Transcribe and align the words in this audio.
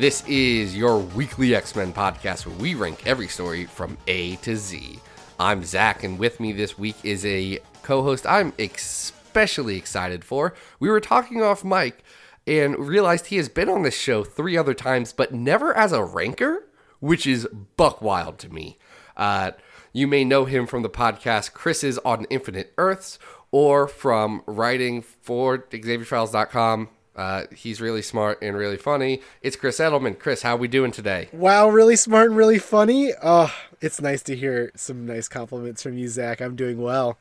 This 0.00 0.26
is 0.26 0.74
your 0.74 0.96
weekly 0.96 1.54
X 1.54 1.76
Men 1.76 1.92
podcast 1.92 2.46
where 2.46 2.56
we 2.56 2.74
rank 2.74 3.06
every 3.06 3.28
story 3.28 3.66
from 3.66 3.98
A 4.06 4.36
to 4.36 4.56
Z. 4.56 4.98
I'm 5.38 5.62
Zach, 5.62 6.04
and 6.04 6.18
with 6.18 6.40
me 6.40 6.52
this 6.52 6.78
week 6.78 6.96
is 7.02 7.26
a 7.26 7.58
co 7.82 8.02
host 8.02 8.26
I'm 8.26 8.54
especially 8.58 9.76
excited 9.76 10.24
for. 10.24 10.54
We 10.78 10.88
were 10.88 11.00
talking 11.00 11.42
off 11.42 11.64
mic 11.64 12.02
and 12.46 12.78
realized 12.78 13.26
he 13.26 13.36
has 13.36 13.50
been 13.50 13.68
on 13.68 13.82
this 13.82 13.94
show 13.94 14.24
three 14.24 14.56
other 14.56 14.72
times, 14.72 15.12
but 15.12 15.34
never 15.34 15.76
as 15.76 15.92
a 15.92 16.02
ranker, 16.02 16.66
which 17.00 17.26
is 17.26 17.46
buck 17.76 18.00
wild 18.00 18.38
to 18.38 18.48
me. 18.48 18.78
Uh, 19.18 19.50
you 19.92 20.06
may 20.06 20.24
know 20.24 20.46
him 20.46 20.66
from 20.66 20.80
the 20.80 20.88
podcast 20.88 21.52
Chris's 21.52 21.98
on 21.98 22.24
Infinite 22.30 22.72
Earths 22.78 23.18
or 23.50 23.86
from 23.86 24.44
writing 24.46 25.02
for 25.02 25.58
XavierFiles.com. 25.58 26.88
Uh, 27.16 27.44
he's 27.54 27.80
really 27.80 28.02
smart 28.02 28.38
and 28.40 28.56
really 28.56 28.76
funny. 28.76 29.20
It's 29.42 29.56
Chris 29.56 29.78
Edelman. 29.78 30.18
Chris, 30.18 30.42
how 30.42 30.56
we 30.56 30.68
doing 30.68 30.92
today? 30.92 31.28
Wow, 31.32 31.68
really 31.68 31.96
smart 31.96 32.28
and 32.28 32.36
really 32.36 32.58
funny. 32.58 33.12
Oh, 33.22 33.52
it's 33.80 34.00
nice 34.00 34.22
to 34.24 34.36
hear 34.36 34.70
some 34.76 35.06
nice 35.06 35.28
compliments 35.28 35.82
from 35.82 35.98
you, 35.98 36.08
Zach. 36.08 36.40
I'm 36.40 36.56
doing 36.56 36.80
well. 36.80 37.18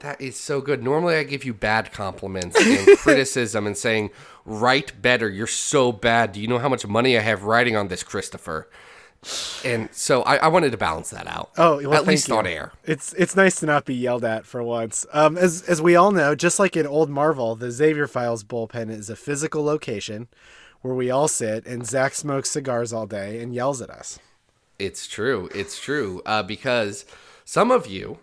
That 0.00 0.20
is 0.20 0.38
so 0.38 0.60
good. 0.60 0.82
Normally, 0.82 1.14
I 1.16 1.22
give 1.22 1.44
you 1.44 1.54
bad 1.54 1.92
compliments 1.92 2.56
and 2.60 2.98
criticism 2.98 3.66
and 3.66 3.76
saying, 3.76 4.10
write 4.44 5.00
better. 5.00 5.28
You're 5.28 5.46
so 5.46 5.92
bad. 5.92 6.32
Do 6.32 6.40
you 6.40 6.48
know 6.48 6.58
how 6.58 6.68
much 6.68 6.86
money 6.86 7.16
I 7.16 7.20
have 7.22 7.44
writing 7.44 7.76
on 7.76 7.88
this, 7.88 8.02
Christopher? 8.02 8.68
And 9.64 9.88
so 9.92 10.22
I, 10.22 10.36
I 10.36 10.48
wanted 10.48 10.72
to 10.72 10.78
balance 10.78 11.10
that 11.10 11.26
out. 11.26 11.50
Oh, 11.56 11.76
well, 11.76 11.94
at 11.94 12.06
least 12.06 12.28
you. 12.28 12.36
on 12.36 12.46
air. 12.46 12.72
It's 12.84 13.12
it's 13.14 13.34
nice 13.36 13.60
to 13.60 13.66
not 13.66 13.84
be 13.84 13.94
yelled 13.94 14.24
at 14.24 14.44
for 14.44 14.62
once. 14.62 15.06
Um, 15.12 15.36
as 15.36 15.62
as 15.62 15.80
we 15.80 15.96
all 15.96 16.12
know, 16.12 16.34
just 16.34 16.58
like 16.58 16.76
in 16.76 16.86
old 16.86 17.10
Marvel, 17.10 17.56
the 17.56 17.70
Xavier 17.70 18.06
Files 18.06 18.44
bullpen 18.44 18.90
is 18.90 19.08
a 19.10 19.16
physical 19.16 19.64
location 19.64 20.28
where 20.82 20.94
we 20.94 21.10
all 21.10 21.28
sit 21.28 21.66
and 21.66 21.86
Zach 21.86 22.14
smokes 22.14 22.50
cigars 22.50 22.92
all 22.92 23.06
day 23.06 23.40
and 23.40 23.54
yells 23.54 23.80
at 23.80 23.88
us. 23.88 24.18
It's 24.78 25.06
true. 25.06 25.48
It's 25.54 25.80
true. 25.80 26.20
Uh, 26.26 26.42
because 26.42 27.06
some 27.44 27.70
of 27.70 27.86
you 27.86 28.18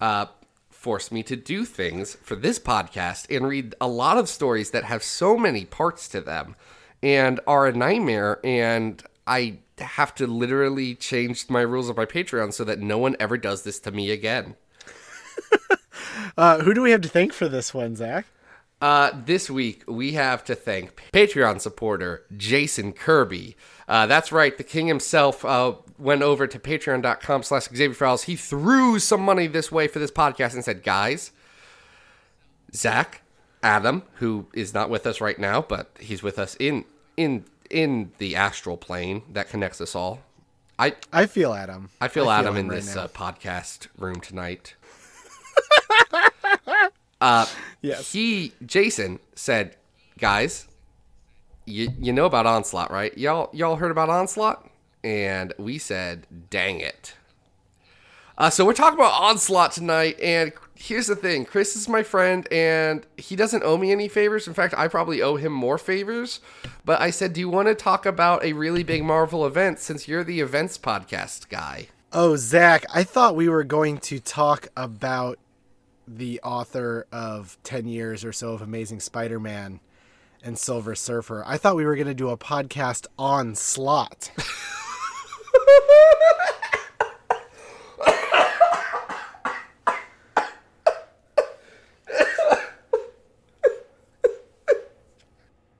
uh, 0.00 0.26
forced 0.70 1.12
me 1.12 1.22
to 1.24 1.36
do 1.36 1.64
things 1.64 2.14
for 2.22 2.36
this 2.36 2.58
podcast 2.58 3.34
and 3.34 3.46
read 3.46 3.74
a 3.80 3.88
lot 3.88 4.16
of 4.16 4.28
stories 4.28 4.70
that 4.70 4.84
have 4.84 5.02
so 5.02 5.36
many 5.36 5.64
parts 5.64 6.08
to 6.08 6.20
them 6.20 6.56
and 7.02 7.40
are 7.46 7.66
a 7.66 7.72
nightmare. 7.72 8.40
And 8.44 9.02
I 9.26 9.58
have 9.84 10.14
to 10.16 10.26
literally 10.26 10.94
change 10.94 11.48
my 11.48 11.60
rules 11.60 11.88
of 11.88 11.96
my 11.96 12.06
Patreon 12.06 12.52
so 12.52 12.64
that 12.64 12.80
no 12.80 12.98
one 12.98 13.16
ever 13.20 13.36
does 13.36 13.62
this 13.62 13.78
to 13.80 13.90
me 13.90 14.10
again. 14.10 14.56
Uh, 16.36 16.58
who 16.60 16.74
do 16.74 16.82
we 16.82 16.90
have 16.90 17.00
to 17.00 17.08
thank 17.08 17.32
for 17.32 17.48
this 17.48 17.72
one, 17.72 17.96
Zach? 17.96 18.26
Uh, 18.80 19.10
this 19.24 19.48
week 19.48 19.82
we 19.86 20.12
have 20.12 20.44
to 20.44 20.54
thank 20.54 20.94
Patreon 21.12 21.60
supporter 21.60 22.24
Jason 22.36 22.92
Kirby. 22.92 23.56
Uh, 23.88 24.06
that's 24.06 24.32
right, 24.32 24.56
the 24.56 24.64
king 24.64 24.86
himself 24.86 25.44
uh, 25.44 25.74
went 25.98 26.22
over 26.22 26.46
to 26.46 26.58
patreon.com 26.58 27.42
slash 27.42 27.64
Xavier 27.64 27.94
Files. 27.94 28.24
He 28.24 28.36
threw 28.36 28.98
some 28.98 29.22
money 29.22 29.46
this 29.46 29.72
way 29.72 29.88
for 29.88 29.98
this 29.98 30.10
podcast 30.10 30.54
and 30.54 30.64
said, 30.64 30.82
guys, 30.82 31.30
Zach, 32.74 33.22
Adam, 33.62 34.02
who 34.14 34.46
is 34.52 34.74
not 34.74 34.90
with 34.90 35.06
us 35.06 35.20
right 35.20 35.38
now, 35.38 35.62
but 35.62 35.90
he's 35.98 36.22
with 36.22 36.38
us 36.38 36.56
in 36.60 36.84
in 37.16 37.44
in 37.70 38.12
the 38.18 38.36
astral 38.36 38.76
plane 38.76 39.22
that 39.32 39.48
connects 39.48 39.80
us 39.80 39.94
all. 39.94 40.20
I 40.78 40.94
I 41.12 41.26
feel 41.26 41.52
Adam. 41.52 41.90
I 42.00 42.08
feel 42.08 42.30
Adam 42.30 42.56
in 42.56 42.68
right 42.68 42.76
this 42.76 42.96
uh, 42.96 43.08
podcast 43.08 43.88
room 43.98 44.20
tonight. 44.20 44.74
Uh, 47.18 47.46
yes. 47.80 48.12
he 48.12 48.52
Jason 48.66 49.18
said, 49.34 49.74
"Guys, 50.18 50.68
you 51.64 51.88
you 51.98 52.12
know 52.12 52.26
about 52.26 52.44
Onslaught, 52.44 52.90
right? 52.90 53.16
Y'all 53.16 53.48
y'all 53.54 53.76
heard 53.76 53.90
about 53.90 54.10
Onslaught?" 54.10 54.68
And 55.02 55.54
we 55.58 55.78
said, 55.78 56.26
"Dang 56.50 56.78
it." 56.80 57.14
Uh, 58.38 58.50
so 58.50 58.66
we're 58.66 58.74
talking 58.74 58.98
about 58.98 59.18
Onslaught 59.20 59.72
tonight, 59.72 60.18
and 60.20 60.52
here's 60.74 61.06
the 61.06 61.16
thing: 61.16 61.44
Chris 61.46 61.74
is 61.74 61.88
my 61.88 62.02
friend, 62.02 62.46
and 62.52 63.06
he 63.16 63.34
doesn't 63.34 63.62
owe 63.62 63.78
me 63.78 63.92
any 63.92 64.08
favors. 64.08 64.46
In 64.46 64.52
fact, 64.52 64.74
I 64.76 64.88
probably 64.88 65.22
owe 65.22 65.36
him 65.36 65.52
more 65.52 65.78
favors. 65.78 66.40
But 66.84 67.00
I 67.00 67.10
said, 67.10 67.32
"Do 67.32 67.40
you 67.40 67.48
want 67.48 67.68
to 67.68 67.74
talk 67.74 68.04
about 68.04 68.44
a 68.44 68.52
really 68.52 68.82
big 68.82 69.04
Marvel 69.04 69.46
event 69.46 69.78
since 69.78 70.06
you're 70.06 70.24
the 70.24 70.40
events 70.40 70.76
podcast 70.76 71.48
guy?" 71.48 71.88
Oh, 72.12 72.36
Zach, 72.36 72.84
I 72.94 73.04
thought 73.04 73.36
we 73.36 73.48
were 73.48 73.64
going 73.64 73.98
to 73.98 74.20
talk 74.20 74.68
about 74.76 75.38
the 76.06 76.40
author 76.42 77.06
of 77.10 77.58
10 77.64 77.88
years 77.88 78.24
or 78.24 78.32
so 78.32 78.52
of 78.52 78.62
Amazing 78.62 79.00
Spider 79.00 79.40
Man 79.40 79.80
and 80.42 80.56
Silver 80.58 80.94
Surfer. 80.94 81.42
I 81.46 81.58
thought 81.58 81.74
we 81.74 81.84
were 81.84 81.96
going 81.96 82.06
to 82.06 82.14
do 82.14 82.28
a 82.28 82.36
podcast 82.36 83.06
on 83.18 83.54
Slot. 83.54 84.30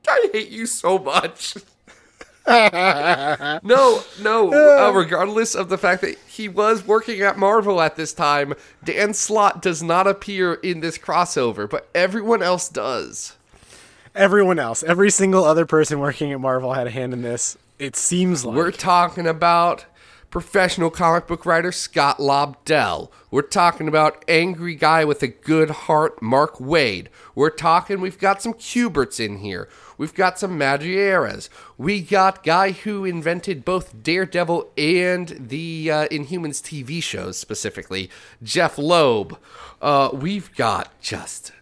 I 0.09 0.26
hate 0.37 0.51
you 0.51 0.67
so 0.67 0.99
much. 0.99 1.57
no, 2.47 4.03
no. 4.21 4.53
Uh, 4.77 4.93
regardless 4.95 5.55
of 5.55 5.69
the 5.69 5.79
fact 5.79 6.03
that 6.03 6.17
he 6.29 6.49
was 6.49 6.87
working 6.87 7.21
at 7.23 7.39
Marvel 7.39 7.81
at 7.81 7.97
this 7.97 8.13
time, 8.13 8.55
Dan 8.85 9.15
Slott 9.15 9.63
does 9.63 9.83
not 9.83 10.07
appear 10.07 10.55
in 10.55 10.81
this 10.81 10.99
crossover, 10.99 11.69
but 11.69 11.89
everyone 11.95 12.43
else 12.43 12.69
does. 12.69 13.37
Everyone 14.15 14.59
else, 14.59 14.83
every 14.83 15.11
single 15.11 15.45
other 15.45 15.67
person 15.67 15.99
working 15.99 16.33
at 16.33 16.41
Marvel 16.41 16.75
had 16.75 16.87
a 16.87 16.91
hand 16.91 17.13
in 17.13 17.23
this. 17.23 17.57
It 17.79 17.97
seems 17.97 18.45
like. 18.45 18.57
We're 18.57 18.71
talking 18.71 19.27
about 19.27 19.87
professional 20.31 20.91
comic 20.91 21.27
book 21.27 21.47
writer 21.47 21.73
Scott 21.73 22.19
Lobdell. 22.19 23.11
We're 23.31 23.43
talking 23.43 23.89
about 23.89 24.25
angry 24.29 24.75
guy 24.75 25.05
with 25.05 25.23
a 25.23 25.29
good 25.29 25.71
heart, 25.71 26.21
Mark 26.21 26.57
Waid. 26.57 27.09
We're 27.35 27.51
talking, 27.51 28.01
we've 28.01 28.19
got 28.19 28.43
some 28.43 28.55
Kuberts 28.55 29.19
in 29.19 29.39
here. 29.39 29.69
We've 29.99 30.15
got 30.15 30.39
some 30.39 30.59
Madureiras. 30.59 31.49
We 31.79 32.01
got 32.01 32.45
guy 32.45 32.73
who 32.73 33.05
invented 33.05 33.65
both 33.65 34.03
Daredevil 34.03 34.71
and 34.77 35.29
the 35.49 35.91
uh, 35.91 36.09
Inhumans 36.09 36.63
TV 36.63 37.03
shows 37.03 37.39
specifically, 37.39 38.11
Jeph 38.43 38.79
Loeb. 38.79 39.39
Uh, 39.81 40.11
we've 40.13 40.55
got 40.55 41.01
just 41.01 41.53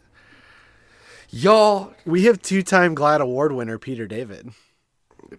y'all 1.31 1.93
we 2.07 2.25
have 2.25 2.41
two 2.41 2.63
time 2.63 2.95
GLAAD 2.95 3.21
Award 3.21 3.53
winner 3.53 3.79
Peter 3.79 4.07
David. 4.07 4.51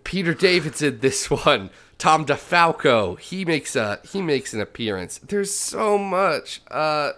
Peter 0.04 0.34
Davidson 0.34 1.00
this 1.00 1.30
one. 1.30 1.70
Tom 1.98 2.26
DeFalco, 2.26 3.18
he 3.20 3.46
makes 3.46 3.76
a 3.76 4.00
he 4.12 4.22
makes 4.22 4.54
an 4.54 4.60
appearance. 4.60 5.20
There's 5.20 5.54
so 5.54 5.98
much. 5.98 6.62
Uh 6.70 7.14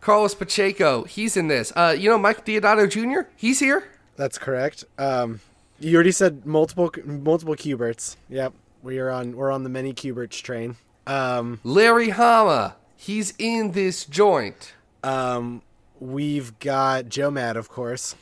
Carlos 0.00 0.34
Pacheco, 0.34 1.04
he's 1.04 1.36
in 1.36 1.48
this. 1.48 1.72
Uh 1.76 1.94
you 1.96 2.08
know 2.08 2.18
Mike 2.18 2.46
Deodato 2.46 2.88
Jr., 2.90 3.28
he's 3.36 3.60
here. 3.60 3.84
That's 4.16 4.38
correct. 4.38 4.84
Um, 4.98 5.40
you 5.78 5.94
already 5.94 6.12
said 6.12 6.46
multiple 6.46 6.90
multiple 7.04 7.56
Kuberts. 7.56 8.16
Yep, 8.28 8.52
we 8.82 8.98
are 8.98 9.10
on 9.10 9.36
we're 9.36 9.50
on 9.50 9.64
the 9.64 9.70
many 9.70 9.92
Kuberts 9.92 10.40
train. 10.42 10.76
Um, 11.06 11.60
Larry 11.64 12.10
Hama, 12.10 12.76
he's 12.96 13.34
in 13.38 13.72
this 13.72 14.04
joint. 14.04 14.74
um, 15.02 15.62
we've 15.98 16.58
got 16.58 17.08
Joe 17.08 17.30
Mad, 17.30 17.56
of 17.56 17.68
course. 17.68 18.14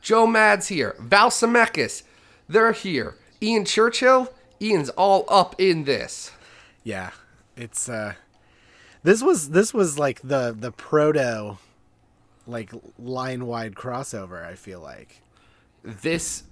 Joe 0.00 0.26
Mad's 0.26 0.68
here. 0.68 0.94
Val 1.00 1.30
Semeiks, 1.30 2.02
they're 2.48 2.72
here. 2.72 3.16
Ian 3.42 3.64
Churchill, 3.64 4.32
Ian's 4.62 4.88
all 4.90 5.24
up 5.28 5.54
in 5.58 5.84
this. 5.84 6.30
Yeah, 6.84 7.10
it's 7.56 7.88
uh, 7.88 8.14
this 9.02 9.22
was 9.22 9.50
this 9.50 9.74
was 9.74 9.98
like 9.98 10.20
the 10.22 10.54
the 10.58 10.72
proto, 10.72 11.58
like 12.46 12.72
line 12.98 13.46
wide 13.46 13.74
crossover. 13.74 14.44
I 14.44 14.54
feel 14.54 14.80
like. 14.80 15.22
This 15.82 16.42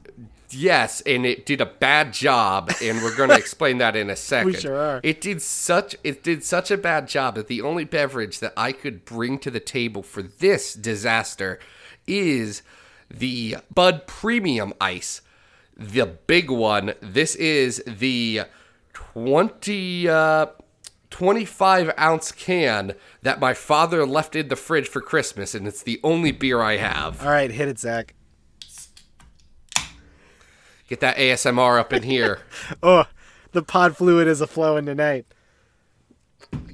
yes, 0.50 1.00
and 1.02 1.26
it 1.26 1.44
did 1.44 1.60
a 1.60 1.66
bad 1.66 2.12
job, 2.12 2.70
and 2.82 3.02
we're 3.02 3.16
going 3.16 3.30
to 3.30 3.36
explain 3.36 3.78
that 3.78 3.96
in 3.96 4.10
a 4.10 4.16
second. 4.16 4.52
we 4.52 4.54
sure 4.54 4.76
are. 4.76 5.00
It 5.02 5.20
did 5.20 5.42
such 5.42 5.96
it 6.04 6.22
did 6.22 6.44
such 6.44 6.70
a 6.70 6.76
bad 6.76 7.08
job 7.08 7.34
that 7.34 7.48
the 7.48 7.62
only 7.62 7.84
beverage 7.84 8.38
that 8.40 8.52
I 8.56 8.72
could 8.72 9.04
bring 9.04 9.38
to 9.40 9.50
the 9.50 9.60
table 9.60 10.02
for 10.02 10.22
this 10.22 10.74
disaster 10.74 11.58
is 12.06 12.62
the 13.10 13.56
Bud 13.72 14.06
Premium 14.06 14.72
Ice, 14.80 15.20
the 15.76 16.06
big 16.06 16.50
one. 16.50 16.94
This 17.00 17.34
is 17.36 17.82
the 17.86 18.42
20, 18.92 20.08
uh, 20.08 20.46
25 21.14 21.92
ounce 21.96 22.32
can 22.32 22.92
that 23.22 23.38
my 23.38 23.54
father 23.54 24.04
left 24.04 24.34
in 24.34 24.48
the 24.48 24.56
fridge 24.56 24.88
for 24.88 25.00
Christmas, 25.00 25.54
and 25.54 25.64
it's 25.64 25.80
the 25.80 26.00
only 26.02 26.32
beer 26.32 26.60
I 26.60 26.76
have. 26.76 27.22
All 27.22 27.30
right, 27.30 27.52
hit 27.52 27.68
it, 27.68 27.78
Zach. 27.78 28.14
Get 30.88 30.98
that 30.98 31.16
ASMR 31.16 31.78
up 31.78 31.92
in 31.92 32.02
here. 32.02 32.40
Oh, 32.82 33.04
the 33.52 33.62
pod 33.62 33.96
fluid 33.96 34.26
is 34.26 34.40
a 34.40 34.48
flowing 34.48 34.86
tonight. 34.86 35.24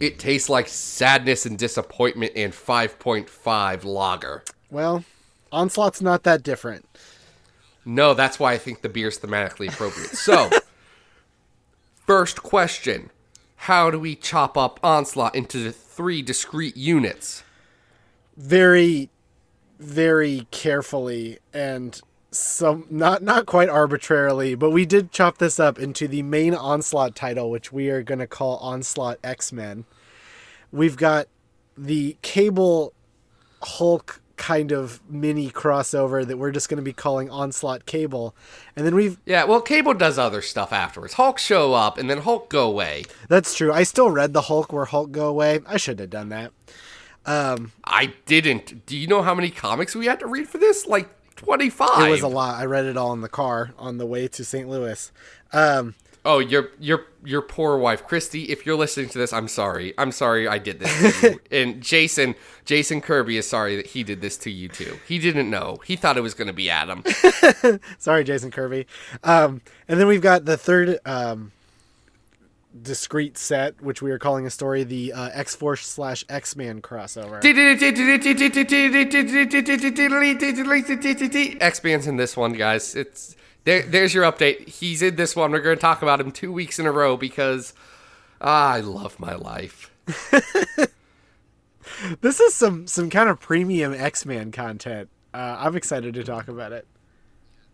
it 0.00 0.18
tastes 0.18 0.48
like 0.48 0.68
sadness 0.68 1.44
and 1.44 1.58
disappointment 1.58 2.32
and 2.34 2.54
5.5 2.54 3.84
lager. 3.84 4.42
Well, 4.70 5.04
Onslaught's 5.52 6.00
not 6.00 6.22
that 6.22 6.42
different. 6.42 6.86
No, 7.84 8.14
that's 8.14 8.40
why 8.40 8.54
I 8.54 8.58
think 8.58 8.80
the 8.80 8.88
beer's 8.88 9.18
thematically 9.18 9.68
appropriate. 9.68 10.12
So, 10.12 10.48
first 12.06 12.42
question 12.42 13.10
How 13.64 13.90
do 13.90 13.98
we 13.98 14.16
chop 14.16 14.56
up 14.56 14.80
Onslaught 14.82 15.34
into 15.34 15.70
three 15.70 16.22
discrete 16.22 16.78
units? 16.78 17.44
Very, 18.34 19.10
very 19.78 20.46
carefully 20.50 21.40
and 21.52 22.00
some 22.30 22.86
not 22.88 23.22
not 23.22 23.44
quite 23.44 23.68
arbitrarily, 23.68 24.54
but 24.54 24.70
we 24.70 24.86
did 24.86 25.12
chop 25.12 25.36
this 25.36 25.60
up 25.60 25.78
into 25.78 26.08
the 26.08 26.22
main 26.22 26.54
Onslaught 26.54 27.14
title, 27.14 27.50
which 27.50 27.70
we 27.70 27.90
are 27.90 28.02
going 28.02 28.20
to 28.20 28.26
call 28.26 28.56
Onslaught 28.58 29.18
X 29.22 29.52
Men. 29.52 29.84
We've 30.72 30.96
got 30.96 31.26
the 31.76 32.16
Cable 32.22 32.94
Hulk 33.62 34.19
kind 34.40 34.72
of 34.72 35.00
mini 35.06 35.50
crossover 35.50 36.26
that 36.26 36.38
we're 36.38 36.50
just 36.50 36.70
going 36.70 36.78
to 36.78 36.82
be 36.82 36.94
calling 36.94 37.28
Onslaught 37.28 37.84
Cable, 37.84 38.34
and 38.74 38.86
then 38.86 38.94
we've 38.94 39.18
Yeah, 39.26 39.44
well, 39.44 39.60
Cable 39.60 39.92
does 39.92 40.18
other 40.18 40.40
stuff 40.40 40.72
afterwards. 40.72 41.14
Hulk 41.14 41.38
show 41.38 41.74
up 41.74 41.98
and 41.98 42.08
then 42.08 42.18
Hulk 42.22 42.48
go 42.48 42.66
away. 42.66 43.04
that's 43.28 43.54
true. 43.54 43.70
I 43.70 43.82
still 43.82 44.10
read 44.10 44.32
the 44.32 44.42
Hulk 44.42 44.72
where 44.72 44.86
Hulk 44.86 45.12
go 45.12 45.28
away. 45.28 45.60
I 45.66 45.76
shouldn't 45.76 46.00
have 46.00 46.10
done 46.10 46.30
that. 46.30 46.52
Um 47.26 47.72
I 47.84 48.14
didn't. 48.24 48.86
Do 48.86 48.96
you 48.96 49.06
know 49.06 49.20
how 49.20 49.34
many 49.34 49.50
comics 49.50 49.94
we 49.94 50.06
had 50.06 50.20
to 50.20 50.26
read 50.26 50.48
for 50.48 50.56
this? 50.56 50.86
Like 50.86 51.10
25. 51.36 52.08
It 52.08 52.10
was 52.10 52.22
a 52.22 52.28
lot. 52.28 52.58
I 52.58 52.64
read 52.64 52.86
it 52.86 52.96
all 52.96 53.12
in 53.12 53.20
the 53.20 53.28
car 53.28 53.72
on 53.78 53.98
the 53.98 54.06
way 54.06 54.26
to 54.26 54.42
St. 54.44 54.68
Louis. 54.68 55.12
Um, 55.52 55.94
Oh, 56.24 56.38
your 56.38 56.70
your 56.78 57.06
your 57.24 57.40
poor 57.40 57.78
wife, 57.78 58.06
Christy. 58.06 58.44
If 58.44 58.66
you're 58.66 58.76
listening 58.76 59.08
to 59.10 59.18
this, 59.18 59.32
I'm 59.32 59.48
sorry. 59.48 59.94
I'm 59.96 60.12
sorry 60.12 60.46
I 60.46 60.58
did 60.58 60.78
this 60.78 61.20
to 61.20 61.30
you. 61.30 61.40
and 61.50 61.82
Jason, 61.82 62.34
Jason 62.66 63.00
Kirby 63.00 63.38
is 63.38 63.48
sorry 63.48 63.76
that 63.76 63.86
he 63.86 64.02
did 64.02 64.20
this 64.20 64.36
to 64.38 64.50
you 64.50 64.68
too. 64.68 64.98
He 65.08 65.18
didn't 65.18 65.48
know. 65.48 65.78
He 65.86 65.96
thought 65.96 66.18
it 66.18 66.22
was 66.22 66.34
going 66.34 66.48
to 66.48 66.52
be 66.52 66.68
Adam. 66.68 67.04
Sorry, 67.98 68.24
Jason 68.24 68.50
Kirby. 68.50 68.86
Um, 69.24 69.62
and 69.88 69.98
then 69.98 70.06
we've 70.06 70.20
got 70.20 70.44
the 70.44 70.56
third 70.56 70.98
um, 71.06 71.52
discrete 72.80 73.36
set, 73.38 73.80
which 73.82 74.02
we 74.02 74.10
are 74.10 74.18
calling 74.18 74.46
a 74.46 74.50
story, 74.50 74.84
the 74.84 75.12
uh, 75.12 75.30
X 75.32 75.54
Force 75.54 75.86
slash 75.86 76.24
X 76.28 76.54
Man 76.54 76.82
crossover. 76.82 77.40
X-Man's 81.60 82.06
in 82.06 82.16
this 82.16 82.36
one, 82.36 82.52
guys. 82.52 82.94
It's 82.94 83.36
there. 83.70 83.82
There's 83.82 84.14
your 84.14 84.24
update. 84.24 84.68
He's 84.68 85.02
in 85.02 85.16
this 85.16 85.36
one. 85.36 85.52
We're 85.52 85.60
going 85.60 85.76
to 85.76 85.80
talk 85.80 86.02
about 86.02 86.20
him 86.20 86.32
two 86.32 86.52
weeks 86.52 86.78
in 86.78 86.86
a 86.86 86.92
row 86.92 87.16
because 87.16 87.72
ah, 88.40 88.72
I 88.72 88.80
love 88.80 89.18
my 89.20 89.34
life. 89.34 89.90
This 92.20 92.40
is 92.40 92.54
some 92.54 92.86
some 92.86 93.10
kind 93.10 93.28
of 93.28 93.40
premium 93.40 93.92
X 93.92 94.24
Man 94.24 94.52
content. 94.52 95.10
Uh, 95.34 95.56
I'm 95.58 95.76
excited 95.76 96.14
to 96.14 96.24
talk 96.24 96.48
about 96.48 96.72
it. 96.72 96.86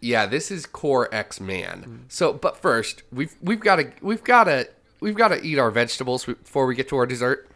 Yeah, 0.00 0.26
this 0.26 0.50
is 0.50 0.66
core 0.66 1.12
X 1.14 1.40
Man. 1.40 2.04
So, 2.08 2.32
but 2.32 2.56
first, 2.56 3.02
we've 3.12 3.34
we've 3.40 3.60
got 3.60 3.76
to 3.76 3.92
we've 4.02 4.24
got 4.24 4.44
to 4.44 4.68
we've 5.00 5.14
got 5.14 5.28
to 5.28 5.42
eat 5.42 5.58
our 5.58 5.70
vegetables 5.70 6.24
before 6.24 6.66
we 6.66 6.74
get 6.74 6.88
to 6.88 6.96
our 6.96 7.06
dessert. 7.06 7.48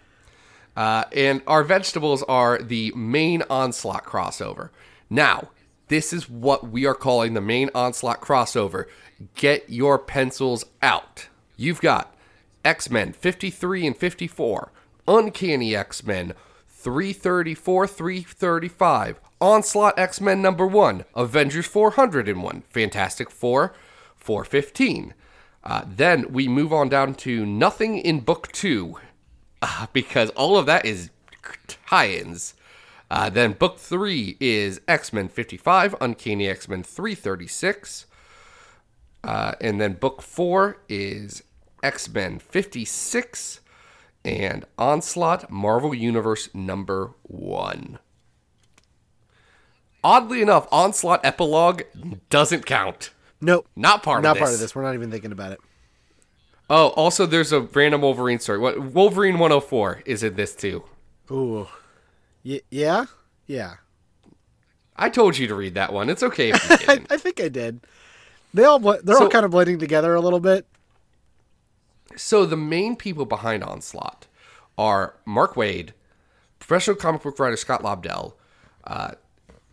Uh, 0.76 1.04
and 1.12 1.42
our 1.46 1.64
vegetables 1.64 2.22
are 2.24 2.58
the 2.58 2.92
main 2.94 3.42
onslaught 3.50 4.04
crossover. 4.04 4.70
Now, 5.10 5.50
this 5.90 6.12
is 6.12 6.30
what 6.30 6.70
we 6.70 6.86
are 6.86 6.94
calling 6.94 7.34
the 7.34 7.40
main 7.40 7.68
onslaught 7.74 8.20
crossover. 8.20 8.86
Get 9.34 9.68
your 9.68 9.98
pencils 9.98 10.64
out. 10.80 11.28
You've 11.56 11.80
got 11.80 12.14
X 12.64 12.88
Men 12.88 13.12
53 13.12 13.88
and 13.88 13.96
54, 13.96 14.72
Uncanny 15.08 15.74
X 15.74 16.04
Men 16.04 16.32
334, 16.68 17.86
335, 17.88 19.20
Onslaught 19.40 19.98
X 19.98 20.20
Men 20.20 20.40
number 20.40 20.66
1, 20.66 21.04
Avengers 21.16 21.66
401, 21.66 22.62
Fantastic 22.68 23.28
Four 23.28 23.74
415. 24.16 25.12
Uh, 25.64 25.82
then 25.86 26.32
we 26.32 26.46
move 26.46 26.72
on 26.72 26.88
down 26.88 27.14
to 27.14 27.44
Nothing 27.44 27.98
in 27.98 28.20
Book 28.20 28.50
2, 28.52 28.96
uh, 29.60 29.86
because 29.92 30.30
all 30.30 30.56
of 30.56 30.66
that 30.66 30.86
is 30.86 31.10
tie 31.66 32.10
ins. 32.10 32.54
Uh, 33.10 33.28
then 33.28 33.52
Book 33.52 33.78
3 33.78 34.36
is 34.40 34.80
X 34.86 35.12
Men 35.12 35.28
55, 35.28 35.96
Uncanny 36.00 36.48
X 36.48 36.68
Men 36.68 36.82
336. 36.82 38.06
Uh, 39.22 39.52
and 39.60 39.80
then 39.80 39.94
book 39.94 40.22
four 40.22 40.78
is 40.88 41.42
X 41.82 42.08
Men 42.08 42.38
56 42.38 43.60
and 44.24 44.64
Onslaught 44.78 45.50
Marvel 45.50 45.94
Universe 45.94 46.48
number 46.54 47.12
one. 47.22 47.98
Oddly 50.02 50.40
enough, 50.40 50.66
Onslaught 50.72 51.24
Epilogue 51.24 51.82
doesn't 52.30 52.64
count. 52.64 53.10
Nope. 53.40 53.66
Not 53.76 54.02
part 54.02 54.22
Not 54.22 54.30
of 54.30 54.34
this. 54.34 54.40
Not 54.40 54.44
part 54.44 54.54
of 54.54 54.60
this. 54.60 54.74
We're 54.74 54.82
not 54.82 54.94
even 54.94 55.10
thinking 55.10 55.32
about 55.32 55.52
it. 55.52 55.60
Oh, 56.70 56.88
also, 56.88 57.26
there's 57.26 57.52
a 57.52 57.60
random 57.60 58.02
Wolverine 58.02 58.38
story. 58.38 58.58
What 58.58 58.78
Wolverine 58.80 59.38
104 59.38 60.02
is 60.06 60.22
in 60.22 60.34
this 60.36 60.54
too. 60.54 60.84
Ooh. 61.30 61.68
Y- 62.44 62.60
yeah? 62.70 63.06
Yeah. 63.46 63.74
I 64.96 65.08
told 65.08 65.38
you 65.38 65.46
to 65.48 65.54
read 65.54 65.74
that 65.74 65.92
one. 65.92 66.10
It's 66.10 66.22
okay 66.22 66.52
I. 66.54 67.04
I 67.10 67.16
think 67.16 67.40
I 67.40 67.48
did. 67.48 67.80
They 68.52 68.64
all 68.64 68.78
they're 68.78 69.16
all 69.16 69.28
kind 69.28 69.44
of 69.44 69.50
blending 69.52 69.78
together 69.78 70.14
a 70.14 70.20
little 70.20 70.40
bit. 70.40 70.66
So 72.16 72.44
the 72.44 72.56
main 72.56 72.96
people 72.96 73.24
behind 73.24 73.62
Onslaught 73.62 74.26
are 74.76 75.14
Mark 75.24 75.54
Waid, 75.54 75.90
professional 76.58 76.96
comic 76.96 77.22
book 77.22 77.38
writer 77.38 77.56
Scott 77.56 77.82
Lobdell. 77.82 78.34
Uh, 78.84 79.12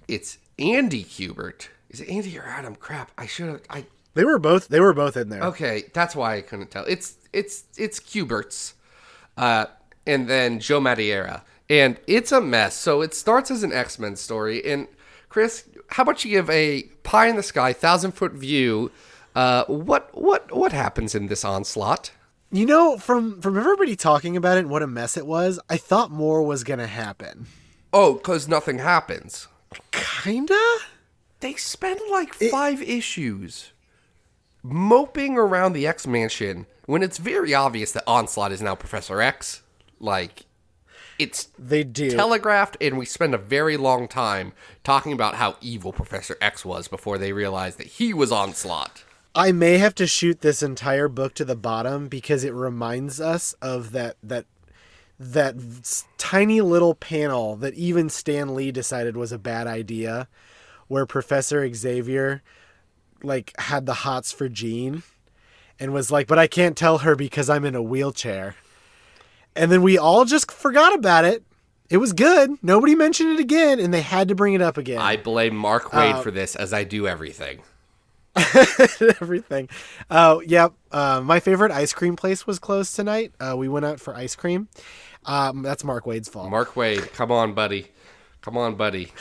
it's 0.07 0.37
Andy 0.59 1.03
Kubert. 1.03 1.69
Is 1.89 2.01
it 2.01 2.09
Andy 2.09 2.37
or 2.37 2.43
Adam? 2.43 2.75
Crap, 2.75 3.11
I 3.17 3.25
should 3.25 3.47
have. 3.49 3.61
I 3.69 3.85
They 4.13 4.23
were 4.23 4.39
both 4.39 4.67
they 4.67 4.79
were 4.79 4.93
both 4.93 5.17
in 5.17 5.29
there. 5.29 5.41
okay, 5.43 5.85
that's 5.93 6.15
why 6.15 6.35
I 6.37 6.41
couldn't 6.41 6.69
tell. 6.71 6.85
It's 6.85 7.15
it's 7.33 7.63
it's 7.77 7.99
Kubert's, 7.99 8.75
uh, 9.35 9.65
and 10.05 10.29
then 10.29 10.59
Joe 10.59 10.79
Madureira, 10.79 11.41
and 11.69 11.99
it's 12.07 12.31
a 12.31 12.41
mess. 12.41 12.75
So 12.75 13.01
it 13.01 13.13
starts 13.13 13.51
as 13.51 13.63
an 13.63 13.73
X 13.73 13.99
Men 13.99 14.15
story. 14.15 14.63
And 14.65 14.87
Chris, 15.29 15.65
how 15.89 16.03
about 16.03 16.23
you 16.23 16.31
give 16.31 16.49
a 16.49 16.83
pie 17.03 17.27
in 17.27 17.35
the 17.35 17.43
sky, 17.43 17.73
thousand 17.73 18.11
foot 18.13 18.33
view? 18.33 18.91
Uh, 19.35 19.65
what 19.65 20.09
what 20.13 20.55
what 20.55 20.71
happens 20.71 21.13
in 21.13 21.27
this 21.27 21.45
onslaught? 21.45 22.11
You 22.51 22.65
know, 22.65 22.97
from 22.97 23.41
from 23.41 23.57
everybody 23.57 23.95
talking 23.95 24.37
about 24.37 24.57
it 24.57 24.61
and 24.61 24.69
what 24.69 24.81
a 24.81 24.87
mess 24.87 25.17
it 25.17 25.27
was, 25.27 25.59
I 25.69 25.77
thought 25.77 26.11
more 26.11 26.41
was 26.41 26.63
gonna 26.63 26.87
happen. 26.87 27.47
Oh, 27.93 28.15
because 28.15 28.47
nothing 28.47 28.79
happens. 28.79 29.47
Kinda? 29.91 30.77
They 31.39 31.53
spend 31.53 31.99
like 32.09 32.33
five 32.33 32.81
issues 32.81 33.73
moping 34.63 35.37
around 35.37 35.73
the 35.73 35.85
X 35.85 36.07
Mansion 36.07 36.65
when 36.85 37.03
it's 37.03 37.17
very 37.17 37.53
obvious 37.53 37.91
that 37.91 38.03
Onslaught 38.07 38.51
is 38.51 38.61
now 38.61 38.75
Professor 38.75 39.21
X. 39.21 39.61
Like, 39.99 40.45
it's 41.19 41.49
They 41.57 41.83
do. 41.83 42.11
telegraphed, 42.11 42.77
and 42.81 42.97
we 42.97 43.05
spend 43.05 43.33
a 43.33 43.39
very 43.39 43.77
long 43.77 44.07
time 44.07 44.53
talking 44.83 45.13
about 45.13 45.35
how 45.35 45.57
evil 45.61 45.91
Professor 45.91 46.37
X 46.41 46.63
was 46.63 46.87
before 46.87 47.17
they 47.17 47.33
realized 47.33 47.77
that 47.79 47.87
he 47.87 48.13
was 48.13 48.31
Onslaught. 48.31 49.03
I 49.35 49.51
may 49.51 49.77
have 49.77 49.93
to 49.95 50.07
shoot 50.07 50.41
this 50.41 50.63
entire 50.63 51.07
book 51.07 51.35
to 51.35 51.45
the 51.45 51.55
bottom 51.55 52.07
because 52.07 52.43
it 52.43 52.53
reminds 52.53 53.21
us 53.21 53.53
of 53.61 53.91
that 53.91 54.17
that 54.23 54.45
that 55.19 55.55
tiny 56.17 56.61
little 56.61 56.95
panel 56.95 57.55
that 57.55 57.73
even 57.73 58.09
Stan 58.09 58.53
Lee 58.53 58.71
decided 58.71 59.17
was 59.17 59.31
a 59.31 59.39
bad 59.39 59.67
idea 59.67 60.27
where 60.87 61.05
Professor 61.05 61.71
Xavier 61.73 62.41
like 63.23 63.53
had 63.59 63.85
the 63.85 63.93
hots 63.95 64.31
for 64.31 64.47
Jean 64.47 65.03
and 65.79 65.93
was 65.93 66.11
like, 66.11 66.27
"But 66.27 66.39
I 66.39 66.47
can't 66.47 66.77
tell 66.77 66.99
her 66.99 67.15
because 67.15 67.49
I'm 67.49 67.65
in 67.65 67.75
a 67.75 67.81
wheelchair." 67.81 68.55
And 69.57 69.71
then 69.71 69.81
we 69.81 69.97
all 69.97 70.25
just 70.25 70.51
forgot 70.51 70.93
about 70.93 71.25
it. 71.25 71.43
It 71.89 71.97
was 71.97 72.13
good. 72.13 72.51
Nobody 72.61 72.95
mentioned 72.95 73.31
it 73.31 73.39
again 73.39 73.79
and 73.79 73.93
they 73.93 74.01
had 74.01 74.27
to 74.27 74.35
bring 74.35 74.53
it 74.53 74.61
up 74.61 74.77
again. 74.77 74.99
I 74.99 75.17
blame 75.17 75.55
Mark 75.55 75.91
Waid 75.91 76.15
Uh, 76.15 76.21
for 76.21 76.31
this, 76.31 76.55
as 76.55 76.73
I 76.73 76.83
do 76.83 77.07
everything. 77.07 77.61
everything. 79.21 79.69
Oh, 80.09 80.41
yep. 80.41 80.73
Uh, 80.91 81.21
my 81.23 81.39
favorite 81.39 81.71
ice 81.71 81.93
cream 81.93 82.15
place 82.15 82.45
was 82.45 82.59
closed 82.59 82.95
tonight. 82.95 83.31
Uh, 83.39 83.55
we 83.57 83.67
went 83.67 83.85
out 83.85 83.99
for 83.99 84.15
ice 84.15 84.35
cream. 84.35 84.67
Um, 85.25 85.61
that's 85.61 85.83
Mark 85.83 86.05
Waid's 86.05 86.29
fault. 86.29 86.49
Mark 86.49 86.73
Waid, 86.75 87.13
come 87.13 87.31
on, 87.31 87.53
buddy. 87.53 87.87
Come 88.41 88.57
on, 88.57 88.75
buddy. 88.75 89.11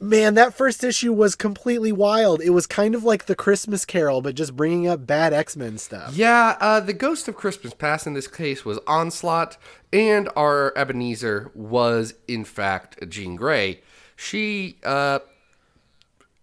Man, 0.00 0.34
that 0.34 0.54
first 0.54 0.84
issue 0.84 1.12
was 1.12 1.34
completely 1.34 1.90
wild. 1.90 2.40
It 2.40 2.50
was 2.50 2.68
kind 2.68 2.94
of 2.94 3.02
like 3.02 3.26
the 3.26 3.34
Christmas 3.34 3.84
Carol, 3.84 4.22
but 4.22 4.36
just 4.36 4.54
bringing 4.54 4.86
up 4.86 5.06
bad 5.06 5.32
X 5.32 5.56
Men 5.56 5.76
stuff. 5.76 6.14
Yeah, 6.16 6.56
uh, 6.60 6.78
the 6.78 6.92
Ghost 6.92 7.26
of 7.26 7.34
Christmas 7.34 7.74
Past 7.74 8.06
in 8.06 8.14
this 8.14 8.28
case 8.28 8.64
was 8.64 8.78
Onslaught, 8.86 9.56
and 9.92 10.28
our 10.36 10.72
Ebenezer 10.76 11.50
was, 11.52 12.14
in 12.28 12.44
fact, 12.44 13.08
Jean 13.08 13.34
Grey. 13.34 13.80
She 14.14 14.78
uh, 14.84 15.18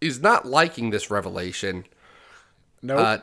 is 0.01 0.21
not 0.21 0.45
liking 0.45 0.89
this 0.89 1.09
revelation. 1.09 1.85
No, 2.81 2.97
Uh, 2.97 3.17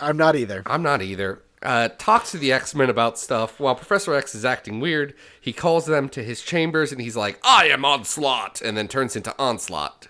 I'm 0.00 0.16
not 0.16 0.34
either. 0.34 0.62
I'm 0.66 0.82
not 0.82 1.02
either. 1.02 1.40
Uh, 1.62 1.88
talks 1.98 2.30
to 2.30 2.38
the 2.38 2.52
X 2.52 2.74
Men 2.74 2.88
about 2.88 3.18
stuff. 3.18 3.58
While 3.58 3.74
Professor 3.74 4.14
X 4.14 4.34
is 4.34 4.44
acting 4.44 4.78
weird, 4.78 5.14
he 5.40 5.52
calls 5.52 5.86
them 5.86 6.08
to 6.10 6.22
his 6.22 6.40
chambers 6.42 6.92
and 6.92 7.00
he's 7.00 7.16
like, 7.16 7.40
I 7.42 7.66
am 7.66 7.84
Onslaught, 7.84 8.60
and 8.62 8.76
then 8.76 8.86
turns 8.88 9.16
into 9.16 9.34
Onslaught. 9.38 10.06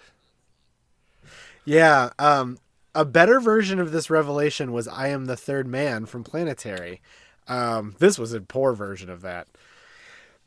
Yeah, 1.64 2.10
um, 2.18 2.58
a 2.94 3.04
better 3.04 3.40
version 3.40 3.78
of 3.78 3.92
this 3.92 4.10
revelation 4.10 4.72
was 4.72 4.88
I 4.88 5.08
am 5.08 5.26
the 5.26 5.36
third 5.36 5.66
man 5.66 6.06
from 6.06 6.24
Planetary. 6.24 7.00
Um, 7.46 7.94
this 7.98 8.18
was 8.18 8.32
a 8.32 8.40
poor 8.40 8.72
version 8.72 9.08
of 9.10 9.22
that. 9.22 9.48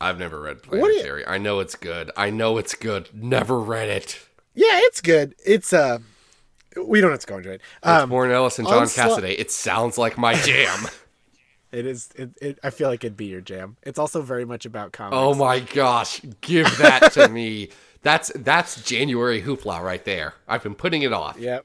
I've 0.00 0.18
never 0.18 0.40
read 0.40 0.62
do 0.62 0.76
you- 0.76 0.82
Planetary. 0.82 1.26
I 1.26 1.38
know 1.38 1.60
it's 1.60 1.76
good. 1.76 2.10
I 2.16 2.30
know 2.30 2.58
it's 2.58 2.74
good. 2.74 3.08
Never 3.14 3.58
read 3.60 3.88
it. 3.88 4.20
Yeah, 4.54 4.78
it's 4.82 5.00
good. 5.00 5.34
It's 5.44 5.72
uh, 5.72 5.98
we 6.86 7.00
don't 7.00 7.10
have 7.10 7.20
to 7.20 7.26
go 7.26 7.36
into 7.38 7.50
it. 7.50 7.60
It's 7.78 7.86
Um, 7.86 8.10
Warren 8.10 8.30
Ellis 8.30 8.58
and 8.58 8.66
John 8.68 8.78
Onslaught- 8.82 9.20
Cassaday. 9.22 9.38
It 9.38 9.50
sounds 9.50 9.98
like 9.98 10.16
my 10.18 10.34
jam. 10.34 10.88
it 11.72 11.86
is. 11.86 12.08
It, 12.16 12.30
it, 12.40 12.58
I 12.62 12.70
feel 12.70 12.88
like 12.88 13.04
it'd 13.04 13.16
be 13.16 13.26
your 13.26 13.40
jam. 13.40 13.76
It's 13.82 13.98
also 13.98 14.22
very 14.22 14.44
much 14.44 14.64
about 14.66 14.92
comics. 14.92 15.16
oh 15.16 15.34
my 15.34 15.60
gosh, 15.60 16.20
give 16.40 16.66
that 16.78 17.12
to 17.12 17.28
me. 17.30 17.68
That's 18.02 18.32
that's 18.34 18.82
January 18.82 19.40
hoopla 19.42 19.80
right 19.82 20.04
there. 20.04 20.34
I've 20.48 20.62
been 20.62 20.74
putting 20.74 21.02
it 21.02 21.12
off. 21.12 21.38
Yep. 21.38 21.64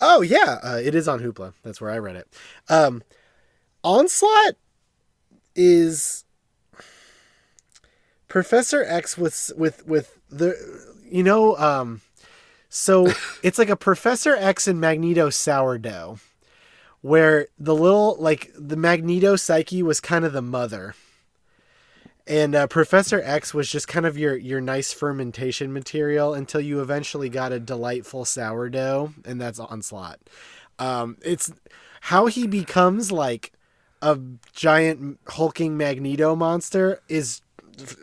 Oh 0.00 0.20
yeah, 0.22 0.58
uh, 0.62 0.80
it 0.82 0.94
is 0.94 1.08
on 1.08 1.20
Hoopla. 1.20 1.54
That's 1.62 1.80
where 1.80 1.90
I 1.90 1.98
read 1.98 2.16
it. 2.16 2.28
Um, 2.68 3.02
Onslaught 3.82 4.56
is 5.54 6.24
Professor 8.28 8.84
X 8.84 9.16
with 9.16 9.52
with 9.56 9.86
with 9.86 10.18
the 10.28 10.54
you 11.04 11.22
know 11.22 11.56
um, 11.56 12.00
so 12.76 13.10
it's 13.42 13.58
like 13.58 13.70
a 13.70 13.76
Professor 13.76 14.36
X 14.36 14.68
and 14.68 14.80
Magneto 14.80 15.30
sourdough, 15.30 16.18
where 17.00 17.48
the 17.58 17.74
little 17.74 18.16
like 18.18 18.52
the 18.56 18.76
Magneto 18.76 19.36
psyche 19.36 19.82
was 19.82 19.98
kind 20.00 20.24
of 20.24 20.32
the 20.32 20.42
mother. 20.42 20.94
And 22.28 22.56
uh, 22.56 22.66
Professor 22.66 23.22
X 23.24 23.54
was 23.54 23.70
just 23.70 23.88
kind 23.88 24.04
of 24.04 24.18
your 24.18 24.36
your 24.36 24.60
nice 24.60 24.92
fermentation 24.92 25.72
material 25.72 26.34
until 26.34 26.60
you 26.60 26.80
eventually 26.80 27.28
got 27.28 27.52
a 27.52 27.60
delightful 27.60 28.24
sourdough, 28.24 29.14
and 29.24 29.40
that's 29.40 29.58
Onslaught. 29.58 30.18
Um, 30.78 31.16
it's 31.24 31.50
how 32.02 32.26
he 32.26 32.46
becomes 32.46 33.10
like 33.10 33.52
a 34.02 34.18
giant 34.52 35.18
hulking 35.28 35.76
Magneto 35.78 36.36
monster 36.36 37.00
is 37.08 37.40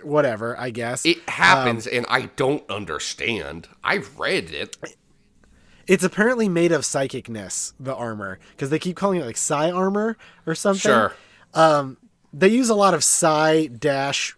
whatever, 0.04 0.58
I 0.60 0.70
guess. 0.70 1.06
It 1.06 1.28
happens, 1.30 1.88
and 1.88 2.06
I 2.10 2.24
don't 2.36 2.70
understand. 2.70 3.68
I've 3.84 4.20
read 4.20 4.52
it. 4.52 4.78
it's 5.88 6.04
apparently 6.04 6.50
made 6.50 6.72
of 6.72 6.82
psychicness, 6.82 7.74
the 7.80 7.96
armor, 7.96 8.40
because 8.52 8.70
they 8.70 8.80
keep 8.80 8.96
calling 8.96 9.20
it 9.20 9.26
like 9.26 9.38
psi 9.38 9.72
armor 9.72 10.18
or 10.46 10.56
something. 10.56 10.80
Sure. 10.80 11.14
they 12.34 12.48
use 12.50 12.70
a 12.70 12.76
lot 12.76 12.94
of 12.94 13.04
psi 13.04 13.68
dash 13.68 14.36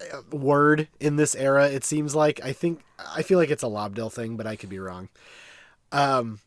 uh, 0.00 0.36
word 0.36 0.88
in 0.98 1.16
this 1.16 1.34
era 1.34 1.68
it 1.68 1.84
seems 1.84 2.14
like 2.14 2.42
i 2.42 2.52
think 2.52 2.80
i 3.14 3.22
feel 3.22 3.38
like 3.38 3.50
it's 3.50 3.62
a 3.62 3.66
lobdell 3.66 4.10
thing 4.10 4.36
but 4.36 4.46
i 4.46 4.56
could 4.56 4.70
be 4.70 4.78
wrong 4.78 5.10
um 5.92 6.40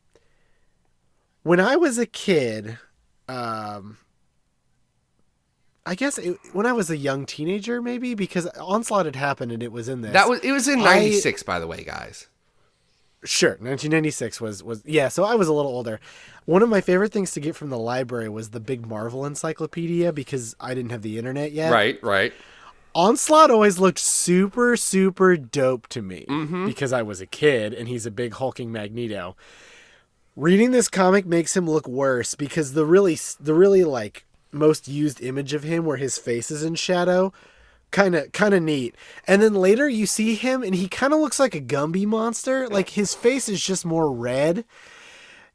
when 1.43 1.59
i 1.59 1.75
was 1.75 1.99
a 1.99 2.05
kid 2.07 2.77
um 3.27 3.97
i 5.85 5.95
guess 5.95 6.17
it, 6.17 6.37
when 6.53 6.65
i 6.65 6.73
was 6.73 6.89
a 6.89 6.97
young 6.97 7.25
teenager 7.25 7.81
maybe 7.81 8.13
because 8.15 8.47
onslaught 8.59 9.05
had 9.05 9.15
happened 9.15 9.51
and 9.51 9.61
it 9.61 9.71
was 9.71 9.89
in 9.89 10.01
this 10.01 10.13
That 10.13 10.29
was 10.29 10.39
it 10.41 10.51
was 10.51 10.67
in 10.67 10.79
I- 10.79 10.83
'96, 10.83 11.43
by 11.43 11.59
the 11.59 11.67
way, 11.67 11.83
guys. 11.83 12.27
Sure, 13.25 13.51
1996 13.51 14.41
was 14.41 14.61
was 14.61 14.83
yeah. 14.85 15.07
So 15.07 15.23
I 15.23 15.35
was 15.35 15.47
a 15.47 15.53
little 15.53 15.71
older. 15.71 16.01
One 16.45 16.61
of 16.61 16.67
my 16.67 16.81
favorite 16.81 17.13
things 17.13 17.31
to 17.31 17.39
get 17.39 17.55
from 17.55 17.69
the 17.69 17.77
library 17.77 18.27
was 18.27 18.49
the 18.49 18.59
big 18.59 18.85
Marvel 18.85 19.25
encyclopedia 19.25 20.11
because 20.11 20.55
I 20.59 20.73
didn't 20.73 20.91
have 20.91 21.03
the 21.03 21.17
internet 21.17 21.53
yet. 21.53 21.71
Right, 21.71 22.03
right. 22.03 22.33
Onslaught 22.93 23.49
always 23.49 23.79
looked 23.79 23.99
super 23.99 24.75
super 24.75 25.37
dope 25.37 25.87
to 25.87 26.01
me 26.01 26.25
mm-hmm. 26.27 26.65
because 26.65 26.91
I 26.91 27.01
was 27.01 27.21
a 27.21 27.25
kid 27.25 27.73
and 27.73 27.87
he's 27.87 28.05
a 28.05 28.11
big 28.11 28.33
hulking 28.33 28.73
Magneto. 28.73 29.37
Reading 30.35 30.71
this 30.71 30.89
comic 30.89 31.25
makes 31.25 31.55
him 31.55 31.69
look 31.69 31.87
worse 31.87 32.35
because 32.35 32.73
the 32.73 32.85
really 32.85 33.17
the 33.39 33.53
really 33.53 33.85
like 33.85 34.25
most 34.53 34.87
used 34.87 35.21
image 35.21 35.53
of 35.53 35.63
him 35.63 35.85
where 35.85 35.97
his 35.97 36.17
face 36.17 36.51
is 36.51 36.63
in 36.63 36.75
shadow 36.75 37.33
kind 37.93 38.15
of 38.15 38.31
kind 38.33 38.53
of 38.53 38.61
neat. 38.61 38.95
And 39.25 39.41
then 39.41 39.53
later 39.53 39.87
you 39.87 40.05
see 40.05 40.35
him 40.35 40.63
and 40.63 40.75
he 40.75 40.89
kind 40.89 41.13
of 41.13 41.19
looks 41.19 41.39
like 41.39 41.55
a 41.55 41.61
Gumby 41.61 42.05
monster. 42.05 42.67
Like 42.67 42.89
his 42.89 43.13
face 43.13 43.47
is 43.47 43.63
just 43.63 43.85
more 43.85 44.11
red. 44.11 44.65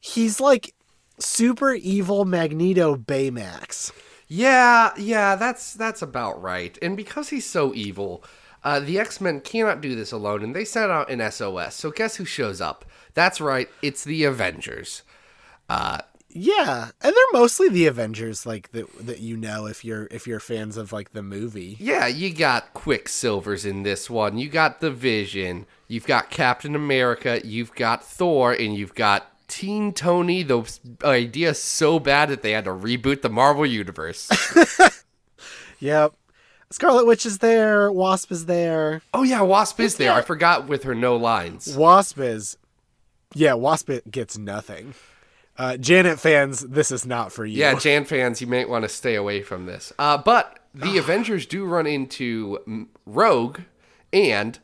He's 0.00 0.40
like 0.40 0.74
super 1.18 1.74
evil 1.74 2.24
Magneto 2.24 2.96
Baymax. 2.96 3.92
Yeah, 4.28 4.92
yeah, 4.96 5.36
that's 5.36 5.74
that's 5.74 6.02
about 6.02 6.40
right. 6.40 6.78
And 6.80 6.96
because 6.96 7.30
he's 7.30 7.46
so 7.46 7.74
evil, 7.74 8.22
uh, 8.62 8.80
the 8.80 8.98
X 8.98 9.20
Men 9.20 9.40
cannot 9.40 9.80
do 9.80 9.94
this 9.94 10.12
alone, 10.12 10.42
and 10.42 10.54
they 10.54 10.64
sent 10.64 10.92
out 10.92 11.10
an 11.10 11.30
SOS. 11.30 11.74
So 11.74 11.90
guess 11.90 12.16
who 12.16 12.24
shows 12.26 12.60
up? 12.60 12.84
That's 13.14 13.40
right, 13.40 13.68
it's 13.82 14.04
the 14.04 14.24
Avengers. 14.24 15.02
Uh, 15.68 16.00
Yeah, 16.40 16.90
and 17.02 17.14
they're 17.14 17.40
mostly 17.40 17.68
the 17.68 17.86
Avengers 17.86 18.46
like 18.46 18.70
that 18.72 19.06
that 19.06 19.18
you 19.20 19.36
know 19.36 19.66
if 19.66 19.84
you're 19.84 20.06
if 20.10 20.26
you're 20.26 20.40
fans 20.40 20.76
of 20.76 20.92
like 20.92 21.10
the 21.12 21.22
movie. 21.22 21.76
yeah, 21.80 22.06
you 22.06 22.32
got 22.32 22.74
Quicksilver's 22.74 23.64
in 23.66 23.82
this 23.82 24.08
one. 24.08 24.38
You 24.38 24.48
got 24.48 24.80
the 24.80 24.90
Vision. 24.90 25.66
You've 25.88 26.06
got 26.06 26.30
Captain 26.30 26.74
America. 26.74 27.40
You've 27.44 27.74
got 27.74 28.04
Thor, 28.04 28.52
and 28.52 28.74
you've 28.76 28.94
got 28.94 29.26
Teen 29.48 29.92
Tony. 29.92 30.42
The 30.42 30.62
idea 31.04 31.54
so 31.54 31.98
bad 31.98 32.28
that 32.28 32.42
they 32.42 32.52
had 32.52 32.64
to 32.64 32.70
reboot 32.70 33.22
the 33.22 33.30
Marvel 33.30 33.66
universe. 33.66 34.28
Yep. 35.80 36.12
Scarlet 36.70 37.06
Witch 37.06 37.24
is 37.24 37.38
there, 37.38 37.90
Wasp 37.90 38.30
is 38.30 38.46
there. 38.46 39.00
oh 39.14 39.22
yeah, 39.22 39.40
Wasp 39.42 39.80
is 39.80 39.94
there. 39.96 40.12
I 40.12 40.20
forgot 40.22 40.68
with 40.68 40.82
her 40.82 40.94
no 40.94 41.16
lines. 41.16 41.74
Wasp 41.76 42.18
is 42.18 42.58
Yeah, 43.34 43.54
Wasp 43.54 43.88
gets 44.10 44.36
nothing. 44.36 44.94
Uh, 45.58 45.76
Janet 45.76 46.20
fans, 46.20 46.60
this 46.60 46.92
is 46.92 47.04
not 47.04 47.32
for 47.32 47.44
you. 47.44 47.58
Yeah, 47.58 47.74
Jan 47.74 48.04
fans, 48.04 48.40
you 48.40 48.46
might 48.46 48.68
want 48.68 48.84
to 48.84 48.88
stay 48.88 49.16
away 49.16 49.42
from 49.42 49.66
this. 49.66 49.92
Uh, 49.98 50.16
but 50.16 50.60
the 50.72 50.96
Avengers 50.98 51.46
do 51.46 51.64
run 51.64 51.86
into 51.86 52.86
Rogue 53.04 53.60
and 54.12 54.58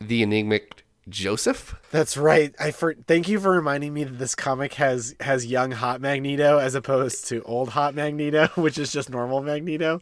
the 0.00 0.22
enigmatic 0.22 0.84
Joseph. 1.08 1.74
That's 1.90 2.16
right. 2.16 2.54
I 2.60 2.70
for 2.70 2.94
thank 2.94 3.28
you 3.28 3.40
for 3.40 3.50
reminding 3.50 3.94
me 3.94 4.04
that 4.04 4.18
this 4.18 4.34
comic 4.34 4.74
has 4.74 5.14
has 5.20 5.46
young 5.46 5.70
hot 5.70 6.00
Magneto 6.00 6.58
as 6.58 6.74
opposed 6.74 7.26
to 7.28 7.42
old 7.42 7.70
hot 7.70 7.94
Magneto, 7.94 8.46
which 8.56 8.78
is 8.78 8.92
just 8.92 9.08
normal 9.10 9.42
Magneto. 9.42 10.00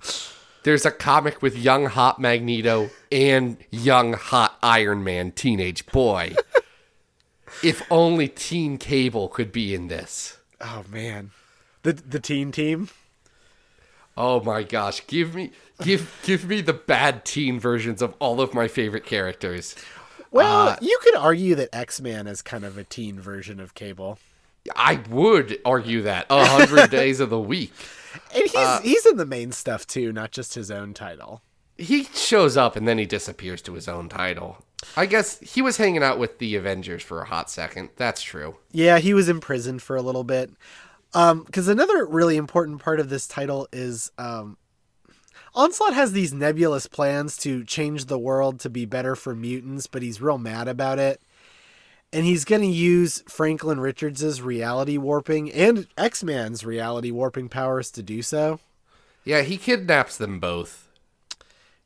There's 0.65 0.85
a 0.85 0.91
comic 0.91 1.43
with 1.43 1.57
young 1.57 1.87
hot 1.87 2.21
Magneto 2.21 2.91
and 3.13 3.57
young 3.71 4.15
hot 4.15 4.59
Iron 4.65 5.05
Man 5.05 5.31
teenage 5.31 5.87
boy. 5.87 6.35
If 7.63 7.83
only 7.91 8.29
Teen 8.29 8.79
Cable 8.79 9.29
could 9.29 9.53
be 9.53 9.75
in 9.75 9.89
this. 9.89 10.39
Oh 10.61 10.85
man. 10.91 11.31
The 11.83 11.93
the 11.93 12.21
teen 12.21 12.51
team. 12.53 12.89
Oh 14.17 14.41
my 14.41 14.63
gosh, 14.63 15.07
give 15.07 15.35
me 15.35 15.53
give 15.83 16.11
give 16.25 16.47
me 16.47 16.61
the 16.63 16.73
bad 16.73 17.25
teen 17.25 17.61
versions 17.61 18.01
of 18.01 18.15
all 18.19 18.41
of 18.41 18.55
my 18.55 18.67
favorite 18.69 19.05
characters. 19.05 19.77
Well, 20.31 20.69
Uh, 20.71 20.77
you 20.81 20.99
could 21.03 21.15
argue 21.15 21.55
that 21.55 21.69
X-Man 21.73 22.27
is 22.27 22.43
kind 22.43 22.65
of 22.65 22.77
a 22.79 22.85
teen 22.85 23.21
version 23.21 23.61
of 23.61 23.75
Cable. 23.75 24.19
I 24.75 25.01
would 25.09 25.59
argue 25.65 26.03
that 26.03 26.27
a 26.31 26.45
hundred 26.45 26.91
days 26.91 27.21
of 27.21 27.31
the 27.31 27.39
week. 27.39 27.73
And 28.35 28.43
he's 28.45 28.55
Uh, 28.57 28.81
he's 28.83 29.07
in 29.07 29.17
the 29.19 29.27
main 29.27 29.53
stuff 29.53 29.87
too, 29.87 30.13
not 30.13 30.33
just 30.33 30.55
his 30.55 30.71
own 30.71 30.95
title. 30.95 31.43
He 31.79 32.05
shows 32.05 32.57
up 32.57 32.75
and 32.75 32.89
then 32.89 32.97
he 32.99 33.05
disappears 33.05 33.61
to 33.63 33.75
his 33.75 33.87
own 33.87 34.09
title. 34.09 34.65
I 34.97 35.07
guess 35.07 35.39
he 35.41 35.63
was 35.63 35.77
hanging 35.77 36.03
out 36.03 36.19
with 36.19 36.39
the 36.39 36.57
Avengers 36.57 37.03
for 37.03 37.21
a 37.21 37.27
hot 37.27 37.51
second. 37.51 37.91
That's 37.97 38.23
true. 38.23 38.57
Yeah, 38.73 38.99
he 38.99 39.15
was 39.15 39.29
imprisoned 39.29 39.83
for 39.83 39.97
a 39.97 40.03
little 40.03 40.25
bit. 40.25 40.51
Um, 41.15 41.45
because 41.45 41.69
another 41.69 42.05
really 42.05 42.37
important 42.37 42.83
part 42.83 43.01
of 43.01 43.09
this 43.09 43.27
title 43.27 43.69
is 43.73 44.11
um, 44.19 44.59
Onslaught 45.55 45.95
has 45.95 46.13
these 46.13 46.35
nebulous 46.35 46.87
plans 46.87 47.39
to 47.39 47.65
change 47.65 48.05
the 48.05 48.19
world 48.19 48.61
to 48.61 48.71
be 48.71 48.85
better 48.85 49.17
for 49.17 49.35
mutants, 49.35 49.87
but 49.87 50.03
he's 50.03 50.21
real 50.21 50.37
mad 50.37 50.69
about 50.69 50.99
it. 50.99 51.23
And 52.13 52.27
he's 52.27 52.45
going 52.45 52.61
to 52.61 52.69
use 52.69 53.23
Franklin 53.27 53.81
Richards' 53.81 54.43
reality 54.43 54.99
warping 54.99 55.51
and 55.51 55.87
X 55.97 56.23
Man's 56.23 56.65
reality 56.65 57.11
warping 57.11 57.49
powers 57.49 57.91
to 57.93 58.03
do 58.03 58.21
so. 58.21 58.61
Yeah, 59.25 59.43
he 59.43 59.57
kidnaps 59.57 60.17
them 60.19 60.39
both. 60.39 60.89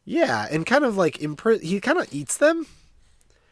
Yeah, 0.04 0.48
and 0.50 0.66
kind 0.66 0.84
of 0.84 0.96
like 0.96 1.18
impri- 1.18 1.62
he 1.62 1.80
kind 1.80 1.98
of 1.98 2.12
eats 2.12 2.36
them. 2.36 2.66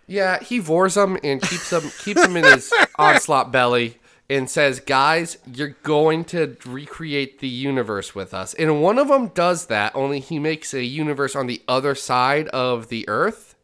Yeah, 0.09 0.43
he 0.43 0.59
vores 0.59 0.95
them 0.95 1.19
and 1.23 1.41
keeps 1.41 1.71
them 1.71 1.91
keeps 1.99 2.23
them 2.23 2.37
in 2.37 2.45
his 2.45 2.73
onslaught 2.99 3.53
belly 3.53 3.99
and 4.31 4.49
says, 4.49 4.81
"Guys, 4.81 5.37
you're 5.47 5.77
going 5.83 6.25
to 6.27 6.57
recreate 6.65 7.41
the 7.41 7.49
universe 7.49 8.15
with 8.15 8.33
us." 8.33 8.55
And 8.55 8.83
one 8.83 8.99
of 8.99 9.09
them 9.09 9.29
does 9.29 9.67
that, 9.67 9.95
only 9.95 10.21
he 10.21 10.39
makes 10.39 10.73
a 10.73 10.83
universe 10.83 11.37
on 11.37 11.47
the 11.47 11.63
other 11.69 11.95
side 11.95 12.49
of 12.49 12.89
the 12.89 13.07
Earth 13.07 13.55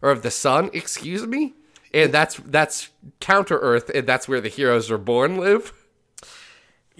or 0.00 0.10
of 0.10 0.22
the 0.22 0.30
sun, 0.30 0.70
excuse 0.72 1.26
me. 1.26 1.54
And 1.92 2.14
that's 2.14 2.36
that's 2.36 2.90
counter 3.18 3.58
Earth, 3.58 3.90
and 3.92 4.06
that's 4.06 4.28
where 4.28 4.40
the 4.40 4.48
heroes 4.48 4.92
reborn 4.92 5.38
live. 5.38 5.72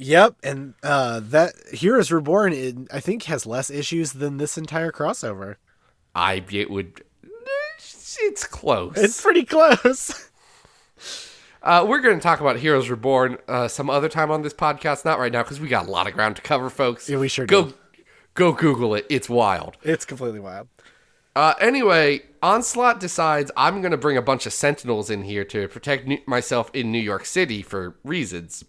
Yep, 0.02 0.36
and 0.42 0.74
uh, 0.82 1.20
that 1.24 1.52
Heroes 1.74 2.10
Reborn, 2.10 2.54
it, 2.54 2.74
I 2.90 3.00
think, 3.00 3.24
has 3.24 3.44
less 3.44 3.68
issues 3.68 4.14
than 4.14 4.38
this 4.38 4.56
entire 4.56 4.90
crossover. 4.90 5.56
I 6.14 6.42
it 6.50 6.70
would 6.70 7.02
it's 8.20 8.44
close. 8.44 8.96
It's 8.96 9.20
pretty 9.20 9.44
close. 9.44 10.28
Uh, 11.62 11.84
we're 11.86 12.00
going 12.00 12.16
to 12.16 12.22
talk 12.22 12.40
about 12.40 12.56
Heroes 12.56 12.88
Reborn 12.88 13.36
uh, 13.46 13.68
some 13.68 13.90
other 13.90 14.08
time 14.08 14.30
on 14.30 14.40
this 14.40 14.54
podcast, 14.54 15.04
not 15.04 15.18
right 15.18 15.30
now 15.30 15.42
because 15.42 15.60
we 15.60 15.68
got 15.68 15.86
a 15.86 15.90
lot 15.90 16.06
of 16.06 16.14
ground 16.14 16.36
to 16.36 16.42
cover, 16.42 16.70
folks. 16.70 17.06
Yeah, 17.06 17.18
we 17.18 17.28
sure 17.28 17.44
go. 17.44 17.64
do. 17.64 17.74
Go 18.32 18.52
Google 18.52 18.94
it. 18.94 19.04
It's 19.10 19.28
wild. 19.28 19.76
It's 19.82 20.06
completely 20.06 20.40
wild. 20.40 20.68
Uh, 21.36 21.52
anyway, 21.60 22.22
Onslaught 22.42 22.98
decides 22.98 23.50
I'm 23.58 23.82
going 23.82 23.90
to 23.90 23.98
bring 23.98 24.16
a 24.16 24.22
bunch 24.22 24.46
of 24.46 24.54
Sentinels 24.54 25.10
in 25.10 25.24
here 25.24 25.44
to 25.44 25.68
protect 25.68 26.06
New- 26.06 26.22
myself 26.26 26.70
in 26.72 26.90
New 26.90 26.98
York 26.98 27.26
City 27.26 27.60
for 27.60 27.96
reasons. 28.04 28.64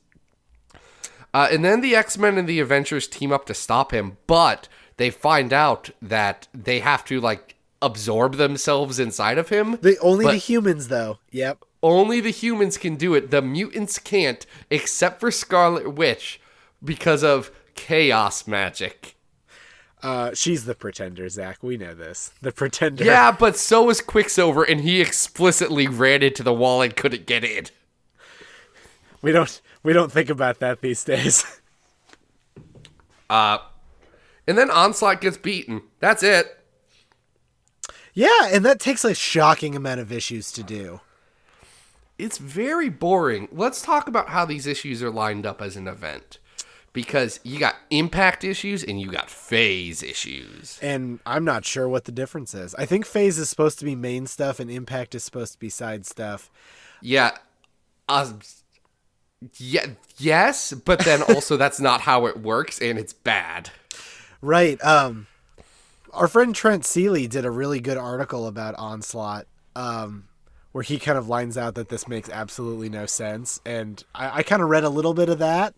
Uh, 1.33 1.47
and 1.49 1.63
then 1.63 1.79
the 1.79 1.95
X 1.95 2.17
Men 2.17 2.37
and 2.37 2.47
the 2.47 2.59
Avengers 2.59 3.07
team 3.07 3.31
up 3.31 3.45
to 3.45 3.53
stop 3.53 3.93
him, 3.93 4.17
but 4.27 4.67
they 4.97 5.09
find 5.09 5.53
out 5.53 5.91
that 6.01 6.49
they 6.53 6.81
have 6.81 7.05
to 7.05 7.21
like 7.21 7.55
absorb 7.81 8.35
themselves 8.35 8.99
inside 8.99 9.37
of 9.37 9.49
him. 9.49 9.77
The 9.81 9.97
only 9.99 10.25
the 10.25 10.35
humans 10.35 10.87
though. 10.87 11.19
Yep. 11.31 11.63
Only 11.83 12.19
the 12.19 12.29
humans 12.29 12.77
can 12.77 12.95
do 12.95 13.15
it. 13.15 13.31
The 13.31 13.41
mutants 13.41 13.97
can't, 13.97 14.45
except 14.69 15.19
for 15.19 15.31
Scarlet 15.31 15.95
Witch, 15.95 16.39
because 16.83 17.23
of 17.23 17.51
chaos 17.73 18.45
magic. 18.45 19.15
Uh, 20.03 20.31
she's 20.33 20.65
the 20.65 20.75
pretender, 20.75 21.27
Zach. 21.29 21.59
We 21.61 21.77
know 21.77 21.93
this. 21.93 22.31
The 22.41 22.51
pretender. 22.51 23.03
Yeah, 23.03 23.31
but 23.39 23.57
so 23.57 23.89
is 23.89 24.01
Quicksilver, 24.01 24.63
and 24.63 24.81
he 24.81 25.01
explicitly 25.01 25.87
ran 25.87 26.23
into 26.23 26.43
the 26.43 26.53
wall 26.53 26.81
and 26.81 26.95
couldn't 26.95 27.25
get 27.25 27.43
in. 27.43 27.65
We 29.21 29.31
don't 29.31 29.61
we 29.83 29.93
don't 29.93 30.11
think 30.11 30.29
about 30.29 30.59
that 30.59 30.81
these 30.81 31.03
days. 31.03 31.45
Uh, 33.29 33.59
and 34.45 34.57
then 34.57 34.69
Onslaught 34.69 35.21
gets 35.21 35.37
beaten. 35.37 35.83
That's 36.01 36.21
it. 36.21 36.60
Yeah, 38.13 38.49
and 38.51 38.65
that 38.65 38.79
takes 38.79 39.03
a 39.03 39.13
shocking 39.13 39.75
amount 39.75 39.99
of 39.99 40.11
issues 40.11 40.51
to 40.53 40.63
do. 40.63 41.01
It's 42.17 42.37
very 42.37 42.89
boring. 42.89 43.47
Let's 43.51 43.81
talk 43.81 44.07
about 44.07 44.29
how 44.29 44.45
these 44.45 44.67
issues 44.67 45.01
are 45.01 45.09
lined 45.09 45.45
up 45.45 45.61
as 45.61 45.75
an 45.75 45.87
event. 45.87 46.37
Because 46.93 47.39
you 47.43 47.57
got 47.57 47.75
impact 47.89 48.43
issues 48.43 48.83
and 48.83 48.99
you 48.99 49.09
got 49.09 49.29
phase 49.29 50.03
issues. 50.03 50.77
And 50.81 51.19
I'm 51.25 51.45
not 51.45 51.63
sure 51.63 51.87
what 51.87 52.03
the 52.03 52.11
difference 52.11 52.53
is. 52.53 52.75
I 52.75 52.85
think 52.85 53.05
phase 53.05 53.39
is 53.39 53.49
supposed 53.49 53.79
to 53.79 53.85
be 53.85 53.95
main 53.95 54.27
stuff 54.27 54.59
and 54.59 54.69
impact 54.69 55.15
is 55.15 55.23
supposed 55.23 55.53
to 55.53 55.59
be 55.59 55.69
side 55.69 56.05
stuff. 56.05 56.51
Yeah. 57.01 57.37
Uh, 58.09 58.33
yeah, 59.57 59.85
yes, 60.17 60.73
but 60.73 60.99
then 60.99 61.21
also 61.23 61.55
that's 61.55 61.79
not 61.79 62.01
how 62.01 62.25
it 62.25 62.39
works 62.39 62.79
and 62.79 62.99
it's 62.99 63.13
bad. 63.13 63.69
Right. 64.41 64.83
Um 64.83 65.27
our 66.13 66.27
friend 66.27 66.53
Trent 66.53 66.85
Seeley 66.85 67.27
did 67.27 67.45
a 67.45 67.51
really 67.51 67.79
good 67.79 67.97
article 67.97 68.47
about 68.47 68.75
Onslaught, 68.77 69.47
um, 69.75 70.27
where 70.71 70.83
he 70.83 70.99
kind 70.99 71.17
of 71.17 71.27
lines 71.27 71.57
out 71.57 71.75
that 71.75 71.89
this 71.89 72.07
makes 72.07 72.29
absolutely 72.29 72.89
no 72.89 73.05
sense. 73.05 73.59
And 73.65 74.03
I, 74.13 74.39
I 74.39 74.43
kind 74.43 74.61
of 74.61 74.69
read 74.69 74.83
a 74.83 74.89
little 74.89 75.13
bit 75.13 75.29
of 75.29 75.39
that 75.39 75.75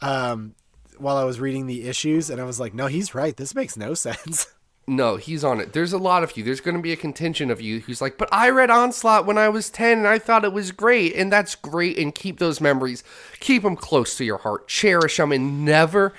um, 0.00 0.54
while 0.98 1.16
I 1.16 1.24
was 1.24 1.40
reading 1.40 1.66
the 1.66 1.88
issues, 1.88 2.30
and 2.30 2.40
I 2.40 2.44
was 2.44 2.60
like, 2.60 2.74
no, 2.74 2.86
he's 2.86 3.14
right. 3.14 3.36
This 3.36 3.54
makes 3.54 3.76
no 3.76 3.94
sense. 3.94 4.46
No, 4.86 5.16
he's 5.16 5.44
on 5.44 5.60
it. 5.60 5.72
There's 5.72 5.92
a 5.92 5.98
lot 5.98 6.24
of 6.24 6.36
you. 6.36 6.42
There's 6.42 6.60
going 6.60 6.76
to 6.76 6.82
be 6.82 6.92
a 6.92 6.96
contingent 6.96 7.52
of 7.52 7.60
you 7.60 7.78
who's 7.80 8.00
like, 8.00 8.18
but 8.18 8.28
I 8.32 8.50
read 8.50 8.70
Onslaught 8.70 9.24
when 9.24 9.38
I 9.38 9.48
was 9.48 9.70
10 9.70 9.98
and 9.98 10.08
I 10.08 10.18
thought 10.18 10.44
it 10.44 10.52
was 10.52 10.72
great. 10.72 11.14
And 11.14 11.30
that's 11.30 11.54
great. 11.54 11.96
And 11.96 12.12
keep 12.12 12.40
those 12.40 12.60
memories, 12.60 13.04
keep 13.38 13.62
them 13.62 13.76
close 13.76 14.16
to 14.16 14.24
your 14.24 14.38
heart, 14.38 14.66
cherish 14.66 15.18
them, 15.18 15.30
and 15.30 15.64
never, 15.64 16.12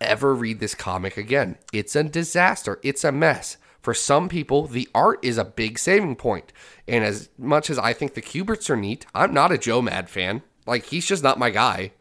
ever 0.00 0.34
read 0.34 0.60
this 0.60 0.74
comic 0.74 1.16
again. 1.16 1.56
It's 1.72 1.96
a 1.96 2.04
disaster. 2.04 2.78
It's 2.82 3.04
a 3.04 3.12
mess. 3.12 3.56
For 3.80 3.94
some 3.94 4.28
people, 4.28 4.66
the 4.66 4.88
art 4.94 5.18
is 5.22 5.38
a 5.38 5.44
big 5.44 5.78
saving 5.78 6.16
point. 6.16 6.52
And 6.86 7.04
as 7.04 7.30
much 7.38 7.70
as 7.70 7.78
I 7.78 7.92
think 7.92 8.14
the 8.14 8.22
Kuberts 8.22 8.68
are 8.70 8.76
neat, 8.76 9.06
I'm 9.14 9.32
not 9.32 9.52
a 9.52 9.58
Joe 9.58 9.80
Mad 9.80 10.10
fan. 10.10 10.42
Like, 10.66 10.86
he's 10.86 11.06
just 11.06 11.22
not 11.22 11.38
my 11.38 11.50
guy. 11.50 11.92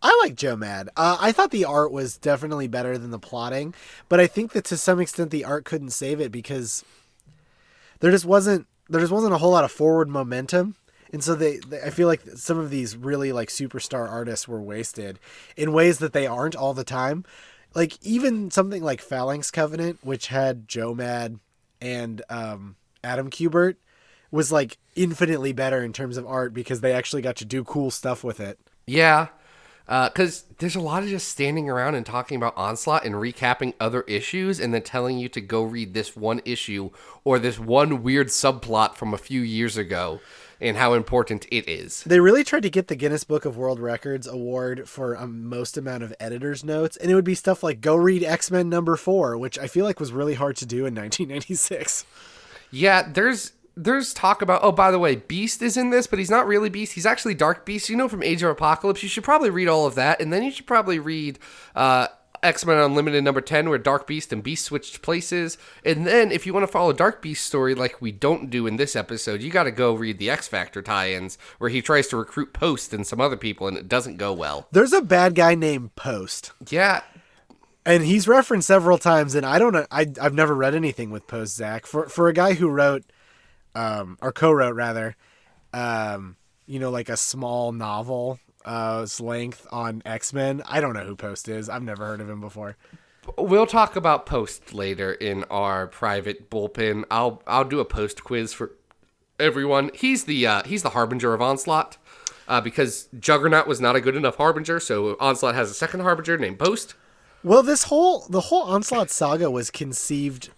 I 0.00 0.18
like 0.22 0.34
Joe 0.34 0.56
Mad. 0.56 0.88
Uh, 0.96 1.16
I 1.20 1.30
thought 1.32 1.52
the 1.52 1.64
art 1.64 1.92
was 1.92 2.16
definitely 2.16 2.66
better 2.66 2.98
than 2.98 3.10
the 3.10 3.18
plotting, 3.18 3.72
but 4.08 4.18
I 4.18 4.26
think 4.26 4.52
that 4.52 4.64
to 4.64 4.76
some 4.76 5.00
extent 5.00 5.30
the 5.30 5.44
art 5.44 5.64
couldn't 5.64 5.90
save 5.90 6.20
it 6.20 6.32
because 6.32 6.84
there 8.00 8.10
just 8.10 8.24
wasn't 8.24 8.66
there 8.88 9.00
just 9.00 9.12
wasn't 9.12 9.32
a 9.32 9.38
whole 9.38 9.52
lot 9.52 9.64
of 9.64 9.70
forward 9.70 10.08
momentum. 10.08 10.74
And 11.12 11.22
so 11.22 11.34
they, 11.34 11.58
they 11.58 11.82
I 11.82 11.90
feel 11.90 12.08
like 12.08 12.22
some 12.36 12.58
of 12.58 12.70
these 12.70 12.96
really 12.96 13.32
like 13.32 13.48
superstar 13.48 14.10
artists 14.10 14.48
were 14.48 14.62
wasted 14.62 15.18
in 15.56 15.72
ways 15.72 15.98
that 15.98 16.12
they 16.12 16.26
aren't 16.26 16.56
all 16.56 16.74
the 16.74 16.84
time. 16.84 17.24
Like 17.74 17.98
even 18.02 18.50
something 18.50 18.82
like 18.82 19.00
Phalanx 19.00 19.50
Covenant, 19.50 19.98
which 20.02 20.28
had 20.28 20.68
Joe 20.68 20.94
Mad 20.94 21.38
and 21.80 22.22
um, 22.28 22.76
Adam 23.04 23.30
Kubert, 23.30 23.76
was 24.30 24.50
like 24.50 24.78
infinitely 24.96 25.52
better 25.52 25.84
in 25.84 25.92
terms 25.92 26.16
of 26.16 26.26
art 26.26 26.54
because 26.54 26.80
they 26.80 26.92
actually 26.92 27.22
got 27.22 27.36
to 27.36 27.44
do 27.44 27.62
cool 27.62 27.90
stuff 27.90 28.24
with 28.24 28.40
it. 28.40 28.58
Yeah, 28.86 29.28
because 29.86 30.44
there's 30.58 30.76
a 30.76 30.80
lot 30.80 31.02
of 31.02 31.08
just 31.08 31.28
standing 31.28 31.68
around 31.68 31.94
and 31.94 32.06
talking 32.06 32.36
about 32.36 32.56
Onslaught 32.56 33.04
and 33.04 33.14
recapping 33.14 33.74
other 33.78 34.02
issues 34.02 34.58
and 34.58 34.72
then 34.72 34.82
telling 34.82 35.18
you 35.18 35.28
to 35.28 35.40
go 35.40 35.62
read 35.62 35.92
this 35.92 36.16
one 36.16 36.40
issue 36.44 36.90
or 37.24 37.38
this 37.38 37.58
one 37.58 38.02
weird 38.02 38.28
subplot 38.28 38.94
from 38.94 39.12
a 39.12 39.18
few 39.18 39.42
years 39.42 39.76
ago 39.76 40.20
and 40.62 40.76
how 40.76 40.94
important 40.94 41.46
it 41.50 41.68
is. 41.68 42.04
They 42.04 42.20
really 42.20 42.44
tried 42.44 42.62
to 42.62 42.70
get 42.70 42.88
the 42.88 42.96
Guinness 42.96 43.24
Book 43.24 43.44
of 43.44 43.56
World 43.56 43.80
Records 43.80 44.26
award 44.26 44.88
for 44.88 45.14
a 45.14 45.26
most 45.26 45.76
amount 45.76 46.04
of 46.04 46.14
editor's 46.20 46.64
notes, 46.64 46.96
and 46.96 47.10
it 47.10 47.14
would 47.14 47.24
be 47.24 47.34
stuff 47.34 47.62
like 47.62 47.80
"Go 47.80 47.96
read 47.96 48.22
X 48.22 48.50
Men 48.50 48.68
number 48.68 48.96
four, 48.96 49.36
which 49.36 49.58
I 49.58 49.66
feel 49.66 49.84
like 49.84 50.00
was 50.00 50.12
really 50.12 50.34
hard 50.34 50.56
to 50.56 50.66
do 50.66 50.86
in 50.86 50.94
1996. 50.94 52.06
Yeah, 52.70 53.02
there's 53.02 53.52
there's 53.76 54.12
talk 54.12 54.42
about 54.42 54.60
oh 54.62 54.72
by 54.72 54.90
the 54.90 54.98
way 54.98 55.16
beast 55.16 55.62
is 55.62 55.78
in 55.78 55.88
this 55.88 56.06
but 56.06 56.18
he's 56.18 56.30
not 56.30 56.46
really 56.46 56.68
beast 56.68 56.92
he's 56.92 57.06
actually 57.06 57.34
dark 57.34 57.64
beast 57.64 57.88
you 57.88 57.96
know 57.96 58.06
from 58.06 58.22
age 58.22 58.42
of 58.42 58.50
apocalypse 58.50 59.02
you 59.02 59.08
should 59.08 59.24
probably 59.24 59.48
read 59.48 59.66
all 59.66 59.86
of 59.86 59.94
that 59.94 60.20
and 60.20 60.30
then 60.30 60.42
you 60.42 60.50
should 60.50 60.66
probably 60.66 60.98
read 60.98 61.38
uh 61.74 62.06
X-Men 62.42 62.78
Unlimited 62.78 63.22
number 63.22 63.40
10 63.40 63.68
where 63.68 63.78
Dark 63.78 64.06
Beast 64.06 64.32
and 64.32 64.42
Beast 64.42 64.64
switched 64.64 65.02
places. 65.02 65.58
And 65.84 66.06
then 66.06 66.32
if 66.32 66.46
you 66.46 66.52
want 66.52 66.64
to 66.64 66.72
follow 66.72 66.92
Dark 66.92 67.22
Beast 67.22 67.46
story 67.46 67.74
like 67.74 68.00
we 68.00 68.12
don't 68.12 68.50
do 68.50 68.66
in 68.66 68.76
this 68.76 68.96
episode, 68.96 69.42
you 69.42 69.50
got 69.50 69.64
to 69.64 69.70
go 69.70 69.94
read 69.94 70.18
the 70.18 70.30
X 70.30 70.48
Factor 70.48 70.82
tie-ins 70.82 71.38
where 71.58 71.70
he 71.70 71.80
tries 71.80 72.08
to 72.08 72.16
recruit 72.16 72.52
Post 72.52 72.92
and 72.92 73.06
some 73.06 73.20
other 73.20 73.36
people 73.36 73.68
and 73.68 73.76
it 73.76 73.88
doesn't 73.88 74.16
go 74.16 74.32
well. 74.32 74.66
There's 74.72 74.92
a 74.92 75.02
bad 75.02 75.34
guy 75.34 75.54
named 75.54 75.94
Post, 75.94 76.52
Yeah, 76.68 77.02
and 77.84 78.04
he's 78.04 78.28
referenced 78.28 78.68
several 78.68 78.98
times. 78.98 79.34
And 79.34 79.44
I 79.46 79.58
don't 79.58 79.72
know, 79.72 79.86
I 79.90 80.06
I've 80.20 80.34
never 80.34 80.54
read 80.54 80.74
anything 80.74 81.10
with 81.10 81.26
Post 81.26 81.56
Zach 81.56 81.86
for 81.86 82.08
for 82.08 82.28
a 82.28 82.32
guy 82.32 82.54
who 82.54 82.68
wrote, 82.68 83.04
um, 83.74 84.18
or 84.20 84.32
co-wrote 84.32 84.74
rather, 84.74 85.16
um, 85.72 86.36
you 86.66 86.78
know, 86.78 86.90
like 86.90 87.08
a 87.08 87.16
small 87.16 87.72
novel. 87.72 88.38
Uh, 88.64 89.06
length 89.20 89.66
on 89.70 90.02
X 90.04 90.32
Men. 90.32 90.62
I 90.66 90.80
don't 90.80 90.94
know 90.94 91.04
who 91.04 91.16
Post 91.16 91.48
is. 91.48 91.68
I've 91.68 91.82
never 91.82 92.06
heard 92.06 92.20
of 92.20 92.28
him 92.28 92.40
before. 92.40 92.76
We'll 93.38 93.66
talk 93.66 93.94
about 93.94 94.26
post 94.26 94.74
later 94.74 95.12
in 95.12 95.44
our 95.44 95.86
private 95.86 96.50
bullpen. 96.50 97.04
I'll 97.10 97.40
I'll 97.46 97.64
do 97.64 97.78
a 97.78 97.84
post 97.84 98.24
quiz 98.24 98.52
for 98.52 98.72
everyone. 99.38 99.90
He's 99.94 100.24
the 100.24 100.46
uh, 100.46 100.62
he's 100.64 100.82
the 100.82 100.90
harbinger 100.90 101.32
of 101.32 101.40
onslaught 101.40 101.98
uh, 102.48 102.60
because 102.60 103.08
Juggernaut 103.18 103.66
was 103.66 103.80
not 103.80 103.94
a 103.94 104.00
good 104.00 104.16
enough 104.16 104.36
harbinger, 104.36 104.80
so 104.80 105.16
onslaught 105.20 105.54
has 105.54 105.70
a 105.70 105.74
second 105.74 106.00
harbinger 106.00 106.36
named 106.36 106.58
Post. 106.58 106.94
Well, 107.44 107.62
this 107.62 107.84
whole 107.84 108.26
the 108.28 108.40
whole 108.40 108.62
onslaught 108.62 109.10
saga 109.10 109.50
was 109.50 109.70
conceived. 109.70 110.50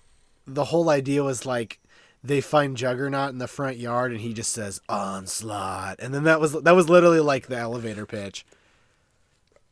The 0.46 0.64
whole 0.66 0.88
idea 0.88 1.22
was 1.22 1.44
like 1.46 1.80
they 2.24 2.40
find 2.40 2.74
Juggernaut 2.74 3.30
in 3.30 3.38
the 3.38 3.46
front 3.46 3.76
yard, 3.76 4.10
and 4.10 4.22
he 4.22 4.32
just 4.32 4.50
says 4.50 4.80
onslaught, 4.88 5.96
and 6.00 6.14
then 6.14 6.24
that 6.24 6.40
was 6.40 6.52
that 6.62 6.74
was 6.74 6.88
literally 6.88 7.20
like 7.20 7.48
the 7.48 7.58
elevator 7.58 8.06
pitch. 8.06 8.46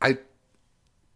I 0.03 0.19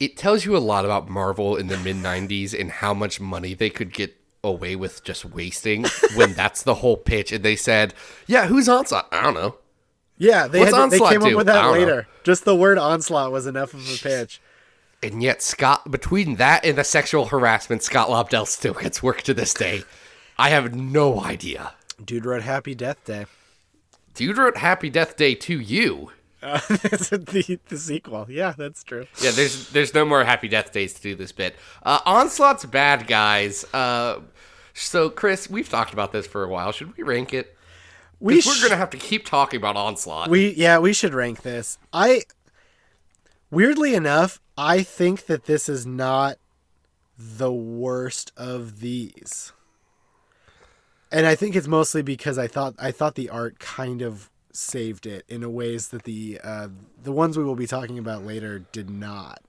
it 0.00 0.16
tells 0.16 0.46
you 0.46 0.56
a 0.56 0.58
lot 0.58 0.86
about 0.86 1.10
Marvel 1.10 1.54
in 1.56 1.66
the 1.66 1.76
mid 1.76 1.96
'90s 1.96 2.58
and 2.58 2.70
how 2.70 2.94
much 2.94 3.20
money 3.20 3.52
they 3.52 3.68
could 3.68 3.92
get 3.92 4.16
away 4.42 4.76
with 4.76 5.04
just 5.04 5.26
wasting 5.26 5.84
when 6.14 6.32
that's 6.32 6.62
the 6.62 6.76
whole 6.76 6.96
pitch. 6.96 7.30
And 7.32 7.44
they 7.44 7.56
said, 7.56 7.92
"Yeah, 8.26 8.46
who's 8.46 8.68
onslaught? 8.68 9.08
I 9.12 9.22
don't 9.22 9.34
know." 9.34 9.56
Yeah, 10.18 10.46
they 10.46 10.60
had, 10.60 10.90
they 10.90 10.98
came 10.98 11.22
up 11.22 11.34
with 11.34 11.46
that 11.46 11.60
don't 11.60 11.74
know. 11.74 11.78
later. 11.78 12.08
Just 12.24 12.46
the 12.46 12.56
word 12.56 12.78
onslaught 12.78 13.30
was 13.30 13.46
enough 13.46 13.74
of 13.74 13.80
a 13.80 13.98
pitch. 13.98 14.40
And 15.02 15.22
yet, 15.22 15.42
Scott, 15.42 15.90
between 15.90 16.36
that 16.36 16.64
and 16.64 16.78
the 16.78 16.84
sexual 16.84 17.26
harassment, 17.26 17.82
Scott 17.82 18.08
Lobdell 18.08 18.46
still 18.46 18.72
gets 18.72 19.02
work 19.02 19.20
to 19.22 19.34
this 19.34 19.52
day. 19.52 19.82
I 20.38 20.50
have 20.50 20.74
no 20.74 21.20
idea. 21.22 21.72
Dude 22.04 22.26
wrote 22.26 22.42
Happy 22.42 22.74
Death 22.74 23.04
Day. 23.04 23.26
Dude 24.14 24.36
wrote 24.38 24.58
Happy 24.58 24.90
Death 24.90 25.16
Day 25.16 25.34
to 25.34 25.58
you. 25.60 26.12
Uh, 26.42 26.58
the, 26.68 27.58
the 27.68 27.78
sequel. 27.78 28.26
Yeah, 28.28 28.54
that's 28.56 28.84
true. 28.84 29.06
Yeah, 29.22 29.30
there's 29.30 29.70
there's 29.70 29.94
no 29.94 30.04
more 30.04 30.24
Happy 30.24 30.48
Death 30.48 30.72
Days 30.72 30.92
to 30.94 31.02
do 31.02 31.14
this 31.14 31.32
bit. 31.32 31.56
Uh, 31.82 32.00
Onslaught's 32.04 32.64
bad 32.64 33.06
guys. 33.06 33.64
Uh, 33.72 34.20
so 34.74 35.08
Chris, 35.10 35.48
we've 35.50 35.68
talked 35.68 35.92
about 35.92 36.12
this 36.12 36.26
for 36.26 36.44
a 36.44 36.48
while. 36.48 36.72
Should 36.72 36.96
we 36.96 37.02
rank 37.02 37.32
it? 37.32 37.56
We 38.20 38.36
'Cause 38.42 38.46
we're 38.62 38.68
gonna 38.68 38.78
have 38.78 38.90
to 38.90 38.96
keep 38.98 39.26
talking 39.26 39.58
about 39.58 39.76
Onslaught. 39.76 40.28
We 40.28 40.52
yeah, 40.54 40.78
we 40.78 40.92
should 40.92 41.14
rank 41.14 41.42
this. 41.42 41.78
I 41.92 42.22
weirdly 43.50 43.94
enough, 43.94 44.40
I 44.56 44.82
think 44.82 45.26
that 45.26 45.46
this 45.46 45.68
is 45.68 45.86
not 45.86 46.36
the 47.18 47.52
worst 47.52 48.32
of 48.36 48.80
these. 48.80 49.52
And 51.12 51.26
I 51.26 51.34
think 51.34 51.54
it's 51.54 51.68
mostly 51.68 52.02
because 52.02 52.38
I 52.38 52.46
thought 52.46 52.74
I 52.78 52.90
thought 52.90 53.14
the 53.14 53.30
art 53.30 53.58
kind 53.58 54.02
of 54.02 54.30
saved 54.52 55.06
it 55.06 55.24
in 55.28 55.42
a 55.42 55.50
ways 55.50 55.88
that 55.88 56.04
the 56.04 56.40
uh, 56.42 56.68
the 57.02 57.12
ones 57.12 57.36
we 57.36 57.44
will 57.44 57.54
be 57.54 57.66
talking 57.66 57.98
about 57.98 58.24
later 58.24 58.60
did 58.72 58.90
not. 58.90 59.40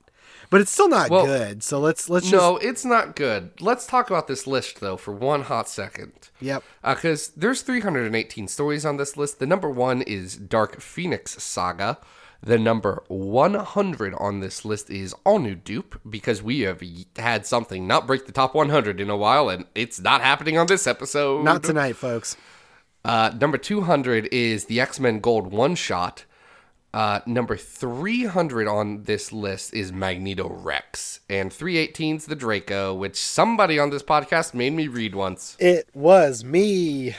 But 0.49 0.61
it's 0.61 0.71
still 0.71 0.89
not 0.89 1.09
Well, 1.09 1.25
good. 1.25 1.63
So 1.63 1.79
let's 1.79 2.09
let's 2.09 2.29
just 2.29 2.41
no, 2.41 2.57
it's 2.57 2.85
not 2.85 3.15
good. 3.15 3.51
Let's 3.59 3.85
talk 3.85 4.09
about 4.09 4.27
this 4.27 4.47
list 4.47 4.79
though 4.79 4.97
for 4.97 5.13
one 5.13 5.43
hot 5.43 5.67
second. 5.67 6.29
Yep. 6.39 6.63
because 6.83 7.29
there's 7.29 7.61
318 7.61 8.47
stories 8.47 8.85
on 8.85 8.97
this 8.97 9.17
list. 9.17 9.39
The 9.39 9.45
number 9.47 9.69
one 9.69 10.01
is 10.03 10.35
Dark 10.35 10.79
Phoenix 10.79 11.41
Saga. 11.43 11.97
The 12.41 12.59
number 12.59 13.03
100 13.07 14.13
on 14.13 14.41
this 14.41 14.63
list 14.63 14.91
is 14.91 15.13
All 15.25 15.39
New 15.39 15.55
Doop 15.55 15.99
because 16.07 16.43
we 16.43 16.61
have 16.61 16.83
had 17.17 17.47
something 17.47 17.87
not 17.87 18.05
break 18.05 18.27
the 18.27 18.31
top 18.31 18.53
100 18.53 19.01
in 19.01 19.09
a 19.09 19.17
while, 19.17 19.49
and 19.49 19.65
it's 19.73 19.99
not 19.99 20.21
happening 20.21 20.55
on 20.55 20.67
this 20.67 20.85
episode. 20.85 21.43
Not 21.43 21.63
tonight, 21.63 21.95
folks. 21.95 22.37
Uh, 23.03 23.31
number 23.39 23.57
200 23.57 24.29
is 24.31 24.65
the 24.65 24.79
X 24.79 24.99
Men 24.99 25.19
Gold 25.19 25.51
One 25.51 25.73
Shot. 25.75 26.25
Uh, 26.93 27.19
number 27.25 27.57
300 27.57 28.67
on 28.67 29.03
this 29.03 29.31
list 29.31 29.73
is 29.73 29.91
Magneto 29.91 30.49
Rex. 30.49 31.19
And 31.29 31.51
318 31.51 32.15
is 32.17 32.25
the 32.25 32.35
Draco, 32.35 32.93
which 32.93 33.17
somebody 33.17 33.77
on 33.77 33.89
this 33.89 34.03
podcast 34.03 34.53
made 34.53 34.73
me 34.73 34.87
read 34.87 35.13
once. 35.13 35.55
It 35.59 35.89
was 35.93 36.43
me. 36.43 37.15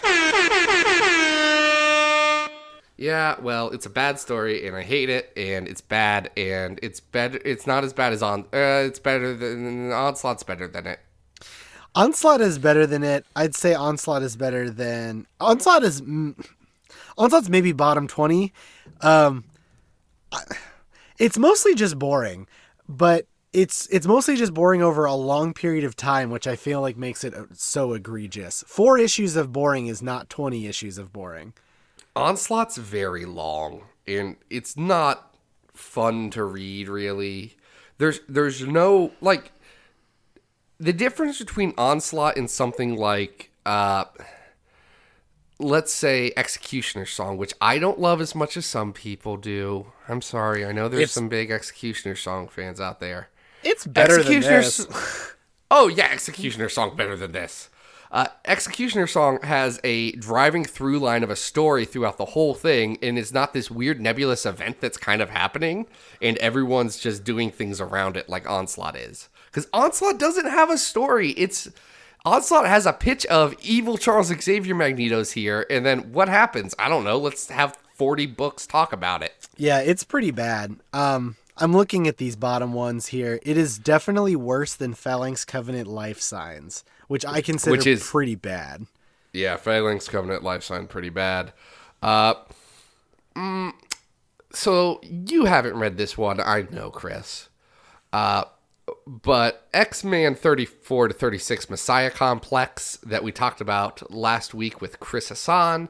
Yeah, 3.00 3.36
well, 3.40 3.70
it's 3.70 3.86
a 3.86 3.90
bad 3.90 4.18
story, 4.18 4.66
and 4.66 4.74
I 4.74 4.82
hate 4.82 5.08
it, 5.08 5.32
and 5.36 5.68
it's 5.68 5.80
bad, 5.80 6.32
and 6.36 6.80
it's 6.82 6.98
better. 6.98 7.38
It's 7.44 7.64
not 7.64 7.84
as 7.84 7.92
bad 7.92 8.12
as 8.12 8.24
on. 8.24 8.40
Uh, 8.52 8.82
it's 8.88 8.98
better 8.98 9.36
than 9.36 9.92
Onslaught's 9.92 10.42
better 10.42 10.66
than 10.66 10.88
it. 10.88 10.98
Onslaught 11.94 12.40
is 12.40 12.58
better 12.58 12.86
than 12.86 13.02
it. 13.02 13.24
I'd 13.34 13.54
say 13.54 13.74
Onslaught 13.74 14.22
is 14.22 14.36
better 14.36 14.68
than 14.70 15.26
Onslaught 15.40 15.82
is 15.82 16.02
mm, 16.02 16.34
Onslaught's 17.16 17.48
maybe 17.48 17.72
bottom 17.72 18.06
20. 18.06 18.52
Um 19.00 19.44
it's 21.18 21.38
mostly 21.38 21.74
just 21.74 21.98
boring, 21.98 22.46
but 22.88 23.26
it's 23.52 23.86
it's 23.88 24.06
mostly 24.06 24.36
just 24.36 24.54
boring 24.54 24.82
over 24.82 25.04
a 25.04 25.14
long 25.14 25.54
period 25.54 25.84
of 25.84 25.96
time, 25.96 26.30
which 26.30 26.46
I 26.46 26.56
feel 26.56 26.80
like 26.80 26.96
makes 26.96 27.24
it 27.24 27.34
uh, 27.34 27.44
so 27.52 27.92
egregious. 27.92 28.62
4 28.66 28.98
issues 28.98 29.36
of 29.36 29.52
boring 29.52 29.86
is 29.86 30.02
not 30.02 30.28
20 30.28 30.66
issues 30.66 30.98
of 30.98 31.12
boring. 31.12 31.54
Onslaught's 32.14 32.76
very 32.76 33.24
long, 33.24 33.84
and 34.06 34.36
it's 34.50 34.76
not 34.76 35.34
fun 35.72 36.30
to 36.30 36.44
read. 36.44 36.88
Really, 36.88 37.56
there's 37.98 38.20
there's 38.28 38.66
no 38.66 39.12
like 39.20 39.52
the 40.78 40.92
difference 40.92 41.38
between 41.38 41.74
Onslaught 41.78 42.36
and 42.36 42.50
something 42.50 42.96
like 42.96 43.50
uh, 43.66 44.04
let's 45.58 45.92
say 45.92 46.32
Executioner 46.36 47.06
Song, 47.06 47.36
which 47.36 47.52
I 47.60 47.78
don't 47.78 47.98
love 47.98 48.20
as 48.20 48.34
much 48.34 48.56
as 48.56 48.66
some 48.66 48.92
people 48.92 49.36
do. 49.36 49.92
I'm 50.08 50.22
sorry, 50.22 50.64
I 50.64 50.72
know 50.72 50.88
there's 50.88 51.02
It's- 51.02 51.12
some 51.12 51.28
big 51.28 51.50
Executioner 51.50 52.14
Song 52.16 52.48
fans 52.48 52.80
out 52.80 53.00
there. 53.00 53.28
It's 53.64 53.86
better 53.86 54.22
than 54.22 54.40
this. 54.40 54.86
Oh 55.70 55.88
yeah, 55.88 56.08
Executioner 56.10 56.70
Song 56.70 56.96
better 56.96 57.14
than 57.14 57.32
this. 57.32 57.68
Uh, 58.10 58.28
Executioner 58.46 59.06
Song 59.06 59.38
has 59.42 59.78
a 59.84 60.12
driving 60.12 60.64
through 60.64 60.98
line 60.98 61.22
of 61.22 61.28
a 61.28 61.36
story 61.36 61.84
throughout 61.84 62.16
the 62.16 62.24
whole 62.24 62.54
thing, 62.54 62.96
and 63.02 63.18
it's 63.18 63.34
not 63.34 63.52
this 63.52 63.70
weird 63.70 64.00
nebulous 64.00 64.46
event 64.46 64.80
that's 64.80 64.96
kind 64.96 65.20
of 65.20 65.28
happening, 65.28 65.86
and 66.22 66.38
everyone's 66.38 66.98
just 66.98 67.22
doing 67.22 67.50
things 67.50 67.82
around 67.82 68.16
it 68.16 68.30
like 68.30 68.48
Onslaught 68.48 68.96
is. 68.96 69.28
Because 69.44 69.68
Onslaught 69.74 70.18
doesn't 70.18 70.48
have 70.48 70.70
a 70.70 70.78
story. 70.78 71.32
It's 71.32 71.68
Onslaught 72.24 72.66
has 72.66 72.84
a 72.86 72.92
pitch 72.92 73.24
of 73.26 73.54
evil 73.62 73.96
Charles 73.96 74.28
Xavier 74.28 74.74
Magneto's 74.74 75.32
here, 75.32 75.64
and 75.70 75.84
then 75.86 76.12
what 76.12 76.28
happens? 76.28 76.74
I 76.78 76.88
don't 76.88 77.04
know. 77.04 77.16
Let's 77.18 77.48
have 77.48 77.76
40 77.94 78.26
books 78.26 78.66
talk 78.66 78.92
about 78.92 79.22
it. 79.22 79.48
Yeah, 79.56 79.80
it's 79.80 80.04
pretty 80.04 80.30
bad. 80.30 80.76
Um, 80.92 81.36
I'm 81.56 81.72
looking 81.72 82.06
at 82.06 82.18
these 82.18 82.36
bottom 82.36 82.72
ones 82.72 83.06
here. 83.08 83.38
It 83.42 83.56
is 83.56 83.78
definitely 83.78 84.36
worse 84.36 84.74
than 84.74 84.94
Phalanx 84.94 85.44
Covenant 85.44 85.88
Life 85.88 86.20
Signs, 86.20 86.84
which 87.08 87.24
I 87.24 87.40
consider 87.40 87.72
Which 87.72 87.86
is- 87.86 88.06
pretty 88.08 88.34
bad. 88.34 88.86
Yeah, 89.32 89.56
Phalanx 89.56 90.08
Covenant 90.08 90.42
life 90.42 90.62
sign 90.64 90.86
pretty 90.86 91.10
bad. 91.10 91.52
Uh, 92.02 92.34
mm, 93.36 93.72
so 94.52 95.00
you 95.02 95.44
haven't 95.44 95.76
read 95.76 95.96
this 95.98 96.16
one, 96.16 96.40
I 96.40 96.66
know, 96.70 96.90
Chris. 96.90 97.48
Uh, 98.12 98.44
but 99.08 99.66
X 99.72 100.04
Men 100.04 100.34
34 100.34 101.08
to 101.08 101.14
36 101.14 101.70
Messiah 101.70 102.10
Complex 102.10 102.96
that 102.98 103.24
we 103.24 103.32
talked 103.32 103.60
about 103.62 104.10
last 104.12 104.52
week 104.54 104.80
with 104.82 105.00
Chris 105.00 105.30
Hassan, 105.30 105.88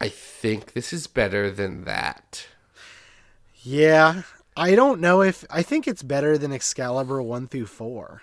I 0.00 0.08
think 0.08 0.72
this 0.72 0.92
is 0.92 1.06
better 1.08 1.50
than 1.50 1.84
that. 1.84 2.46
Yeah, 3.62 4.22
I 4.56 4.74
don't 4.74 5.00
know 5.00 5.22
if 5.22 5.44
I 5.50 5.62
think 5.62 5.86
it's 5.88 6.02
better 6.02 6.38
than 6.38 6.52
Excalibur 6.52 7.20
one 7.22 7.48
through 7.48 7.66
four. 7.66 8.22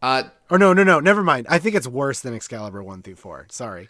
Uh, 0.00 0.24
Or 0.48 0.58
no, 0.58 0.72
no, 0.72 0.84
no, 0.84 1.00
never 1.00 1.24
mind. 1.24 1.46
I 1.50 1.58
think 1.58 1.74
it's 1.74 1.88
worse 1.88 2.20
than 2.20 2.34
Excalibur 2.34 2.82
one 2.82 3.02
through 3.02 3.16
four. 3.16 3.46
Sorry. 3.50 3.88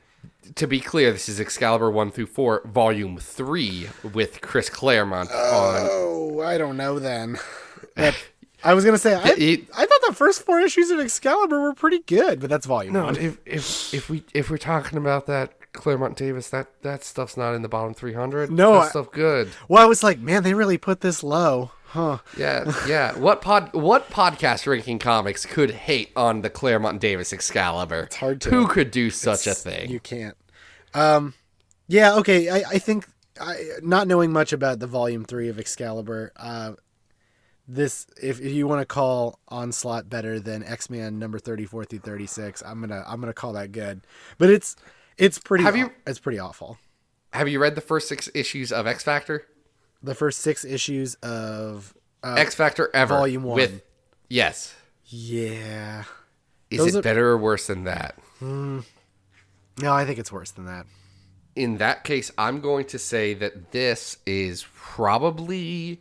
to 0.54 0.66
be 0.66 0.80
clear, 0.80 1.12
this 1.12 1.28
is 1.28 1.38
Excalibur 1.38 1.90
1 1.90 2.10
through 2.10 2.26
4, 2.26 2.62
Volume 2.64 3.18
3 3.18 3.88
with 4.14 4.40
Chris 4.40 4.68
Claremont 4.70 5.30
on. 5.30 5.86
Oh, 5.90 6.40
I 6.40 6.56
don't 6.58 6.76
know 6.78 6.98
then. 6.98 7.38
That- 7.94 8.16
I 8.64 8.74
was 8.74 8.84
gonna 8.84 8.98
say 8.98 9.14
I, 9.14 9.34
It- 9.36 9.68
I 9.76 9.86
thought 9.86 10.00
the 10.08 10.14
first 10.14 10.42
four 10.42 10.60
issues 10.60 10.90
of 10.90 10.98
Excalibur 11.00 11.60
were 11.60 11.74
pretty 11.74 12.00
good, 12.00 12.40
but 12.40 12.50
that's 12.50 12.66
volume 12.66 12.92
No, 12.94 13.04
one. 13.04 13.16
if 13.16 13.38
if 13.46 13.94
if 13.94 14.10
we 14.10 14.24
if 14.34 14.50
we're 14.50 14.58
talking 14.58 14.98
about 14.98 15.26
that 15.26 15.72
Claremont 15.72 16.16
Davis, 16.16 16.50
that 16.50 16.66
that 16.82 17.04
stuff's 17.04 17.36
not 17.36 17.54
in 17.54 17.62
the 17.62 17.68
bottom 17.68 17.94
three 17.94 18.14
hundred. 18.14 18.50
No, 18.50 18.74
that 18.74 18.78
I- 18.80 18.88
stuff 18.88 19.10
good. 19.12 19.50
Well, 19.68 19.82
I 19.82 19.86
was 19.86 20.02
like, 20.02 20.18
man, 20.18 20.42
they 20.42 20.54
really 20.54 20.78
put 20.78 21.02
this 21.02 21.22
low, 21.22 21.70
huh? 21.88 22.18
Yeah, 22.36 22.72
yeah. 22.86 23.16
What 23.16 23.42
pod 23.42 23.72
what 23.74 24.10
podcast 24.10 24.66
ranking 24.66 24.98
comics 24.98 25.46
could 25.46 25.70
hate 25.70 26.10
on 26.16 26.40
the 26.40 26.50
Claremont 26.50 27.00
Davis 27.00 27.32
Excalibur? 27.32 28.04
It's 28.04 28.16
hard 28.16 28.40
to- 28.42 28.50
Who 28.50 28.66
could 28.66 28.90
do 28.90 29.10
such 29.10 29.46
a 29.46 29.54
thing? 29.54 29.88
You 29.90 30.00
can't. 30.00 30.36
Um, 30.94 31.34
yeah, 31.86 32.14
okay. 32.16 32.48
I, 32.48 32.56
I 32.70 32.78
think 32.78 33.06
I, 33.40 33.56
not 33.82 34.08
knowing 34.08 34.32
much 34.32 34.52
about 34.52 34.80
the 34.80 34.86
volume 34.88 35.24
three 35.24 35.48
of 35.48 35.58
Excalibur, 35.60 36.32
uh, 36.36 36.72
this 37.68 38.06
if, 38.20 38.40
if 38.40 38.52
you 38.52 38.66
want 38.66 38.80
to 38.80 38.86
call 38.86 39.38
Onslaught 39.48 40.08
better 40.08 40.40
than 40.40 40.64
X 40.64 40.88
Men 40.90 41.18
number 41.18 41.38
thirty 41.38 41.64
four 41.66 41.84
through 41.84 41.98
thirty 42.00 42.26
six, 42.26 42.62
I'm 42.64 42.80
gonna 42.80 43.04
I'm 43.06 43.20
gonna 43.20 43.32
call 43.34 43.52
that 43.52 43.72
good. 43.72 44.00
But 44.38 44.50
it's 44.50 44.74
it's 45.16 45.38
pretty 45.38 45.64
Have 45.64 45.74
aw- 45.74 45.78
you- 45.78 45.92
it's 46.06 46.18
pretty 46.18 46.38
awful. 46.38 46.78
Have 47.32 47.48
you 47.48 47.60
read 47.60 47.74
the 47.74 47.80
first 47.82 48.08
six 48.08 48.30
issues 48.34 48.72
of 48.72 48.86
X 48.86 49.04
Factor? 49.04 49.44
The 50.02 50.14
first 50.14 50.38
six 50.40 50.64
issues 50.64 51.14
of 51.16 51.94
uh, 52.24 52.34
X 52.38 52.54
Factor 52.54 52.90
ever 52.94 53.14
Volume 53.16 53.42
one. 53.42 53.56
with 53.56 53.82
yes. 54.28 54.74
yeah. 55.06 56.04
Is 56.70 56.78
Those 56.78 56.94
it 56.94 56.98
are- 56.98 57.02
better 57.02 57.28
or 57.30 57.36
worse 57.38 57.66
than 57.66 57.84
that? 57.84 58.16
No, 58.40 58.82
I 59.92 60.04
think 60.04 60.18
it's 60.18 60.32
worse 60.32 60.50
than 60.52 60.66
that. 60.66 60.86
in 61.56 61.78
that 61.78 62.04
case, 62.04 62.30
I'm 62.38 62.60
going 62.60 62.84
to 62.86 62.98
say 62.98 63.34
that 63.34 63.72
this 63.72 64.18
is 64.26 64.64
probably 64.74 66.00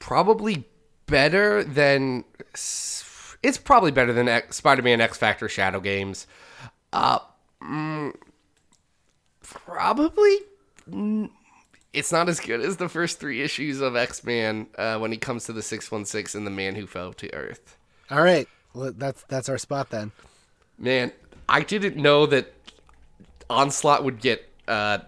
probably 0.00 0.64
better 1.06 1.62
than 1.62 2.24
it's 2.52 3.58
probably 3.62 3.92
better 3.92 4.12
than 4.12 4.28
X, 4.28 4.56
Spider-Man 4.56 5.00
X 5.00 5.16
Factor 5.16 5.48
Shadow 5.48 5.78
Games. 5.78 6.26
Uh, 6.92 7.20
mm, 7.62 8.12
probably 9.42 10.38
mm, 10.90 11.30
it's 11.92 12.10
not 12.10 12.28
as 12.28 12.40
good 12.40 12.60
as 12.60 12.76
the 12.76 12.88
first 12.88 13.20
three 13.20 13.42
issues 13.42 13.80
of 13.80 13.94
X-Man 13.94 14.66
uh, 14.76 14.98
when 14.98 15.12
he 15.12 15.18
comes 15.18 15.44
to 15.44 15.52
the 15.52 15.62
616 15.62 16.38
and 16.38 16.46
the 16.46 16.50
Man 16.50 16.74
Who 16.74 16.86
Fell 16.86 17.12
to 17.14 17.32
Earth. 17.32 17.76
All 18.10 18.22
right, 18.22 18.48
well, 18.74 18.92
that's 18.96 19.22
that's 19.28 19.48
our 19.48 19.58
spot 19.58 19.90
then. 19.90 20.10
Man, 20.78 21.12
I 21.48 21.62
didn't 21.62 21.96
know 21.96 22.26
that 22.26 22.52
Onslaught 23.48 24.04
would 24.04 24.20
get 24.20 24.48
uh, 24.66 24.98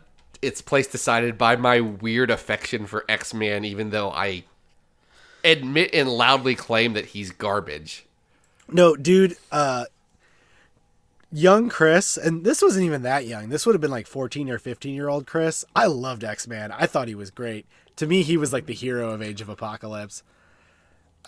its 0.40 0.60
place 0.60 0.86
decided 0.86 1.38
by 1.38 1.56
my 1.56 1.80
weird 1.80 2.30
affection 2.30 2.86
for 2.86 3.04
X 3.08 3.34
Man, 3.34 3.64
even 3.64 3.90
though 3.90 4.10
I 4.10 4.44
admit 5.44 5.90
and 5.92 6.08
loudly 6.08 6.54
claim 6.54 6.92
that 6.94 7.06
he's 7.06 7.30
garbage. 7.30 8.06
No, 8.68 8.96
dude. 8.96 9.36
Uh, 9.50 9.84
young 11.32 11.68
Chris, 11.68 12.16
and 12.16 12.44
this 12.44 12.62
wasn't 12.62 12.84
even 12.84 13.02
that 13.02 13.26
young. 13.26 13.48
This 13.48 13.64
would 13.66 13.74
have 13.74 13.80
been 13.80 13.90
like 13.90 14.06
14 14.06 14.50
or 14.50 14.58
15 14.58 14.94
year 14.94 15.08
old 15.08 15.26
Chris. 15.26 15.64
I 15.74 15.86
loved 15.86 16.24
X 16.24 16.46
Man. 16.46 16.70
I 16.72 16.86
thought 16.86 17.08
he 17.08 17.14
was 17.14 17.30
great. 17.30 17.66
To 17.96 18.06
me, 18.06 18.22
he 18.22 18.36
was 18.36 18.52
like 18.52 18.66
the 18.66 18.74
hero 18.74 19.10
of 19.10 19.22
Age 19.22 19.40
of 19.40 19.48
Apocalypse. 19.48 20.22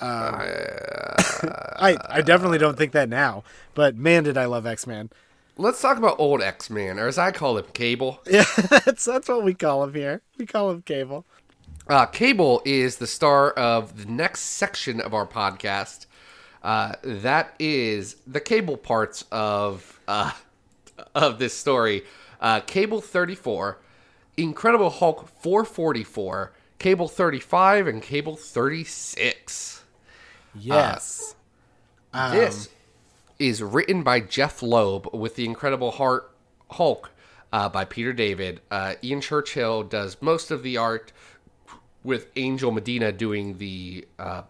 Um, 0.00 0.34
I 0.34 1.96
I 2.08 2.20
definitely 2.20 2.58
don't 2.58 2.76
think 2.76 2.92
that 2.92 3.08
now, 3.08 3.44
but 3.74 3.96
man, 3.96 4.24
did 4.24 4.36
I 4.36 4.46
love 4.46 4.66
X 4.66 4.86
Man. 4.86 5.10
Let's 5.56 5.80
talk 5.80 5.98
about 5.98 6.18
old 6.18 6.42
X 6.42 6.68
Man, 6.68 6.98
or 6.98 7.06
as 7.06 7.16
I 7.16 7.30
call 7.30 7.56
him, 7.58 7.66
Cable. 7.74 8.20
Yeah, 8.30 8.44
that's 8.84 9.04
that's 9.04 9.28
what 9.28 9.44
we 9.44 9.54
call 9.54 9.84
him 9.84 9.94
here. 9.94 10.20
We 10.36 10.46
call 10.46 10.70
him 10.70 10.82
Cable. 10.82 11.24
Uh, 11.86 12.06
Cable 12.06 12.62
is 12.64 12.96
the 12.96 13.06
star 13.06 13.50
of 13.50 14.04
the 14.04 14.10
next 14.10 14.40
section 14.40 15.00
of 15.00 15.12
our 15.12 15.26
podcast. 15.26 16.06
Uh, 16.62 16.94
that 17.02 17.54
is 17.58 18.16
the 18.26 18.40
Cable 18.40 18.78
parts 18.78 19.24
of 19.30 20.00
uh, 20.08 20.32
of 21.14 21.38
this 21.38 21.54
story. 21.54 22.02
Uh, 22.40 22.60
Cable 22.60 23.00
34, 23.00 23.78
Incredible 24.36 24.90
Hulk 24.90 25.28
444, 25.40 26.52
Cable 26.78 27.08
35, 27.08 27.86
and 27.86 28.02
Cable 28.02 28.36
36. 28.36 29.84
Yes. 30.54 31.34
this 32.32 32.68
is 33.38 33.62
written 33.62 34.02
by 34.02 34.20
Jeph 34.20 34.62
Loeb 34.62 35.12
with 35.12 35.36
the 35.36 35.44
Incredible 35.44 35.90
Heart 35.92 36.30
Hulk 36.72 37.10
uh, 37.52 37.68
by 37.68 37.84
Peter 37.84 38.12
David. 38.12 38.60
Uh, 38.70 38.94
Ian 39.02 39.20
Churchill 39.20 39.82
does 39.82 40.16
most 40.20 40.50
of 40.50 40.62
the 40.62 40.76
art, 40.76 41.12
with 42.04 42.28
Angel 42.36 42.70
Medina 42.70 43.10
doing 43.10 43.58
the 43.58 44.06
uh, 44.18 44.42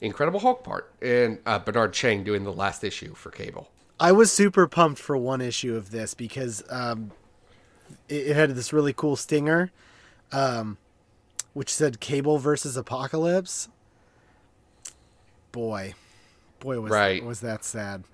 Incredible 0.00 0.40
Hulk 0.40 0.64
part, 0.64 0.90
and 1.00 1.38
uh, 1.46 1.58
Bernard 1.58 1.92
Chang 1.92 2.24
doing 2.24 2.42
the 2.44 2.52
last 2.52 2.82
issue 2.82 3.14
for 3.14 3.30
Cable. 3.30 3.70
I 4.00 4.12
was 4.12 4.30
super 4.32 4.66
pumped 4.66 5.00
for 5.00 5.16
one 5.16 5.40
issue 5.40 5.74
of 5.76 5.90
this 5.90 6.12
because 6.14 6.62
um, 6.70 7.12
it, 8.08 8.28
it 8.28 8.36
had 8.36 8.50
this 8.50 8.72
really 8.72 8.92
cool 8.92 9.16
stinger, 9.16 9.70
um, 10.32 10.76
which 11.54 11.72
said 11.72 12.00
"Cable 12.00 12.38
versus 12.38 12.76
Apocalypse." 12.76 13.68
Boy, 15.52 15.94
boy, 16.60 16.80
was 16.80 16.90
Right. 16.90 17.24
was 17.24 17.40
that 17.40 17.64
sad. 17.64 18.04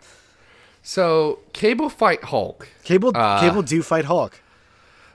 So 0.83 1.41
Cable 1.53 1.89
fight 1.89 2.25
Hulk 2.25 2.69
Cable, 2.85 3.13
Uh, 3.15 3.41
Cable 3.41 3.63
do 3.63 3.83
fight 3.83 4.05
Hulk. 4.05 4.41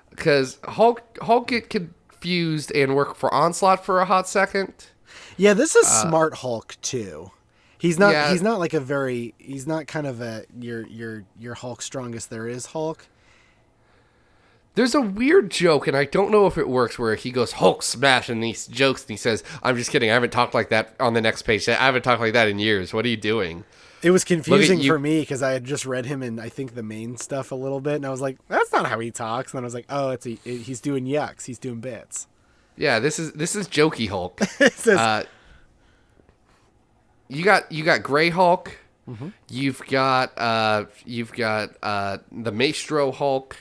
because 0.10 0.58
Hulk 0.64 1.02
Hulk 1.22 1.48
get 1.48 1.70
confused 2.28 2.72
and 2.76 2.96
work 2.96 3.16
for 3.16 3.34
Onslaught 3.34 3.86
for 3.86 4.00
a 4.02 4.06
hot 4.06 4.28
second. 4.28 4.74
Yeah, 5.38 5.54
this 5.54 5.76
is 5.76 5.88
smart 5.88 6.36
Hulk 6.36 6.76
too. 6.82 7.32
He's 7.78 7.98
not. 8.00 8.10
uh, 8.10 8.12
Yeah. 8.12 8.32
He's 8.32 8.42
not 8.42 8.60
like 8.60 8.74
a 8.74 8.80
very. 8.80 9.34
He's 9.38 9.68
not 9.68 9.88
kind 9.88 10.08
of 10.08 10.20
a 10.22 10.46
your 10.60 10.86
your 10.88 11.24
your 11.40 11.54
Hulk 11.54 11.82
strongest 11.82 12.30
there 12.30 12.48
is 12.48 12.68
Hulk. 12.68 13.08
There's 14.76 14.94
a 14.94 15.02
weird 15.02 15.50
joke, 15.50 15.88
and 15.88 15.98
I 15.98 16.06
don't 16.06 16.30
know 16.30 16.46
if 16.46 16.56
it 16.58 16.68
works, 16.70 17.00
where 17.00 17.16
he 17.16 17.32
goes 17.32 17.54
Hulk 17.54 17.82
smash, 17.82 18.30
and 18.30 18.44
he 18.44 18.56
jokes, 18.70 19.04
and 19.04 19.10
he 19.12 19.18
says, 19.18 19.44
"I'm 19.64 19.76
just 19.78 19.90
kidding. 19.90 20.10
I 20.10 20.14
haven't 20.14 20.32
talked 20.32 20.54
like 20.54 20.70
that 20.70 20.96
on 21.00 21.14
the 21.14 21.22
next 21.22 21.44
page. 21.44 21.68
I 21.70 21.74
haven't 21.74 22.04
talked 22.04 22.22
like 22.22 22.34
that 22.34 22.48
in 22.48 22.60
years. 22.60 22.94
What 22.94 23.06
are 23.06 23.10
you 23.10 23.18
doing?" 23.18 23.64
It 24.04 24.12
was 24.12 24.24
confusing 24.24 24.78
for 24.88 25.00
me 25.00 25.22
because 25.22 25.42
I 25.42 25.52
had 25.52 25.64
just 25.64 25.86
read 25.86 26.06
him 26.06 26.22
in 26.22 26.40
I 26.40 26.50
think 26.50 26.76
the 26.76 26.84
main 26.84 27.18
stuff 27.18 27.52
a 27.52 27.56
little 27.56 27.80
bit, 27.82 27.96
and 27.96 28.06
I 28.06 28.10
was 28.10 28.22
like, 28.22 28.38
"That's 28.48 28.72
not 28.72 28.86
how 28.88 29.00
he 29.00 29.10
talks." 29.12 29.52
And 29.54 29.58
then 29.58 29.64
I 29.64 29.68
was 29.68 29.74
like, 29.74 29.86
"Oh, 29.90 30.12
it's 30.12 30.26
a, 30.28 30.38
it, 30.46 30.62
he's 30.62 30.80
doing 30.82 31.06
yucks. 31.06 31.46
He's 31.46 31.58
doing 31.60 31.80
bits." 31.80 32.28
Yeah, 32.78 33.00
this 33.00 33.18
is 33.18 33.34
this 33.34 33.56
is 33.56 33.68
jokey 33.68 34.08
Hulk. 34.08 34.40
Uh, 35.00 35.24
you 37.28 37.44
got 37.44 37.72
you 37.72 37.84
got 37.84 38.04
Gray 38.04 38.30
Hulk. 38.30 38.78
You've 39.50 39.82
got 39.88 40.38
uh, 40.38 40.86
you've 41.06 41.32
got 41.34 41.72
uh, 41.82 42.18
the 42.32 42.52
Maestro 42.52 43.12
Hulk. 43.12 43.56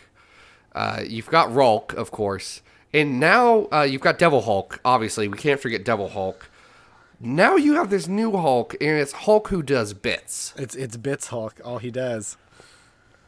Uh, 0.74 1.02
you've 1.06 1.28
got 1.30 1.52
Rolk, 1.54 1.94
of 1.94 2.10
course, 2.10 2.62
and 2.92 3.18
now 3.18 3.66
uh, 3.72 3.82
you've 3.82 4.02
got 4.02 4.18
Devil 4.18 4.42
Hulk. 4.42 4.80
Obviously, 4.84 5.28
we 5.28 5.38
can't 5.38 5.60
forget 5.60 5.84
Devil 5.84 6.08
Hulk. 6.10 6.50
Now 7.18 7.56
you 7.56 7.74
have 7.74 7.88
this 7.90 8.06
new 8.08 8.32
Hulk, 8.36 8.74
and 8.80 8.98
it's 8.98 9.12
Hulk 9.12 9.48
who 9.48 9.62
does 9.62 9.94
bits 9.94 10.52
it's 10.56 10.74
it's 10.74 10.96
bits 10.96 11.28
Hulk. 11.28 11.60
All 11.64 11.78
he 11.78 11.90
does. 11.90 12.36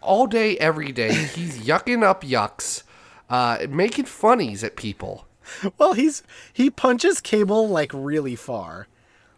all 0.03 0.27
day, 0.27 0.57
every 0.59 0.93
day. 0.93 1.13
He's 1.35 1.59
yucking 1.67 2.03
up 2.03 2.23
yucks, 2.23 2.83
uh, 3.31 3.67
making 3.69 4.05
funnies 4.05 4.63
at 4.63 4.77
people. 4.77 5.27
Well, 5.79 5.95
he's 5.95 6.23
he 6.53 6.69
punches 6.71 7.21
Cable 7.23 7.67
like 7.69 7.91
really 7.95 8.37
far, 8.37 8.87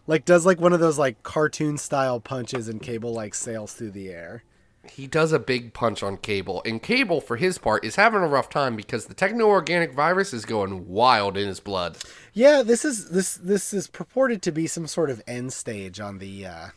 like 0.09 0.25
does 0.25 0.45
like 0.45 0.61
one 0.61 0.73
of 0.73 0.81
those 0.81 0.99
like 0.99 1.23
cartoon 1.23 1.79
style 1.79 2.19
punches, 2.19 2.69
and 2.69 2.83
Cable 2.83 3.13
like 3.13 3.35
sails 3.35 3.73
through 3.75 3.93
the 3.93 4.11
air. 4.11 4.43
he 4.91 5.07
does 5.07 5.33
a 5.33 5.39
big 5.39 5.73
punch 5.73 6.03
on 6.03 6.17
Cable, 6.17 6.63
and 6.65 6.83
Cable, 6.83 7.21
for 7.21 7.37
his 7.37 7.59
part, 7.59 7.85
is 7.85 7.97
having 7.97 8.21
a 8.23 8.27
rough 8.27 8.49
time 8.49 8.77
because 8.77 9.07
the 9.07 9.15
techno-organic 9.15 9.95
virus 9.95 10.33
is 10.35 10.45
going 10.45 10.89
wild 10.89 11.37
in 11.37 11.47
his 11.47 11.61
blood. 11.61 11.97
Yeah, 12.33 12.63
this 12.63 12.85
is 12.85 13.11
this 13.11 13.35
this 13.35 13.73
is 13.73 13.89
purported 13.89 14.43
to 14.43 14.53
be 14.53 14.67
some 14.67 14.87
sort 14.87 15.11
of 15.11 15.23
end 15.27 15.53
stage 15.53 16.01
on 16.01 16.19
the 16.19 16.47
uh, 16.47 16.69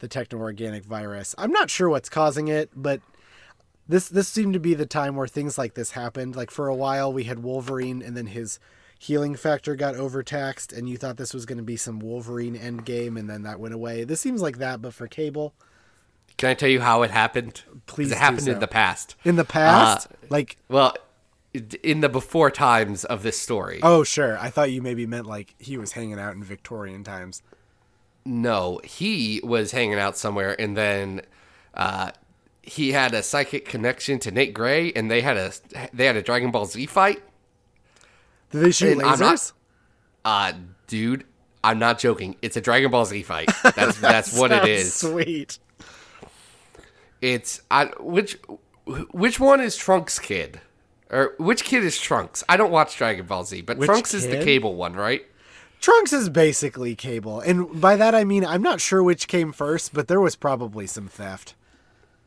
the 0.00 0.08
techno 0.08 0.38
organic 0.38 0.84
virus. 0.84 1.34
I'm 1.38 1.52
not 1.52 1.70
sure 1.70 1.88
what's 1.88 2.08
causing 2.08 2.48
it, 2.48 2.70
but 2.74 3.00
this 3.88 4.08
this 4.08 4.28
seemed 4.28 4.52
to 4.54 4.60
be 4.60 4.74
the 4.74 4.86
time 4.86 5.16
where 5.16 5.26
things 5.26 5.56
like 5.56 5.74
this 5.74 5.92
happened. 5.92 6.36
Like 6.36 6.50
for 6.50 6.68
a 6.68 6.74
while, 6.74 7.12
we 7.12 7.24
had 7.24 7.42
Wolverine, 7.42 8.02
and 8.02 8.16
then 8.16 8.26
his 8.26 8.58
healing 8.98 9.34
factor 9.34 9.76
got 9.76 9.94
overtaxed, 9.94 10.72
and 10.72 10.88
you 10.88 10.96
thought 10.96 11.16
this 11.16 11.34
was 11.34 11.46
going 11.46 11.58
to 11.58 11.64
be 11.64 11.76
some 11.76 11.98
Wolverine 11.98 12.56
end 12.56 12.84
game, 12.84 13.16
and 13.16 13.28
then 13.28 13.42
that 13.42 13.60
went 13.60 13.74
away. 13.74 14.04
This 14.04 14.20
seems 14.20 14.42
like 14.42 14.58
that, 14.58 14.82
but 14.82 14.94
for 14.94 15.06
Cable. 15.06 15.54
Can 16.36 16.50
I 16.50 16.54
tell 16.54 16.68
you 16.68 16.80
how 16.80 17.02
it 17.02 17.10
happened? 17.10 17.62
Please 17.86 18.12
It 18.12 18.18
happened 18.18 18.42
so. 18.42 18.52
in 18.52 18.58
the 18.58 18.68
past. 18.68 19.16
In 19.24 19.36
the 19.36 19.44
past, 19.44 20.08
Uh, 20.08 20.26
like 20.28 20.58
Well, 20.68 20.94
in 21.82 22.00
the 22.00 22.08
before 22.08 22.50
times 22.50 23.04
of 23.04 23.22
this 23.22 23.40
story. 23.40 23.80
oh 23.82 24.04
sure, 24.04 24.38
I 24.38 24.50
thought 24.50 24.70
you 24.70 24.82
maybe 24.82 25.06
meant 25.06 25.26
like 25.26 25.54
he 25.58 25.76
was 25.78 25.92
hanging 25.92 26.18
out 26.18 26.34
in 26.34 26.42
Victorian 26.44 27.04
times. 27.04 27.42
No, 28.24 28.80
he 28.84 29.40
was 29.44 29.70
hanging 29.72 29.98
out 29.98 30.16
somewhere, 30.16 30.60
and 30.60 30.76
then 30.76 31.22
uh, 31.74 32.10
he 32.62 32.90
had 32.92 33.14
a 33.14 33.22
psychic 33.22 33.64
connection 33.66 34.18
to 34.20 34.30
Nate 34.30 34.52
Gray, 34.52 34.92
and 34.92 35.10
they 35.10 35.20
had 35.20 35.36
a 35.36 35.52
they 35.92 36.06
had 36.06 36.16
a 36.16 36.22
Dragon 36.22 36.50
Ball 36.50 36.66
Z 36.66 36.86
fight. 36.86 37.22
Did 38.50 38.62
they 38.62 38.70
shoot 38.72 38.92
And 38.98 39.02
I'm 39.02 39.18
not- 39.18 39.36
lasers? 39.36 39.52
Uh, 40.24 40.52
dude, 40.88 41.24
I'm 41.62 41.78
not 41.78 41.98
joking. 42.00 42.34
It's 42.42 42.56
a 42.56 42.60
Dragon 42.60 42.90
Ball 42.90 43.04
Z 43.04 43.22
fight. 43.22 43.48
That's 43.76 43.98
that's 44.00 44.36
what 44.38 44.50
it 44.50 44.64
is. 44.66 44.92
Sweet. 44.94 45.58
It's 47.20 47.62
I 47.70 47.86
which 48.00 48.38
which 49.12 49.40
one 49.40 49.60
is 49.60 49.76
Trunks 49.76 50.18
kid? 50.18 50.60
Or 51.10 51.34
which 51.38 51.64
kid 51.64 51.84
is 51.84 51.98
Trunks? 51.98 52.42
I 52.48 52.56
don't 52.56 52.72
watch 52.72 52.96
Dragon 52.96 53.26
Ball 53.26 53.44
Z, 53.44 53.62
but 53.62 53.78
Which 53.78 53.86
Trunks 53.86 54.12
is 54.14 54.26
the 54.26 54.42
cable 54.42 54.74
one, 54.74 54.94
right? 54.94 55.24
Trunks 55.80 56.12
is 56.12 56.28
basically 56.28 56.94
Cable, 56.96 57.40
and 57.40 57.80
by 57.80 57.96
that 57.96 58.14
I 58.14 58.24
mean 58.24 58.44
I'm 58.44 58.62
not 58.62 58.80
sure 58.80 59.02
which 59.02 59.28
came 59.28 59.52
first, 59.52 59.92
but 59.94 60.08
there 60.08 60.20
was 60.20 60.34
probably 60.34 60.86
some 60.86 61.06
theft. 61.06 61.54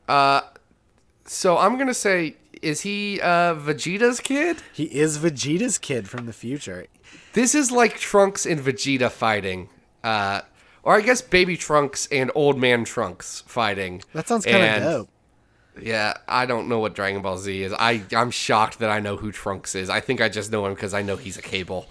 Uh 0.08 0.42
So 1.26 1.58
I'm 1.58 1.78
gonna 1.78 1.94
say, 1.94 2.38
is 2.62 2.82
he 2.82 3.20
uh, 3.22 3.56
Vegeta's 3.56 4.20
kid? 4.20 4.58
He 4.74 4.86
is 4.86 5.18
Vegeta's 5.18 5.78
kid 5.78 6.08
from 6.10 6.26
the 6.26 6.34
future. 6.34 6.86
This 7.34 7.54
is 7.56 7.72
like 7.72 7.98
Trunks 8.00 8.46
and 8.46 8.60
Vegeta 8.62 9.10
fighting, 9.12 9.70
uh, 10.04 10.42
or 10.84 10.96
I 10.96 11.02
guess 11.02 11.22
Baby 11.22 11.58
Trunks 11.58 12.08
and 12.12 12.32
Old 12.36 12.58
Man 12.58 12.84
Trunks 12.86 13.44
fighting. 13.48 14.04
That 14.14 14.28
sounds 14.28 14.46
kind 14.46 14.64
of 14.64 14.84
dope. 14.84 15.10
Yeah, 15.82 16.14
I 16.28 16.46
don't 16.46 16.68
know 16.68 16.80
what 16.80 16.94
Dragon 16.96 17.22
Ball 17.22 17.38
Z 17.38 17.64
is. 17.64 17.74
I 17.74 18.04
I'm 18.16 18.32
shocked 18.32 18.80
that 18.80 18.90
I 18.90 19.00
know 19.00 19.18
who 19.18 19.32
Trunks 19.32 19.76
is. 19.76 19.90
I 19.90 20.00
think 20.00 20.22
I 20.22 20.30
just 20.30 20.52
know 20.52 20.66
him 20.66 20.74
because 20.74 20.94
I 20.94 21.02
know 21.02 21.16
he's 21.16 21.38
a 21.38 21.42
cable. 21.42 21.88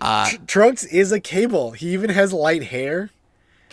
uh, 0.00 0.30
Tr- 0.30 0.36
Trunks 0.46 0.84
is 0.84 1.12
a 1.12 1.20
Cable. 1.20 1.72
He 1.72 1.92
even 1.92 2.10
has 2.10 2.32
light 2.32 2.64
hair. 2.64 3.10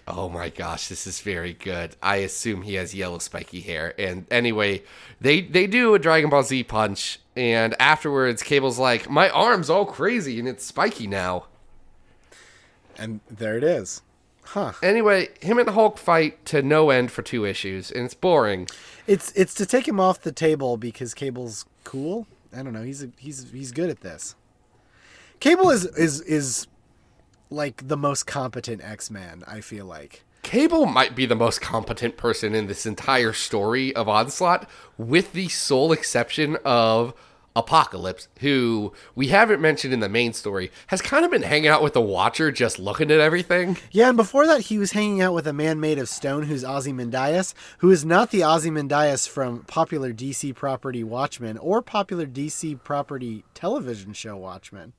Oh 0.07 0.27
my 0.29 0.49
gosh, 0.49 0.87
this 0.87 1.05
is 1.05 1.21
very 1.21 1.53
good. 1.53 1.95
I 2.01 2.17
assume 2.17 2.63
he 2.63 2.73
has 2.75 2.93
yellow 2.95 3.19
spiky 3.19 3.61
hair. 3.61 3.93
And 3.99 4.25
anyway, 4.31 4.83
they 5.21 5.41
they 5.41 5.67
do 5.67 5.93
a 5.93 5.99
Dragon 5.99 6.29
Ball 6.29 6.43
Z 6.43 6.63
punch, 6.63 7.19
and 7.35 7.75
afterwards, 7.79 8.41
Cable's 8.43 8.79
like, 8.79 9.09
"My 9.09 9.29
arm's 9.29 9.69
all 9.69 9.85
crazy 9.85 10.39
and 10.39 10.47
it's 10.47 10.65
spiky 10.65 11.07
now." 11.07 11.45
And 12.97 13.21
there 13.29 13.57
it 13.57 13.63
is. 13.63 14.01
Huh. 14.51 14.73
Anyway, 14.83 15.29
him 15.39 15.59
and 15.59 15.69
Hulk 15.69 15.97
fight 15.97 16.45
to 16.47 16.61
no 16.61 16.89
end 16.89 17.09
for 17.09 17.21
two 17.21 17.45
issues, 17.45 17.89
and 17.89 18.03
it's 18.03 18.13
boring. 18.13 18.67
It's 19.07 19.31
it's 19.31 19.53
to 19.53 19.65
take 19.65 19.87
him 19.87 19.97
off 19.97 20.21
the 20.21 20.33
table 20.33 20.75
because 20.75 21.13
Cable's 21.13 21.65
cool. 21.85 22.27
I 22.53 22.61
don't 22.61 22.73
know. 22.73 22.83
He's 22.83 23.01
a, 23.01 23.09
he's 23.17 23.49
he's 23.49 23.71
good 23.71 23.89
at 23.89 24.01
this. 24.01 24.35
Cable 25.39 25.69
is 25.69 25.85
is 25.85 26.19
is 26.19 26.67
like 27.49 27.87
the 27.87 27.95
most 27.95 28.23
competent 28.27 28.83
X-Man, 28.83 29.45
I 29.47 29.61
feel 29.61 29.85
like. 29.85 30.23
Cable 30.43 30.85
might 30.85 31.15
be 31.15 31.25
the 31.25 31.35
most 31.35 31.61
competent 31.61 32.17
person 32.17 32.53
in 32.53 32.67
this 32.67 32.85
entire 32.85 33.31
story 33.31 33.95
of 33.95 34.09
Onslaught, 34.09 34.69
with 34.97 35.31
the 35.31 35.47
sole 35.47 35.93
exception 35.93 36.57
of 36.65 37.13
Apocalypse, 37.55 38.27
who 38.39 38.93
we 39.13 39.27
haven't 39.27 39.59
mentioned 39.59 39.93
in 39.93 39.99
the 39.99 40.09
main 40.09 40.33
story, 40.33 40.71
has 40.87 41.01
kind 41.01 41.25
of 41.25 41.31
been 41.31 41.41
hanging 41.41 41.67
out 41.67 41.83
with 41.83 41.93
the 41.93 42.01
Watcher, 42.01 42.51
just 42.51 42.79
looking 42.79 43.11
at 43.11 43.19
everything. 43.19 43.77
Yeah, 43.91 44.07
and 44.09 44.17
before 44.17 44.47
that, 44.47 44.61
he 44.61 44.77
was 44.77 44.93
hanging 44.93 45.21
out 45.21 45.33
with 45.33 45.47
a 45.47 45.53
man 45.53 45.79
made 45.79 45.99
of 45.99 46.07
stone 46.07 46.43
who's 46.43 46.63
Ozymandias, 46.63 47.53
who 47.79 47.91
is 47.91 48.05
not 48.05 48.31
the 48.31 48.43
Ozymandias 48.43 49.27
from 49.27 49.63
popular 49.63 50.13
DC 50.13 50.55
property 50.55 51.03
Watchmen 51.03 51.57
or 51.57 51.81
popular 51.81 52.25
DC 52.25 52.81
property 52.83 53.43
television 53.53 54.13
show 54.13 54.37
Watchmen. 54.37 54.93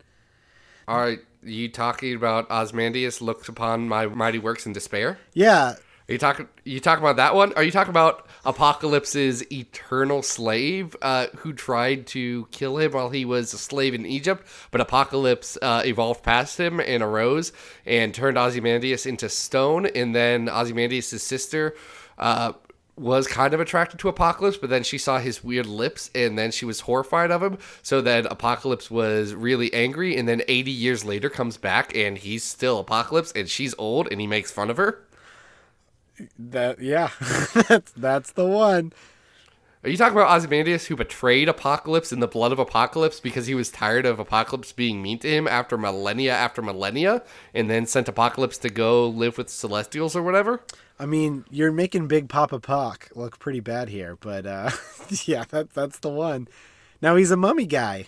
Are 0.87 1.17
you 1.43 1.69
talking 1.69 2.15
about 2.15 2.51
Ozymandias 2.51 3.23
looks 3.23 3.49
upon 3.49 3.88
my 3.88 4.07
mighty 4.07 4.38
works 4.38 4.67
in 4.67 4.73
despair? 4.73 5.19
Yeah, 5.33 5.77
Are 6.12 6.14
you 6.14 6.18
talking? 6.18 6.48
You 6.64 6.79
talking 6.79 7.03
about 7.03 7.16
that 7.16 7.35
one? 7.35 7.55
Are 7.55 7.62
you 7.62 7.70
talking 7.70 7.88
about 7.88 8.27
Apocalypse's 8.44 9.51
eternal 9.51 10.20
slave, 10.20 10.94
uh, 11.01 11.29
who 11.38 11.55
tried 11.55 12.07
to 12.09 12.46
kill 12.51 12.77
him 12.77 12.92
while 12.92 13.09
he 13.09 13.25
was 13.25 13.55
a 13.55 13.59
slave 13.59 13.94
in 13.94 14.05
Egypt, 14.05 14.46
but 14.70 14.83
Apocalypse 14.83 15.57
uh, 15.62 15.81
evolved 15.87 16.22
past 16.22 16.61
him 16.61 16.81
and 16.81 17.03
arose 17.03 17.55
and 17.87 18.12
turned 18.12 18.37
Ozymandias 18.37 19.07
into 19.07 19.31
stone, 19.31 19.87
and 19.87 20.14
then 20.14 20.51
Ozymandias' 20.51 21.22
sister. 21.22 21.75
Uh, 22.18 22.53
was 22.94 23.27
kind 23.27 23.55
of 23.55 23.61
attracted 23.61 23.98
to 23.98 24.09
Apocalypse, 24.11 24.59
but 24.59 24.68
then 24.68 24.83
she 24.83 24.98
saw 24.98 25.18
his 25.18 25.42
weird 25.42 25.64
lips 25.64 26.11
and 26.14 26.38
then 26.38 26.51
she 26.51 26.66
was 26.66 26.81
horrified 26.81 27.31
of 27.31 27.42
him. 27.42 27.57
So 27.83 28.03
then 28.03 28.27
Apocalypse 28.27 28.90
was 28.90 29.35
really 29.35 29.72
angry, 29.72 30.14
and 30.14 30.29
then 30.29 30.42
80 30.46 30.70
years 30.70 31.03
later 31.03 31.31
comes 31.31 31.57
back 31.57 31.96
and 31.96 32.18
he's 32.18 32.44
still 32.44 32.81
Apocalypse 32.81 33.33
and 33.33 33.48
she's 33.48 33.75
old 33.79 34.09
and 34.12 34.20
he 34.20 34.27
makes 34.27 34.51
fun 34.53 34.68
of 34.68 34.77
her. 34.77 35.07
That 36.38 36.80
yeah, 36.80 37.11
that's 37.68 37.92
that's 37.92 38.32
the 38.32 38.46
one. 38.46 38.92
Are 39.85 39.90
you 39.90 39.96
talking 39.96 40.16
about 40.16 40.30
Ozymandias 40.37 40.87
who 40.87 40.94
betrayed 40.94 41.48
Apocalypse 41.48 42.12
in 42.12 42.20
the 42.20 42.28
blood 42.28 42.52
of 42.52 42.61
Apocalypse 42.61 43.18
because 43.18 43.46
he 43.48 43.54
was 43.56 43.68
tired 43.68 44.06
of 44.06 44.20
Apocalypse 44.20 44.70
being 44.70 45.02
mean 45.02 45.18
to 45.18 45.28
him 45.28 45.48
after 45.48 45.76
millennia 45.76 46.32
after 46.32 46.62
millennia 46.62 47.24
and 47.52 47.68
then 47.68 47.87
sent 47.87 48.08
Apocalypse 48.08 48.58
to 48.58 48.70
go 48.70 49.08
live 49.08 49.37
with 49.37 49.50
Celestials 49.50 50.14
or 50.14 50.22
whatever? 50.22 50.61
I 51.00 51.06
mean, 51.06 51.44
you're 51.50 51.72
making 51.72 52.06
Big 52.06 52.28
Papa 52.28 52.61
Pock 52.61 53.08
look 53.16 53.40
pretty 53.40 53.58
bad 53.58 53.88
here, 53.88 54.16
but 54.20 54.46
uh, 54.46 54.70
yeah, 55.24 55.44
that 55.48 55.70
that's 55.70 55.98
the 55.98 56.11
one. 56.11 56.46
Now 57.00 57.16
he's 57.16 57.32
a 57.32 57.37
mummy 57.37 57.66
guy, 57.66 58.06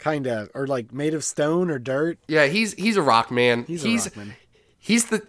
kind 0.00 0.26
of, 0.26 0.50
or 0.54 0.66
like 0.66 0.92
made 0.92 1.14
of 1.14 1.22
stone 1.22 1.70
or 1.70 1.78
dirt. 1.78 2.18
Yeah, 2.26 2.46
he's 2.46 2.72
he's 2.72 2.96
a 2.96 3.02
rock 3.02 3.30
man. 3.30 3.62
He's 3.68 3.84
a 3.84 3.88
rock 3.94 4.16
man. 4.16 4.34
he's 4.80 5.04
the 5.04 5.22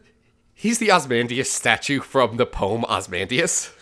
he's 0.64 0.80
the 0.80 0.92
Ozymandias 0.94 1.52
statue 1.52 2.00
from 2.00 2.38
the 2.38 2.46
poem 2.46 2.86
Ozymandias. 2.86 3.74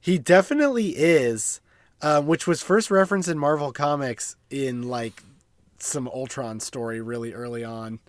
He 0.00 0.16
definitely 0.16 0.94
is, 0.96 1.60
um, 2.00 2.26
which 2.26 2.46
was 2.46 2.62
first 2.62 2.90
referenced 2.90 3.28
in 3.28 3.38
Marvel 3.38 3.72
Comics 3.72 4.36
in 4.48 4.88
like 4.88 5.22
some 5.78 6.08
Ultron 6.08 6.58
story 6.58 7.02
really 7.02 7.34
early 7.34 7.62
on. 7.62 8.00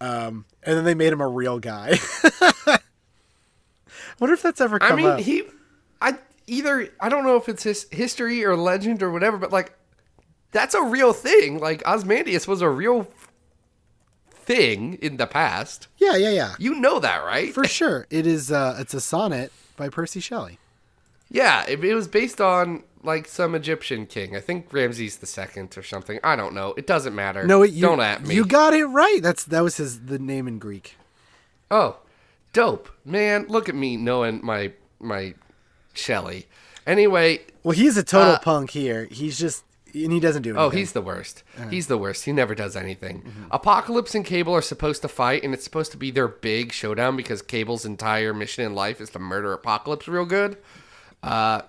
Um, 0.00 0.44
and 0.62 0.76
then 0.76 0.84
they 0.84 0.94
made 0.94 1.12
him 1.12 1.20
a 1.20 1.26
real 1.26 1.58
guy. 1.58 1.98
wonder 4.20 4.34
if 4.34 4.42
that's 4.42 4.60
ever 4.60 4.78
come 4.78 4.92
I 4.92 4.96
mean, 4.96 5.06
up. 5.06 5.18
he 5.18 5.42
I 6.00 6.18
either 6.46 6.88
I 7.00 7.08
don't 7.08 7.24
know 7.24 7.34
if 7.36 7.48
it's 7.48 7.64
his 7.64 7.88
history 7.90 8.44
or 8.44 8.54
legend 8.56 9.02
or 9.02 9.10
whatever, 9.10 9.38
but 9.38 9.50
like 9.50 9.72
that's 10.52 10.74
a 10.74 10.82
real 10.82 11.12
thing. 11.12 11.58
Like 11.58 11.82
Ozymandias 11.84 12.46
was 12.46 12.62
a 12.62 12.68
real 12.68 13.08
thing 14.54 14.94
in 15.00 15.16
the 15.16 15.26
past. 15.26 15.86
yeah, 15.98 16.16
yeah, 16.16 16.30
yeah. 16.30 16.54
You 16.58 16.74
know 16.74 16.98
that, 17.00 17.18
right? 17.24 17.52
For 17.54 17.64
sure. 17.64 18.06
It 18.10 18.26
is 18.26 18.50
uh 18.50 18.76
it's 18.80 18.94
a 18.94 19.00
sonnet 19.00 19.52
by 19.76 19.88
Percy 19.88 20.20
Shelley. 20.20 20.58
Yeah, 21.30 21.64
it, 21.68 21.82
it 21.84 21.94
was 21.94 22.08
based 22.08 22.40
on 22.40 22.82
like 23.04 23.28
some 23.28 23.54
Egyptian 23.54 24.04
king. 24.06 24.34
I 24.36 24.40
think 24.40 24.72
Ramses 24.72 25.18
the 25.18 25.26
Second 25.26 25.78
or 25.78 25.82
something. 25.82 26.18
I 26.24 26.34
don't 26.36 26.54
know. 26.54 26.74
It 26.76 26.86
doesn't 26.86 27.14
matter. 27.14 27.46
No, 27.46 27.62
it, 27.62 27.70
you, 27.70 27.82
don't 27.82 28.00
at 28.00 28.26
me. 28.26 28.34
You 28.34 28.44
got 28.44 28.74
it 28.74 28.84
right. 28.86 29.20
That's 29.22 29.44
that 29.44 29.60
was 29.62 29.76
his 29.76 30.00
the 30.06 30.18
name 30.18 30.48
in 30.48 30.58
Greek. 30.58 30.96
oh, 31.70 31.98
dope, 32.52 32.88
man! 33.04 33.46
Look 33.48 33.68
at 33.68 33.74
me 33.76 33.96
knowing 33.96 34.40
my 34.42 34.72
my 34.98 35.34
Shelley. 35.94 36.46
Anyway, 36.86 37.40
Well, 37.62 37.76
he's 37.76 37.96
a 37.96 38.02
total 38.02 38.34
Uh, 38.34 38.38
punk 38.40 38.70
here. 38.70 39.06
He's 39.10 39.38
just 39.38 39.64
and 39.94 40.12
he 40.12 40.20
doesn't 40.20 40.42
do 40.42 40.50
anything. 40.50 40.64
Oh, 40.64 40.70
he's 40.70 40.92
the 40.92 41.00
worst. 41.00 41.42
He's 41.70 41.86
the 41.86 41.98
worst. 41.98 42.24
He 42.24 42.32
never 42.32 42.54
does 42.54 42.76
anything. 42.76 43.22
Mm-hmm. 43.22 43.44
Apocalypse 43.50 44.14
and 44.14 44.24
Cable 44.24 44.54
are 44.54 44.62
supposed 44.62 45.02
to 45.02 45.08
fight, 45.08 45.42
and 45.42 45.54
it's 45.54 45.64
supposed 45.64 45.92
to 45.92 45.98
be 45.98 46.10
their 46.10 46.28
big 46.28 46.72
showdown 46.72 47.16
because 47.16 47.42
Cable's 47.42 47.84
entire 47.84 48.32
mission 48.34 48.64
in 48.64 48.74
life 48.74 49.00
is 49.00 49.10
to 49.10 49.18
murder 49.18 49.52
Apocalypse 49.52 50.08
real 50.08 50.24
good. 50.24 50.56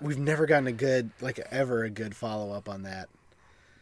We've 0.00 0.18
never 0.18 0.46
gotten 0.46 0.66
a 0.66 0.72
good 0.72 1.10
like 1.20 1.38
ever 1.50 1.84
a 1.84 1.90
good 1.90 2.16
follow 2.16 2.52
up 2.52 2.68
on 2.68 2.82
that. 2.82 3.08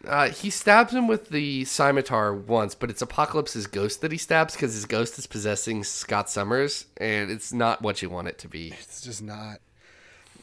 Uh, 0.07 0.31
he 0.31 0.49
stabs 0.49 0.95
him 0.95 1.07
with 1.07 1.29
the 1.29 1.63
scimitar 1.67 2.35
once, 2.35 2.75
but 2.75 2.89
it's 2.89 3.03
Apocalypse's 3.03 3.67
ghost 3.67 4.01
that 4.01 4.11
he 4.11 4.17
stabs 4.17 4.55
because 4.55 4.73
his 4.73 4.87
ghost 4.87 5.19
is 5.19 5.27
possessing 5.27 5.85
Scott 5.85 6.31
Summers, 6.31 6.87
and 6.97 7.31
it's 7.31 7.53
not 7.53 7.83
what 7.83 8.01
you 8.01 8.09
want 8.09 8.27
it 8.27 8.39
to 8.39 8.49
be. 8.49 8.73
It's 8.81 9.03
just 9.03 9.21
not. 9.23 9.59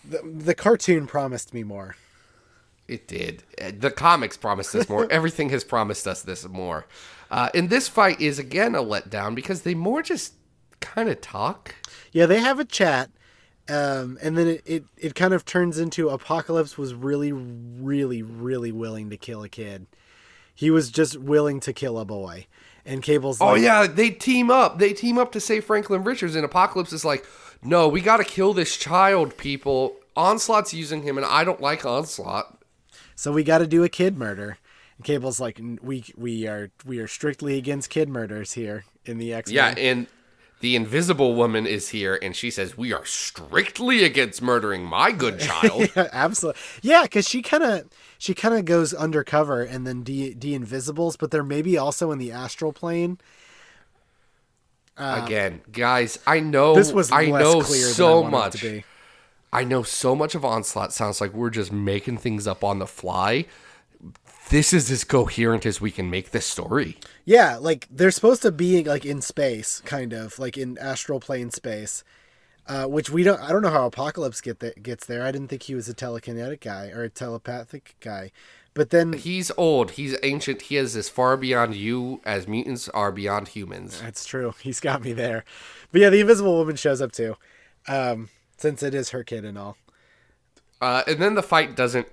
The, 0.08 0.22
the 0.22 0.54
cartoon 0.54 1.08
promised 1.08 1.56
me 1.56 1.64
more. 1.64 1.96
It 2.88 3.08
did. 3.08 3.44
The 3.80 3.92
comics 3.92 4.38
promised 4.38 4.74
us 4.76 4.88
more. 4.88 5.08
Everything 5.12 5.50
has 5.50 5.64
promised 5.64 6.08
us 6.08 6.22
this 6.22 6.48
more. 6.48 6.86
Uh, 7.30 7.50
and 7.54 7.70
this 7.70 7.88
fight 7.88 8.22
is 8.22 8.40
again 8.40 8.76
a 8.76 8.82
letdown 8.82 9.36
because 9.36 9.64
they 9.64 9.74
more 9.74 10.02
just 10.02 10.34
kind 10.80 11.10
of 11.10 11.20
talk. 11.20 11.76
Yeah, 12.12 12.26
they 12.26 12.40
have 12.40 12.60
a 12.60 12.66
chat, 12.66 13.10
um, 13.68 14.18
and 14.22 14.38
then 14.38 14.48
it, 14.48 14.62
it, 14.66 14.84
it 14.98 15.16
kind 15.16 15.34
of 15.34 15.44
turns 15.44 15.78
into 15.78 16.10
Apocalypse 16.10 16.78
was 16.78 16.94
really, 16.94 17.34
really, 17.34 18.22
really 18.22 18.72
willing 18.72 19.10
to 19.10 19.18
kill 19.18 19.44
a 19.44 19.50
kid. 19.50 19.88
He 20.56 20.72
was 20.72 20.90
just 20.90 21.18
willing 21.18 21.60
to 21.62 21.74
kill 21.74 22.00
a 22.00 22.06
boy. 22.06 22.48
And 22.86 23.04
Cable's 23.04 23.40
Oh 23.42 23.56
yeah, 23.56 23.86
they 23.86 24.12
team 24.12 24.50
up. 24.50 24.80
They 24.80 24.94
team 24.94 25.18
up 25.18 25.34
to 25.34 25.42
save 25.42 25.66
Franklin 25.66 26.06
Richards, 26.06 26.36
and 26.38 26.46
Apocalypse 26.46 26.94
is 26.94 27.04
like, 27.04 27.26
"No, 27.62 27.90
we 27.90 28.00
got 28.00 28.18
to 28.18 28.24
kill 28.24 28.54
this 28.54 28.78
child, 28.78 29.36
people." 29.36 29.98
Onslaught's 30.16 30.74
using 30.74 31.04
him, 31.04 31.18
and 31.18 31.26
I 31.26 31.44
don't 31.44 31.62
like 31.62 31.86
Onslaught. 31.86 32.57
So 33.18 33.32
we 33.32 33.44
got 33.44 33.58
to 33.58 33.68
do 33.68 33.84
a 33.84 33.90
kid 33.90 34.16
murder. 34.16 34.60
And 34.96 35.04
Cable's 35.04 35.40
like, 35.40 35.60
we 35.82 36.06
we 36.16 36.48
are 36.48 36.70
we 36.86 37.00
are 37.00 37.08
strictly 37.08 37.58
against 37.58 37.90
kid 37.90 38.08
murders 38.08 38.54
here 38.54 38.86
in 39.06 39.18
the 39.18 39.34
X 39.34 39.52
Yeah, 39.52 39.74
and 39.76 40.08
the 40.60 40.76
Invisible 40.76 41.36
Woman 41.36 41.68
is 41.68 41.90
here, 41.90 42.18
and 42.22 42.36
she 42.36 42.50
says, 42.52 42.78
"We 42.78 42.94
are 42.94 43.06
strictly 43.06 44.04
against 44.04 44.42
murdering 44.42 44.84
my 44.84 45.12
good 45.12 45.40
child." 45.50 45.90
Yeah, 45.96 46.08
absolutely. 46.12 46.62
Yeah, 46.82 47.04
because 47.04 47.28
she 47.28 47.42
kind 47.42 47.64
of 47.64 47.90
she 48.20 48.34
kind 48.34 48.54
of 48.54 48.66
goes 48.66 48.94
undercover 48.94 49.64
and 49.64 49.86
then 49.86 50.04
de 50.04 50.34
de 50.36 50.54
invisibles, 50.54 51.18
but 51.18 51.32
they're 51.32 51.44
maybe 51.44 51.78
also 51.78 52.12
in 52.12 52.20
the 52.20 52.32
astral 52.32 52.72
plane. 52.72 53.20
Uh, 54.96 55.22
Again, 55.24 55.62
guys, 55.72 56.18
I 56.26 56.40
know 56.40 56.74
This 56.74 56.92
was 56.92 57.12
I 57.12 57.28
know 57.28 57.62
clear 57.62 57.86
so 57.86 58.22
than 58.24 58.34
I 58.34 58.38
wanted 58.38 58.64
much. 58.64 58.84
It 59.54 59.56
to 59.56 59.60
be. 59.60 59.64
I 59.64 59.70
know 59.70 59.84
so 59.84 60.16
much 60.16 60.36
of 60.36 60.46
Onslaught 60.46 60.94
sounds 60.94 61.22
like 61.22 61.34
we're 61.34 61.50
just 61.50 61.72
making 61.72 62.18
things 62.18 62.48
up 62.48 62.64
on 62.64 62.80
the 62.80 62.88
fly. 62.88 63.46
This 64.50 64.72
is 64.74 64.90
as 64.92 65.04
coherent 65.04 65.66
as 65.66 65.82
we 65.82 65.92
can 65.92 66.10
make 66.10 66.32
this 66.32 66.46
story. 66.46 66.98
Yeah, 67.26 67.58
like 67.58 67.88
they're 67.92 68.12
supposed 68.12 68.42
to 68.44 68.52
be 68.52 68.84
like 68.84 69.06
in 69.06 69.22
space, 69.22 69.82
kind 69.86 70.14
of 70.14 70.40
like 70.40 70.58
in 70.58 70.78
astral 70.78 71.20
plane 71.20 71.52
space, 71.52 72.04
uh, 72.68 72.86
which 72.86 73.10
we 73.10 73.24
don't. 73.24 73.42
I 73.42 73.52
don't 73.52 73.62
know 73.62 73.72
how 73.72 73.86
Apocalypse 73.88 74.40
get 74.40 74.60
that 74.60 74.84
gets 74.84 75.06
there. 75.06 75.24
I 75.24 75.32
didn't 75.32 75.50
think 75.50 75.64
he 75.64 75.76
was 75.76 75.90
a 75.90 75.94
telekinetic 75.94 76.62
guy 76.62 76.90
or 76.90 77.04
a 77.04 77.10
telepathic 77.10 77.96
guy, 78.00 78.32
but 78.74 78.92
then 78.92 79.14
He's 79.14 79.52
old. 79.58 79.92
He's 79.92 80.16
ancient. 80.24 80.62
He 80.64 80.78
is 80.78 80.96
as 80.96 81.10
far 81.10 81.36
beyond 81.36 81.76
you 81.76 82.22
as 82.24 82.48
mutants 82.48 82.88
are 82.90 83.12
beyond 83.12 83.50
humans. 83.50 84.00
that's 84.02 84.26
true. 84.26 84.54
He's 84.62 84.80
got 84.80 85.04
me 85.04 85.12
there. 85.12 85.44
But 85.92 86.02
yeah, 86.02 86.10
the 86.10 86.22
Invisible 86.22 86.56
Woman 86.58 86.78
shows 86.78 87.02
up 87.02 87.12
too, 87.12 87.36
um, 87.88 88.30
since 88.58 88.84
it 88.84 88.94
is 88.94 89.10
her 89.10 89.24
kid 89.24 89.46
and 89.46 89.58
all. 89.58 89.78
Uh, 90.82 91.04
and 91.08 91.20
then 91.20 91.36
the 91.36 91.44
fight 91.44 91.76
doesn't 91.76 92.08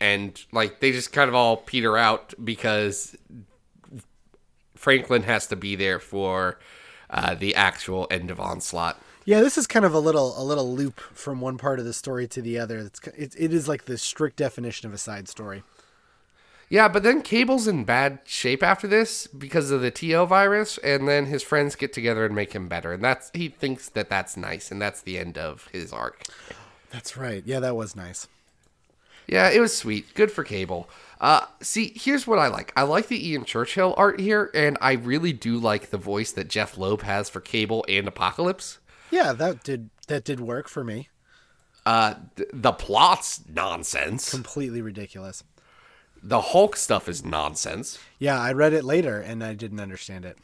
end. 0.00 0.44
Like 0.52 0.80
they 0.80 0.92
just 0.92 1.12
kind 1.12 1.28
of 1.28 1.34
all 1.34 1.56
peter 1.56 1.96
out 1.96 2.34
because 2.42 3.16
Franklin 4.74 5.22
has 5.24 5.46
to 5.48 5.56
be 5.56 5.76
there 5.76 5.98
for 5.98 6.58
uh, 7.10 7.34
the 7.34 7.54
actual 7.54 8.06
end 8.10 8.30
of 8.30 8.40
Onslaught. 8.40 9.00
Yeah, 9.24 9.40
this 9.40 9.58
is 9.58 9.66
kind 9.66 9.84
of 9.84 9.92
a 9.94 9.98
little 9.98 10.34
a 10.40 10.42
little 10.42 10.74
loop 10.74 11.00
from 11.00 11.40
one 11.40 11.58
part 11.58 11.78
of 11.78 11.84
the 11.84 11.92
story 11.92 12.26
to 12.28 12.42
the 12.42 12.58
other. 12.58 12.78
It's 12.78 13.00
it, 13.08 13.34
it 13.38 13.52
is 13.52 13.68
like 13.68 13.84
the 13.84 13.98
strict 13.98 14.36
definition 14.36 14.88
of 14.88 14.94
a 14.94 14.98
side 14.98 15.28
story. 15.28 15.62
Yeah, 16.70 16.86
but 16.86 17.02
then 17.02 17.22
Cable's 17.22 17.66
in 17.66 17.82
bad 17.82 18.20
shape 18.24 18.62
after 18.62 18.86
this 18.86 19.26
because 19.26 19.72
of 19.72 19.80
the 19.82 19.90
TO 19.90 20.24
virus, 20.24 20.78
and 20.78 21.08
then 21.08 21.26
his 21.26 21.42
friends 21.42 21.74
get 21.74 21.92
together 21.92 22.24
and 22.24 22.32
make 22.32 22.52
him 22.52 22.68
better, 22.68 22.92
and 22.92 23.02
that's 23.02 23.28
he 23.34 23.48
thinks 23.48 23.88
that 23.88 24.08
that's 24.08 24.36
nice, 24.36 24.70
and 24.70 24.80
that's 24.80 25.02
the 25.02 25.18
end 25.18 25.36
of 25.36 25.68
his 25.72 25.92
arc. 25.92 26.22
That's 26.90 27.16
right. 27.16 27.42
Yeah, 27.44 27.58
that 27.58 27.74
was 27.74 27.96
nice. 27.96 28.28
Yeah, 29.26 29.50
it 29.50 29.60
was 29.60 29.76
sweet. 29.76 30.14
Good 30.14 30.30
for 30.30 30.44
Cable. 30.44 30.88
Uh, 31.20 31.46
see, 31.60 31.92
here's 31.96 32.26
what 32.26 32.38
I 32.38 32.46
like. 32.46 32.72
I 32.76 32.82
like 32.82 33.08
the 33.08 33.30
Ian 33.30 33.44
Churchill 33.44 33.92
art 33.96 34.20
here, 34.20 34.50
and 34.54 34.78
I 34.80 34.92
really 34.92 35.32
do 35.32 35.58
like 35.58 35.90
the 35.90 35.98
voice 35.98 36.30
that 36.32 36.48
Jeph 36.48 36.78
Loeb 36.78 37.02
has 37.02 37.28
for 37.28 37.40
Cable 37.40 37.84
and 37.88 38.06
Apocalypse. 38.06 38.78
Yeah, 39.10 39.32
that 39.32 39.64
did 39.64 39.90
that 40.06 40.24
did 40.24 40.38
work 40.38 40.68
for 40.68 40.84
me. 40.84 41.08
Uh, 41.84 42.14
th- 42.36 42.48
the 42.52 42.72
plot's 42.72 43.42
nonsense. 43.48 44.30
Completely 44.30 44.82
ridiculous. 44.82 45.42
The 46.22 46.40
Hulk 46.40 46.76
stuff 46.76 47.08
is 47.08 47.24
nonsense. 47.24 47.98
Yeah, 48.18 48.38
I 48.38 48.52
read 48.52 48.72
it 48.72 48.84
later 48.84 49.20
and 49.20 49.42
I 49.42 49.54
didn't 49.54 49.80
understand 49.80 50.24
it. 50.24 50.38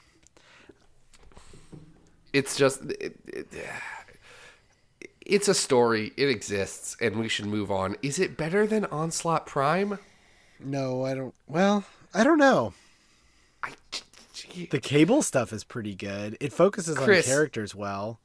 It's 2.33 2.57
just 2.57 2.83
it, 2.83 3.17
it, 3.27 3.47
it's 5.27 5.49
a 5.49 5.55
story. 5.55 6.13
It 6.17 6.29
exists, 6.29 6.97
and 7.01 7.17
we 7.17 7.29
should 7.29 7.47
move 7.47 7.71
on. 7.71 7.97
Is 8.03 8.19
it 8.19 8.37
better 8.37 8.67
than 8.67 8.85
Onslaught 8.87 9.47
Prime? 9.47 9.99
No, 10.61 11.05
I 11.05 11.15
don't. 11.15 11.35
Well, 11.47 11.85
I 12.15 12.25
don't 12.25 12.39
know. 12.39 12.75
I, 13.63 13.73
The 14.71 14.81
cable 14.81 15.23
stuff 15.23 15.53
is 15.53 15.65
pretty 15.65 15.95
good. 15.95 16.37
It 16.41 16.53
focuses 16.53 16.97
Chris. 16.97 17.27
on 17.27 17.33
characters 17.33 17.75
well. 17.75 18.21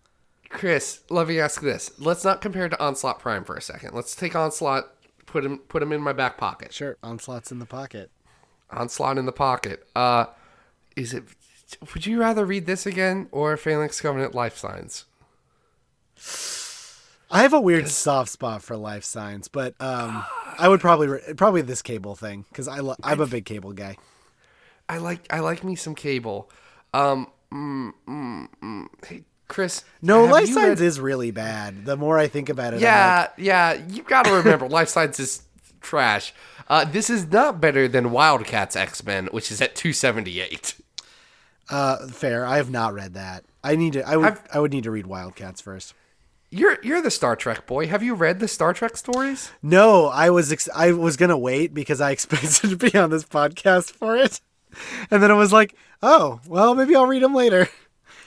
Chris, 0.50 1.02
let 1.10 1.28
me 1.28 1.40
ask 1.40 1.62
this. 1.62 1.92
Let's 1.98 2.24
not 2.24 2.42
compare 2.42 2.66
it 2.66 2.70
to 2.70 2.80
Onslaught 2.82 3.20
Prime 3.20 3.44
for 3.44 3.56
a 3.56 3.62
second. 3.62 3.94
Let's 3.94 4.16
take 4.16 4.36
Onslaught, 4.36 4.94
put 5.26 5.46
him 5.46 5.60
put 5.60 5.82
him 5.82 5.92
in 5.92 6.02
my 6.02 6.14
back 6.14 6.38
pocket. 6.38 6.74
Sure, 6.74 6.98
onslaught's 7.04 7.52
in 7.52 7.60
the 7.60 7.66
pocket. 7.66 8.12
Onslaught 8.70 9.18
in 9.18 9.26
the 9.26 9.32
pocket. 9.32 9.88
Uh, 9.96 10.26
is 10.96 11.14
it? 11.14 11.24
Would 11.94 12.06
you 12.06 12.20
rather 12.20 12.46
read 12.46 12.66
this 12.66 12.86
again 12.86 13.28
or 13.32 13.56
Phalanx 13.58 14.02
Covenant 14.02 14.36
Life 14.36 14.58
Signs? 14.58 15.06
I 17.32 17.44
have 17.44 17.54
a 17.54 17.62
weird 17.62 17.88
soft 17.88 18.30
spot 18.30 18.62
for 18.62 18.76
life 18.76 19.06
signs, 19.06 19.48
but 19.48 19.74
um, 19.80 20.24
I 20.60 20.68
would 20.68 20.82
probably 20.82 21.08
re- 21.08 21.34
probably 21.38 21.62
this 21.62 21.82
cable 21.82 22.16
thing 22.16 22.46
because 22.50 22.68
I 22.68 22.80
lo- 22.80 22.98
I'm 23.04 23.22
a 23.22 23.28
big 23.28 23.46
cable 23.46 23.72
guy. 23.72 23.98
I 24.90 24.98
like 24.98 25.22
I 25.30 25.40
like 25.40 25.64
me 25.64 25.76
some 25.76 25.96
cable. 25.96 26.52
Um, 26.94 27.28
mm, 27.54 27.94
mm, 28.08 28.48
mm. 28.62 28.88
Hey, 29.06 29.24
Chris. 29.52 29.84
No, 30.02 30.24
life 30.26 30.48
signs 30.48 30.80
read- 30.80 30.88
is 30.88 31.00
really 31.00 31.30
bad. 31.32 31.86
The 31.86 31.96
more 31.98 32.18
I 32.18 32.28
think 32.28 32.50
about 32.50 32.74
it, 32.74 32.80
Yeah, 32.82 33.28
yeah. 33.38 33.74
You 33.90 34.02
got 34.04 34.26
to 34.26 34.32
remember, 34.34 34.68
Life 34.68 34.90
Signs 34.90 35.20
is 35.20 35.44
trash. 35.82 36.34
Uh, 36.68 36.86
this 36.86 37.10
is 37.10 37.28
not 37.28 37.60
better 37.62 37.88
than 37.88 38.12
Wildcats 38.12 38.76
X 38.76 39.04
Men, 39.06 39.28
which 39.32 39.52
is 39.52 39.62
at 39.62 39.76
two 39.76 39.94
seventy 39.94 40.40
eight. 40.42 40.76
uh, 41.70 42.08
fair. 42.08 42.46
I 42.46 42.58
have 42.58 42.70
not 42.72 42.94
read 42.94 43.14
that. 43.14 43.44
I 43.64 43.76
need 43.76 43.94
to. 43.94 44.08
I 44.08 44.16
would. 44.18 44.26
I've- 44.34 44.40
I 44.54 44.60
would 44.60 44.72
need 44.72 44.84
to 44.86 44.92
read 44.92 45.06
Wildcats 45.08 45.62
first. 45.62 45.94
You're 46.50 46.78
you're 46.84 47.02
the 47.02 47.12
Star 47.12 47.36
Trek 47.36 47.66
boy. 47.68 47.88
Have 47.88 48.04
you 48.04 48.14
read 48.14 48.40
the 48.40 48.48
Star 48.48 48.74
Trek 48.74 48.98
stories? 48.98 49.52
No, 49.62 50.08
I 50.08 50.30
was. 50.30 50.52
Ex- 50.52 50.68
I 50.76 50.92
was 50.92 51.16
gonna 51.18 51.38
wait 51.38 51.74
because 51.74 52.02
I 52.02 52.12
expected 52.16 52.70
to 52.70 52.76
be 52.78 52.98
on 52.98 53.10
this 53.10 53.24
podcast 53.24 53.92
for 53.92 54.16
it, 54.18 54.42
and 55.10 55.22
then 55.24 55.32
I 55.32 55.36
was 55.36 55.54
like, 55.54 55.76
oh, 56.02 56.40
well, 56.48 56.74
maybe 56.76 56.96
I'll 56.96 57.06
read 57.06 57.24
them 57.24 57.36
later. 57.36 57.68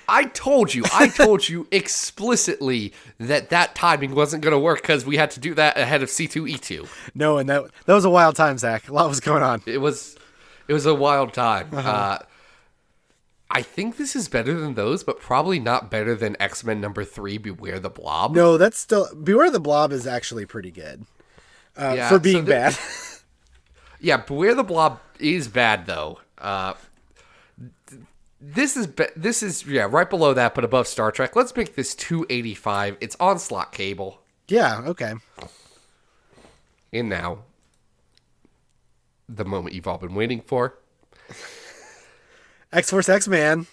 I 0.09 0.24
told 0.24 0.74
you, 0.74 0.84
I 0.94 1.09
told 1.09 1.48
you 1.48 1.66
explicitly 1.70 2.92
that 3.18 3.50
that 3.50 3.74
timing 3.74 4.14
wasn't 4.14 4.42
going 4.42 4.52
to 4.52 4.59
work 4.59 4.82
because 4.82 5.05
we 5.07 5.16
had 5.16 5.30
to 5.32 5.40
do 5.40 5.55
that 5.55 5.76
ahead 5.78 6.02
of 6.02 6.11
C 6.11 6.26
two 6.28 6.46
E 6.46 6.57
two. 6.59 6.86
No, 7.14 7.38
and 7.38 7.48
that 7.48 7.64
that 7.86 7.94
was 7.94 8.05
a 8.05 8.11
wild 8.11 8.36
time, 8.36 8.59
Zach. 8.59 8.88
A 8.88 8.92
lot 8.92 9.09
was 9.09 9.20
going 9.20 9.42
on. 9.42 9.62
It 9.66 9.78
was 9.78 10.16
it 10.68 10.72
was 10.72 10.86
a 10.86 10.94
wild 10.94 11.32
time. 11.32 11.68
Uh-huh. 11.72 11.88
Uh, 11.90 12.18
I 13.50 13.62
think 13.62 13.96
this 13.98 14.16
is 14.16 14.28
better 14.28 14.59
than 14.59 14.74
those, 14.74 15.05
but 15.05 15.20
probably 15.20 15.61
not 15.61 15.90
better 15.90 16.14
than 16.14 16.36
X 16.40 16.64
Men 16.64 16.80
number 16.80 17.05
three. 17.05 17.38
Beware 17.38 17.78
the 17.78 17.90
Blob. 17.90 18.34
No, 18.34 18.59
that's 18.59 18.78
still 18.78 19.09
Beware 19.14 19.50
the 19.50 19.61
Blob 19.61 19.92
is 19.92 20.07
actually 20.07 20.44
pretty 20.46 20.70
good 20.70 21.05
uh, 21.76 21.94
Yeah, 21.96 22.09
for 22.09 22.14
so 22.16 22.18
being 22.20 22.44
the- 22.44 22.50
bad. 22.50 22.78
Yeah, 24.00 24.18
Beware 24.18 24.55
the 24.55 24.64
Blob 24.64 25.00
is 25.18 25.48
bad 25.48 25.86
though. 25.86 26.18
Uh, 26.36 26.74
this 28.53 28.76
is 28.76 28.86
be- 28.86 29.07
this 29.16 29.42
is 29.42 29.66
yeah 29.66 29.86
right 29.90 30.09
below 30.09 30.34
that, 30.34 30.55
but 30.55 30.64
above 30.64 30.86
Star 30.86 31.11
Trek. 31.11 31.34
Let's 31.36 31.55
make 31.57 31.74
this 31.74 31.95
285. 31.95 32.99
It's 33.01 33.16
onslaught 33.18 33.72
cable 33.72 34.24
yeah. 34.49 34.82
Okay. 34.86 35.14
And 36.92 37.09
now. 37.09 37.45
The 39.28 39.45
moment 39.45 39.74
you've 39.74 39.88
all 39.88 39.99
been 39.99 40.14
waiting 40.14 40.40
for. 40.40 40.78
X 42.72 42.90
Force 42.90 43.09
X 43.09 43.26
Man. 43.26 43.66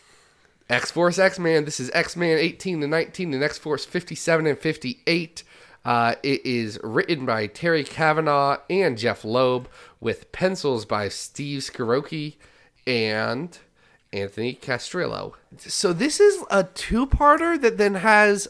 X 0.69 0.91
Force 0.91 1.19
X 1.19 1.38
Man. 1.38 1.65
This 1.65 1.80
is 1.80 1.91
X 1.93 2.15
Man 2.15 2.38
18 2.38 2.82
to 2.82 2.88
19 2.88 3.34
and 3.34 3.43
X 3.43 3.57
Force 3.57 3.84
57 3.84 4.47
and 4.47 4.57
58. 4.57 5.43
Uh, 5.84 6.15
it 6.24 6.45
is 6.45 6.80
written 6.84 7.26
by 7.26 7.47
Terry 7.47 7.84
Kavanagh 7.84 8.59
and 8.69 8.97
Jeph 8.97 9.26
Loeb 9.26 9.67
with 9.99 10.32
pencils 10.32 10.86
by 10.86 11.09
Steve 11.09 11.61
Skroce 11.61 12.36
and 12.86 13.57
Anthony 14.14 14.55
Castrillo. 14.62 15.34
So 15.57 15.93
this 15.93 16.20
is 16.20 16.43
a 16.49 16.64
two-parter 16.64 17.59
that 17.62 17.78
then 17.78 17.95
has 17.95 18.47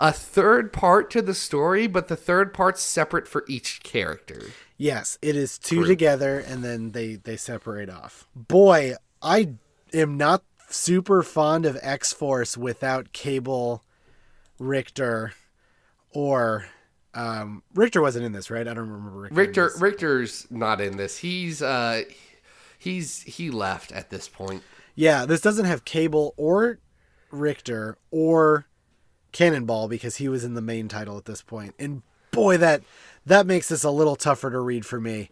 a 0.00 0.12
third 0.12 0.72
part 0.72 1.10
to 1.10 1.22
the 1.22 1.34
story, 1.34 1.86
but 1.86 2.08
the 2.08 2.16
third 2.16 2.54
part's 2.54 2.82
separate 2.82 3.26
for 3.26 3.44
each 3.48 3.82
character. 3.82 4.42
Yes, 4.76 5.18
it 5.22 5.34
is 5.34 5.58
two 5.58 5.84
together, 5.84 6.38
and 6.38 6.62
then 6.62 6.92
they 6.92 7.16
they 7.16 7.36
separate 7.36 7.90
off. 7.90 8.28
Boy, 8.36 8.94
I 9.20 9.54
am 9.92 10.16
not 10.16 10.44
super 10.68 11.22
fond 11.24 11.66
of 11.66 11.76
X 11.82 12.12
Force 12.12 12.56
without 12.56 13.12
Cable, 13.12 13.82
Rictor, 14.60 15.32
or 16.10 16.66
um, 17.12 17.64
Rictor 17.74 18.00
wasn't 18.00 18.24
in 18.24 18.32
this, 18.32 18.50
right? 18.50 18.68
I 18.68 18.74
don't 18.74 18.88
remember 18.88 19.18
Rictor. 19.18 19.34
Rictor. 19.34 19.72
Rictor's 19.78 20.46
not 20.48 20.80
in 20.80 20.96
this. 20.96 21.18
He's 21.18 21.60
uh 21.60 22.02
he's 22.78 23.22
he 23.22 23.50
left 23.50 23.90
at 23.90 24.10
this 24.10 24.28
point. 24.28 24.62
Yeah, 24.98 25.26
this 25.26 25.40
doesn't 25.40 25.66
have 25.66 25.84
Cable 25.84 26.34
or 26.36 26.80
Rictor 27.30 27.98
or 28.10 28.66
Cannonball 29.30 29.86
because 29.86 30.16
he 30.16 30.28
was 30.28 30.42
in 30.42 30.54
the 30.54 30.60
main 30.60 30.88
title 30.88 31.16
at 31.16 31.24
this 31.24 31.40
point. 31.40 31.76
And 31.78 32.02
boy, 32.32 32.56
that 32.56 32.82
that 33.24 33.46
makes 33.46 33.68
this 33.68 33.84
a 33.84 33.92
little 33.92 34.16
tougher 34.16 34.50
to 34.50 34.58
read 34.58 34.84
for 34.84 35.00
me. 35.00 35.30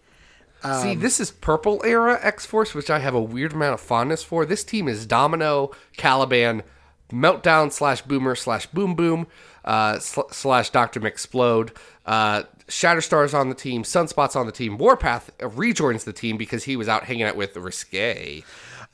See, 0.82 0.94
this 0.94 1.18
is 1.18 1.32
purple 1.32 1.82
era 1.84 2.16
X 2.22 2.46
Force, 2.46 2.74
which 2.74 2.90
I 2.90 3.00
have 3.00 3.14
a 3.14 3.20
weird 3.20 3.54
amount 3.54 3.74
of 3.74 3.80
fondness 3.80 4.22
for. 4.22 4.46
This 4.46 4.62
team 4.62 4.86
is 4.86 5.04
Domino, 5.04 5.72
Caliban, 5.96 6.62
Meltdown 7.10 7.72
slash 7.72 8.02
Boomer 8.02 8.36
slash 8.36 8.66
Boom 8.66 8.94
Boom 8.94 9.26
uh, 9.64 9.98
sl- 9.98 10.30
slash 10.30 10.70
Doctor 10.70 11.00
Mixplode. 11.00 11.76
Uh, 12.04 12.44
Shatterstar's 12.68 13.34
on 13.34 13.48
the 13.48 13.54
team. 13.54 13.82
Sunspot's 13.82 14.36
on 14.36 14.46
the 14.46 14.52
team. 14.52 14.78
Warpath 14.78 15.30
rejoins 15.40 16.04
the 16.04 16.12
team 16.12 16.36
because 16.36 16.64
he 16.64 16.76
was 16.76 16.88
out 16.88 17.04
hanging 17.04 17.24
out 17.24 17.36
with 17.36 17.56
Risque. 17.56 18.44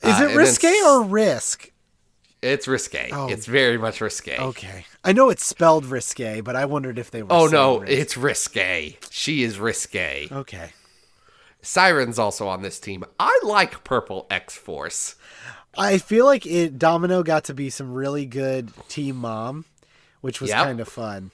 Is 0.03 0.19
Uh, 0.19 0.23
it 0.25 0.27
then 0.29 0.37
risque 0.37 0.73
or 0.85 1.03
risk? 1.03 1.71
It's 2.41 2.67
Risque. 2.67 3.09
It's 3.31 3.45
very 3.45 3.77
much 3.77 4.01
Risque. 4.01 4.37
Okay. 4.37 4.85
I 5.05 5.13
know 5.13 5.29
it's 5.29 5.45
spelled 5.45 5.85
risque, 5.85 6.41
but 6.41 6.57
I 6.57 6.65
wondered 6.65 6.99
if 6.99 7.09
they 7.09 7.23
were 7.23 7.31
Oh 7.31 7.47
no, 7.47 7.77
risk. 7.79 7.91
it's 7.93 8.17
Risque. 8.17 8.97
She 9.09 9.43
is 9.43 9.59
Risque. 9.59 10.27
Okay. 10.29 10.71
Siren's 11.61 12.19
also 12.19 12.47
on 12.49 12.61
this 12.61 12.79
team. 12.79 13.05
I 13.17 13.39
like 13.43 13.85
Purple 13.85 14.27
X 14.29 14.57
Force. 14.57 15.15
I 15.77 15.97
feel 15.97 16.25
like 16.25 16.45
it 16.45 16.77
Domino 16.77 17.23
got 17.23 17.45
to 17.45 17.53
be 17.53 17.69
some 17.69 17.93
really 17.93 18.25
good 18.25 18.71
team 18.89 19.15
mom, 19.15 19.63
which 20.19 20.41
was 20.41 20.49
Yep. 20.49 20.63
kind 20.65 20.79
of 20.81 20.89
fun. 20.89 21.31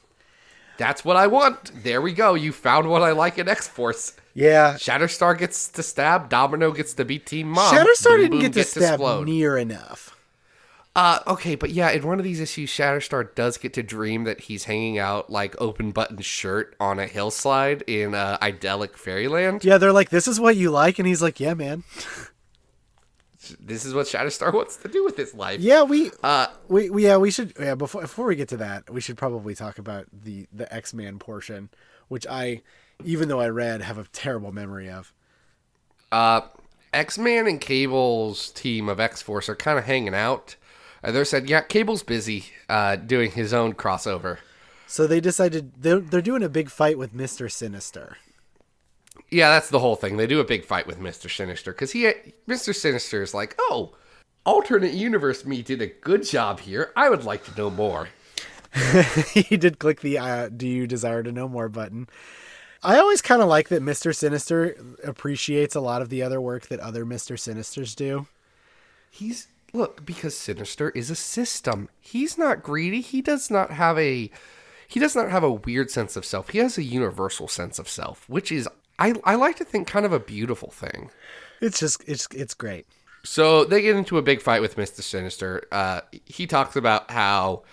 That's 0.79 1.03
what 1.03 1.17
I 1.17 1.27
want. 1.27 1.83
There 1.83 2.01
we 2.01 2.13
go. 2.13 2.33
You 2.35 2.53
found 2.53 2.89
what 2.89 3.03
I 3.03 3.11
like 3.11 3.37
in 3.37 3.49
X 3.49 3.67
Force. 3.67 4.15
Yeah. 4.33 4.75
Shatterstar 4.75 5.37
gets 5.37 5.67
to 5.67 5.83
stab. 5.83 6.29
Domino 6.29 6.71
gets 6.71 6.93
to 6.93 7.03
be 7.05 7.19
Team 7.19 7.49
Mom. 7.49 7.71
Shatterstar 7.75 8.11
Boom 8.11 8.17
didn't 8.21 8.31
Boom 8.31 8.39
get 8.39 8.53
to 8.53 8.63
stab 8.63 8.93
explode. 8.93 9.25
near 9.25 9.57
enough. 9.57 10.15
Uh, 10.95 11.19
okay, 11.27 11.55
but 11.55 11.69
yeah, 11.69 11.91
in 11.91 12.05
one 12.07 12.17
of 12.17 12.23
these 12.23 12.39
issues, 12.39 12.69
Shatterstar 12.69 13.35
does 13.35 13.57
get 13.57 13.73
to 13.73 13.83
dream 13.83 14.23
that 14.23 14.39
he's 14.41 14.63
hanging 14.63 14.97
out 14.97 15.29
like 15.29 15.55
open 15.61 15.91
button 15.91 16.17
shirt 16.19 16.75
on 16.79 16.97
a 16.97 17.05
hillside 17.07 17.83
in 17.83 18.15
uh, 18.15 18.37
idyllic 18.41 18.97
fairyland. 18.97 19.63
Yeah, 19.63 19.77
they're 19.77 19.93
like, 19.93 20.09
"This 20.09 20.27
is 20.27 20.39
what 20.39 20.55
you 20.55 20.71
like," 20.71 20.97
and 20.97 21.07
he's 21.07 21.21
like, 21.21 21.39
"Yeah, 21.39 21.53
man. 21.53 21.83
This 23.59 23.85
is 23.85 23.93
what 23.93 24.05
Shatterstar 24.07 24.53
wants 24.59 24.77
to 24.77 24.87
do 24.87 25.03
with 25.03 25.17
his 25.17 25.33
life. 25.33 25.59
Yeah, 25.59 25.83
we, 25.83 26.11
Uh, 26.23 26.47
we, 26.67 26.89
we 26.89 27.03
yeah, 27.05 27.17
we 27.17 27.31
should. 27.31 27.53
Yeah, 27.59 27.75
before 27.75 28.01
before 28.01 28.25
we 28.27 28.35
get 28.35 28.49
to 28.49 28.57
that, 28.57 28.89
we 28.89 29.01
should 29.01 29.17
probably 29.17 29.55
talk 29.55 29.77
about 29.79 30.05
the 30.11 30.47
the 30.53 30.71
X 30.73 30.93
Man 30.93 31.19
portion, 31.19 31.69
which 32.07 32.25
I, 32.27 32.61
even 33.03 33.27
though 33.29 33.39
I 33.39 33.49
read, 33.49 33.81
have 33.81 33.97
a 33.97 34.05
terrible 34.11 34.51
memory 34.51 34.89
of. 34.89 35.13
uh, 36.11 36.41
X 36.93 37.17
Man 37.17 37.47
and 37.47 37.61
Cable's 37.61 38.49
team 38.51 38.89
of 38.89 38.99
X 38.99 39.21
Force 39.21 39.47
are 39.49 39.55
kind 39.55 39.77
of 39.77 39.85
hanging 39.85 40.15
out. 40.15 40.55
Uh, 41.03 41.11
they 41.11 41.23
said, 41.23 41.49
yeah, 41.49 41.61
Cable's 41.61 42.03
busy 42.03 42.45
uh, 42.67 42.95
doing 42.97 43.31
his 43.31 43.53
own 43.53 43.73
crossover. 43.73 44.39
So 44.87 45.05
they 45.07 45.19
decided 45.21 45.71
they're 45.81 45.99
they're 45.99 46.21
doing 46.21 46.43
a 46.43 46.49
big 46.49 46.69
fight 46.69 46.97
with 46.97 47.13
Mister 47.13 47.47
Sinister. 47.47 48.17
Yeah, 49.31 49.49
that's 49.49 49.69
the 49.69 49.79
whole 49.79 49.95
thing. 49.95 50.17
They 50.17 50.27
do 50.27 50.39
a 50.39 50.45
big 50.45 50.65
fight 50.65 50.87
with 50.87 50.99
Mister 50.99 51.29
Sinister 51.29 51.71
because 51.71 51.91
he, 51.91 52.11
Mister 52.47 52.73
Sinister, 52.73 53.21
is 53.21 53.33
like, 53.33 53.55
"Oh, 53.59 53.95
alternate 54.45 54.93
universe 54.93 55.45
me 55.45 55.61
did 55.61 55.81
a 55.81 55.87
good 55.87 56.23
job 56.23 56.59
here. 56.59 56.91
I 56.95 57.09
would 57.09 57.23
like 57.23 57.45
to 57.45 57.57
know 57.57 57.69
more." 57.69 58.09
he 59.33 59.57
did 59.57 59.79
click 59.79 60.01
the 60.01 60.17
uh, 60.17 60.49
"Do 60.49 60.67
you 60.67 60.87
desire 60.87 61.21
to 61.23 61.31
know 61.31 61.47
more?" 61.47 61.69
button. 61.69 62.07
I 62.81 62.97
always 62.97 63.21
kind 63.21 63.41
of 63.41 63.49
like 63.49 63.69
that 63.69 63.83
Mister 63.83 64.13
Sinister 64.13 64.75
appreciates 65.03 65.75
a 65.75 65.81
lot 65.81 66.01
of 66.01 66.09
the 66.09 66.23
other 66.23 66.41
work 66.41 66.67
that 66.67 66.79
other 66.79 67.05
Mister 67.05 67.35
Sinisters 67.35 67.95
do. 67.95 68.27
He's 69.11 69.47
look 69.73 70.05
because 70.05 70.35
Sinister 70.35 70.89
is 70.91 71.11
a 71.11 71.15
system. 71.15 71.89
He's 71.99 72.37
not 72.37 72.63
greedy. 72.63 73.01
He 73.01 73.21
does 73.21 73.51
not 73.51 73.71
have 73.71 73.97
a 73.99 74.31
he 74.87 74.99
does 74.99 75.15
not 75.15 75.29
have 75.29 75.43
a 75.43 75.51
weird 75.51 75.91
sense 75.91 76.15
of 76.15 76.25
self. 76.25 76.49
He 76.49 76.57
has 76.57 76.77
a 76.77 76.83
universal 76.83 77.47
sense 77.47 77.77
of 77.77 77.87
self, 77.87 78.27
which 78.27 78.51
is 78.51 78.67
I 78.99 79.15
I 79.23 79.35
like 79.35 79.55
to 79.57 79.65
think 79.65 79.87
kind 79.87 80.05
of 80.05 80.13
a 80.13 80.19
beautiful 80.19 80.69
thing. 80.69 81.09
It's 81.61 81.79
just 81.79 82.03
it's 82.07 82.27
it's 82.31 82.53
great. 82.53 82.85
So 83.23 83.65
they 83.65 83.81
get 83.81 83.95
into 83.95 84.17
a 84.17 84.21
big 84.21 84.41
fight 84.41 84.61
with 84.61 84.77
Mister 84.77 85.01
Sinister. 85.01 85.67
Uh, 85.71 86.01
he 86.25 86.45
talks 86.45 86.75
about 86.75 87.09
how 87.11 87.63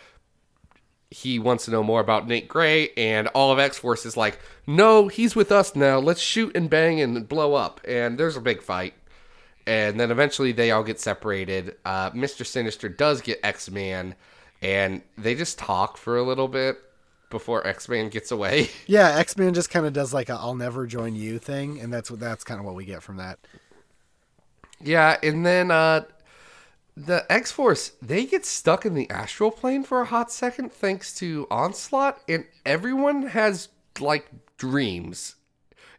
he 1.11 1.39
wants 1.39 1.67
to 1.67 1.71
know 1.71 1.85
more 1.85 2.01
about 2.01 2.27
Nate 2.27 2.49
Gray, 2.49 2.91
and 2.97 3.29
all 3.29 3.53
of 3.53 3.59
X 3.59 3.79
Force 3.79 4.05
is 4.07 4.17
like, 4.17 4.41
"No, 4.67 5.09
he's 5.09 5.37
with 5.37 5.53
us 5.53 5.77
now. 5.77 5.99
Let's 5.99 6.21
shoot 6.21 6.57
and 6.57 6.69
bang 6.69 7.01
and 7.01 7.29
blow 7.29 7.55
up." 7.55 7.81
And 7.87 8.19
there's 8.19 8.37
a 8.37 8.41
big 8.41 8.63
fight, 8.63 8.95
and 9.67 10.01
then 10.01 10.11
eventually 10.11 10.53
they 10.53 10.73
all 10.73 10.83
get 10.83 10.99
separated. 10.99 11.77
Uh, 11.85 12.11
Mister 12.13 12.43
Sinister 12.45 12.89
does 12.89 13.21
get 13.21 13.39
X 13.45 13.71
Man, 13.71 14.17
and 14.63 15.03
they 15.17 15.37
just 15.37 15.59
talk 15.59 15.97
for 15.97 16.17
a 16.17 16.25
little 16.25 16.49
bit 16.49 16.79
before 17.31 17.67
X 17.67 17.89
Man 17.89 18.09
gets 18.09 18.31
away. 18.31 18.71
Yeah, 18.87 19.17
X 19.19 19.37
Men 19.37 19.55
just 19.55 19.71
kind 19.71 19.87
of 19.87 19.93
does 19.93 20.15
like 20.15 20.29
a 20.29 20.35
"I'll 20.35 20.55
never 20.55 20.87
join 20.87 21.15
you" 21.15 21.39
thing, 21.39 21.81
and 21.81 21.93
that's 21.93 22.11
what 22.11 22.21
that's 22.21 22.45
kind 22.45 22.61
of 22.61 22.67
what 22.67 22.75
we 22.75 22.85
get 22.85 23.03
from 23.03 23.17
that. 23.17 23.39
Yeah, 24.81 25.17
and 25.23 25.45
then 25.45 25.71
uh 25.71 26.05
the 26.97 27.31
X 27.31 27.53
Force 27.53 27.93
they 28.01 28.25
get 28.25 28.47
stuck 28.47 28.87
in 28.87 28.95
the 28.95 29.09
astral 29.11 29.51
plane 29.51 29.85
for 29.85 30.01
a 30.01 30.07
hot 30.07 30.31
second 30.31 30.73
thanks 30.73 31.13
to 31.15 31.47
Onslaught, 31.51 32.19
and 32.29 32.45
everyone 32.65 33.29
has 33.29 33.69
like 34.01 34.29
dreams, 34.57 35.37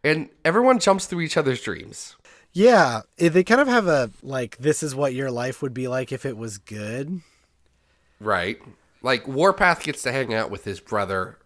and 0.04 0.30
everyone 0.46 0.80
jumps 0.80 1.06
through 1.06 1.22
each 1.22 1.38
other's 1.38 1.62
dreams. 1.62 2.16
Yeah, 2.54 3.02
they 3.18 3.44
kind 3.44 3.62
of 3.62 3.68
have 3.68 3.88
a 3.88 4.10
like 4.24 4.58
this 4.58 4.82
is 4.82 4.96
what 4.96 5.14
your 5.14 5.30
life 5.30 5.62
would 5.62 5.74
be 5.74 5.88
like 5.88 6.12
if 6.12 6.26
it 6.26 6.38
was 6.38 6.58
good. 6.58 7.22
Right, 8.20 8.60
like 9.02 9.28
Warpath 9.28 9.84
gets 9.84 10.02
to 10.04 10.12
hang 10.12 10.34
out 10.34 10.50
with 10.52 10.64
his 10.66 10.80
brother 10.80 11.38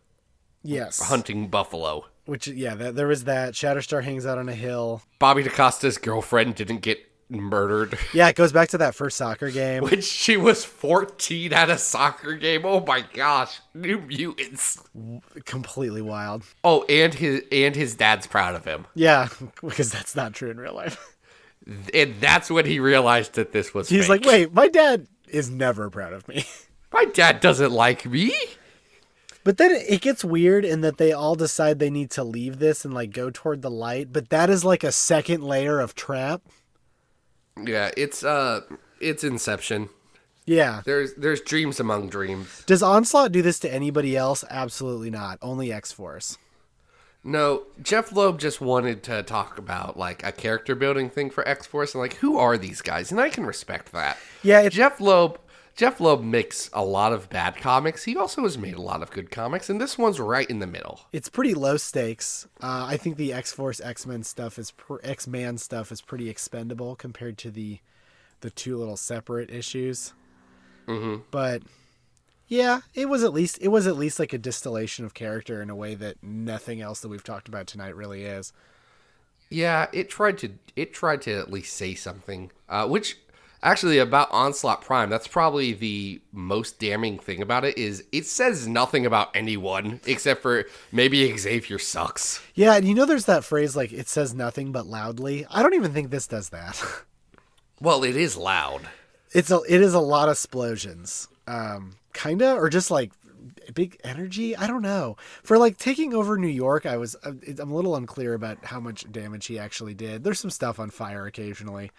Yes, 0.63 0.99
hunting 1.09 1.47
buffalo. 1.47 2.05
which 2.25 2.47
yeah, 2.47 2.75
th- 2.75 2.95
there 2.95 3.07
was 3.07 3.23
that. 3.25 3.53
Shatterstar 3.53 4.03
hangs 4.03 4.25
out 4.25 4.37
on 4.37 4.47
a 4.49 4.53
hill. 4.55 5.01
Bobby 5.19 5.43
DaCosta's 5.43 5.97
girlfriend 5.97 6.55
didn't 6.55 6.79
get 6.81 6.99
murdered. 7.29 7.97
Yeah, 8.13 8.27
it 8.27 8.35
goes 8.35 8.51
back 8.51 8.69
to 8.69 8.77
that 8.79 8.93
first 8.93 9.17
soccer 9.17 9.49
game. 9.49 9.83
When 9.89 10.01
she 10.01 10.35
was 10.37 10.63
14 10.65 11.53
at 11.53 11.69
a 11.69 11.77
soccer 11.77 12.33
game. 12.35 12.65
Oh 12.65 12.81
my 12.85 13.01
gosh. 13.13 13.59
New 13.73 13.99
mutants. 14.01 14.77
Completely 15.45 16.01
wild. 16.01 16.43
Oh, 16.63 16.83
and 16.89 17.13
his 17.13 17.41
and 17.51 17.75
his 17.75 17.95
dad's 17.95 18.27
proud 18.27 18.53
of 18.55 18.65
him. 18.65 18.85
Yeah, 18.95 19.29
because 19.61 19.91
that's 19.91 20.15
not 20.15 20.33
true 20.33 20.51
in 20.51 20.57
real 20.59 20.75
life. 20.75 21.15
And 21.93 22.15
that's 22.19 22.49
when 22.51 22.65
he 22.65 22.79
realized 22.79 23.33
that 23.35 23.51
this 23.51 23.73
was 23.73 23.87
He's 23.89 24.07
fake. 24.07 24.25
like, 24.25 24.25
wait, 24.25 24.53
my 24.53 24.67
dad 24.67 25.07
is 25.27 25.49
never 25.49 25.89
proud 25.89 26.13
of 26.13 26.27
me. 26.27 26.43
My 26.91 27.05
dad 27.05 27.39
doesn't 27.39 27.71
like 27.71 28.05
me. 28.05 28.33
But 29.43 29.57
then 29.57 29.71
it 29.71 30.01
gets 30.01 30.23
weird 30.23 30.65
in 30.65 30.81
that 30.81 30.97
they 30.97 31.11
all 31.11 31.35
decide 31.35 31.79
they 31.79 31.89
need 31.89 32.11
to 32.11 32.23
leave 32.23 32.59
this 32.59 32.85
and 32.85 32.93
like 32.93 33.11
go 33.11 33.31
toward 33.31 33.61
the 33.61 33.71
light. 33.71 34.13
But 34.13 34.29
that 34.29 34.49
is 34.49 34.63
like 34.63 34.83
a 34.83 34.91
second 34.91 35.43
layer 35.43 35.79
of 35.79 35.95
trap. 35.95 36.41
Yeah, 37.61 37.91
it's 37.97 38.23
uh 38.23 38.61
it's 38.99 39.23
Inception. 39.23 39.89
Yeah. 40.45 40.81
There's 40.85 41.13
there's 41.15 41.41
dreams 41.41 41.79
among 41.79 42.09
dreams. 42.09 42.63
Does 42.65 42.83
Onslaught 42.83 43.31
do 43.31 43.41
this 43.41 43.59
to 43.59 43.73
anybody 43.73 44.15
else? 44.15 44.43
Absolutely 44.49 45.09
not. 45.09 45.39
Only 45.41 45.73
X 45.73 45.91
Force. 45.91 46.37
No, 47.23 47.63
Jeph 47.81 48.11
Loeb 48.11 48.39
just 48.39 48.61
wanted 48.61 49.03
to 49.03 49.21
talk 49.21 49.59
about 49.59 49.95
like 49.97 50.25
a 50.25 50.31
character 50.31 50.73
building 50.73 51.09
thing 51.09 51.29
for 51.29 51.47
X 51.47 51.67
Force 51.67 51.93
and 51.93 52.01
like 52.01 52.15
who 52.15 52.37
are 52.37 52.57
these 52.57 52.81
guys? 52.81 53.11
And 53.11 53.19
I 53.19 53.29
can 53.29 53.45
respect 53.45 53.91
that. 53.91 54.17
Yeah, 54.43 54.61
it's, 54.61 54.75
Jeph 54.75 54.99
Loeb 54.99 55.39
Jeph 55.75 55.99
Loeb 55.99 56.21
makes 56.21 56.69
a 56.73 56.83
lot 56.83 57.13
of 57.13 57.29
bad 57.29 57.55
comics. 57.57 58.03
He 58.03 58.15
also 58.15 58.43
has 58.43 58.57
made 58.57 58.75
a 58.75 58.81
lot 58.81 59.01
of 59.01 59.09
good 59.11 59.31
comics, 59.31 59.69
and 59.69 59.79
this 59.79 59.97
one's 59.97 60.19
right 60.19 60.49
in 60.49 60.59
the 60.59 60.67
middle. 60.67 61.01
it's 61.11 61.29
pretty 61.29 61.53
low 61.53 61.77
stakes. 61.77 62.47
Uh, 62.61 62.85
I 62.87 62.97
think 62.97 63.17
the 63.17 63.33
X 63.33 63.51
Force 63.53 63.79
X 63.81 64.05
Men 64.05 64.23
stuff 64.23 64.59
is 64.59 64.71
pr- 64.71 64.97
X 65.03 65.27
Man 65.27 65.57
stuff 65.57 65.91
is 65.91 66.01
pretty 66.01 66.29
expendable 66.29 66.95
compared 66.95 67.37
to 67.39 67.51
the 67.51 67.79
the 68.41 68.49
two 68.49 68.77
little 68.77 68.97
separate 68.97 69.49
issues. 69.49 70.13
Mm-hmm. 70.87 71.21
But 71.31 71.63
yeah, 72.47 72.81
it 72.93 73.07
was 73.07 73.23
at 73.23 73.33
least 73.33 73.57
it 73.61 73.69
was 73.69 73.87
at 73.87 73.95
least 73.95 74.19
like 74.19 74.33
a 74.33 74.37
distillation 74.37 75.05
of 75.05 75.13
character 75.13 75.61
in 75.61 75.69
a 75.69 75.75
way 75.75 75.95
that 75.95 76.21
nothing 76.21 76.81
else 76.81 76.99
that 76.99 77.07
we've 77.09 77.23
talked 77.23 77.47
about 77.47 77.67
tonight 77.67 77.95
really 77.95 78.23
is. 78.23 78.51
Yeah, 79.49 79.87
it 79.93 80.09
tried 80.09 80.37
to 80.39 80.53
it 80.75 80.93
tried 80.93 81.21
to 81.23 81.33
at 81.33 81.51
least 81.51 81.75
say 81.75 81.95
something. 81.95 82.51
Uh, 82.67 82.87
which 82.87 83.17
actually 83.63 83.97
about 83.97 84.31
Onslaught 84.31 84.81
Prime, 84.81 85.09
that's 85.09 85.27
probably 85.27 85.73
the 85.73 86.21
most 86.31 86.79
damning 86.79 87.19
thing 87.19 87.41
about 87.41 87.63
it 87.65 87.77
is 87.77 88.03
it 88.11 88.25
says 88.25 88.67
nothing 88.67 89.05
about 89.05 89.35
anyone 89.35 89.99
except 90.05 90.41
for 90.41 90.65
maybe 90.91 91.35
Xavier 91.37 91.79
sucks. 91.79 92.41
Yeah, 92.55 92.75
and 92.75 92.87
you 92.87 92.93
know 92.95 93.05
there's 93.05 93.25
that 93.25 93.43
phrase 93.43 93.75
like 93.75 93.91
it 93.93 94.07
says 94.07 94.33
nothing 94.33 94.71
but 94.71 94.85
loudly. 94.87 95.45
I 95.49 95.61
don't 95.61 95.75
even 95.75 95.93
think 95.93 96.09
this 96.11 96.27
does 96.27 96.49
that. 96.49 96.81
Well, 97.79 98.03
it 98.03 98.15
is 98.15 98.37
loud. 98.37 98.87
it's 99.33 99.49
a 99.49 99.59
it 99.67 99.81
is 99.81 99.95
a 99.95 99.99
lot 99.99 100.27
of 100.29 100.33
explosions. 100.33 101.27
Um 101.47 101.95
kinda 102.13 102.53
or 102.53 102.69
just 102.69 102.91
like 102.91 103.11
big 103.73 103.99
energy, 104.03 104.55
I 104.55 104.67
don't 104.67 104.83
know. 104.83 105.17
For 105.41 105.57
like 105.57 105.77
taking 105.77 106.13
over 106.13 106.37
New 106.37 106.47
York, 106.47 106.85
I 106.85 106.97
was 106.97 107.15
uh, 107.23 107.31
I'm 107.59 107.71
a 107.71 107.75
little 107.75 107.95
unclear 107.95 108.35
about 108.35 108.65
how 108.65 108.79
much 108.79 109.11
damage 109.11 109.47
he 109.47 109.57
actually 109.57 109.95
did. 109.95 110.23
There's 110.23 110.39
some 110.39 110.51
stuff 110.51 110.79
on 110.79 110.91
fire 110.91 111.25
occasionally. 111.25 111.89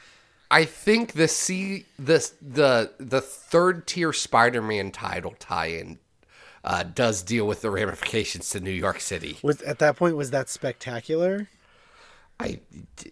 I 0.53 0.67
think 0.67 1.13
the 1.15 1.29
C 1.29 1.87
the 1.99 2.31
the 2.43 2.93
the 2.99 3.23
third 3.23 3.87
tier 3.87 4.13
Spider-Man 4.13 4.91
title 4.91 5.35
tie-in 5.39 5.99
uh, 6.63 6.83
does 6.83 7.23
deal 7.23 7.47
with 7.47 7.63
the 7.63 7.71
ramifications 7.71 8.51
to 8.51 8.61
New 8.61 8.71
York 8.71 9.01
City. 9.01 9.39
Was 9.43 9.63
at 9.63 9.79
that 9.79 9.97
point 9.97 10.15
was 10.15 10.31
that 10.31 10.51
spectacular? 10.51 11.49
I 12.39 12.61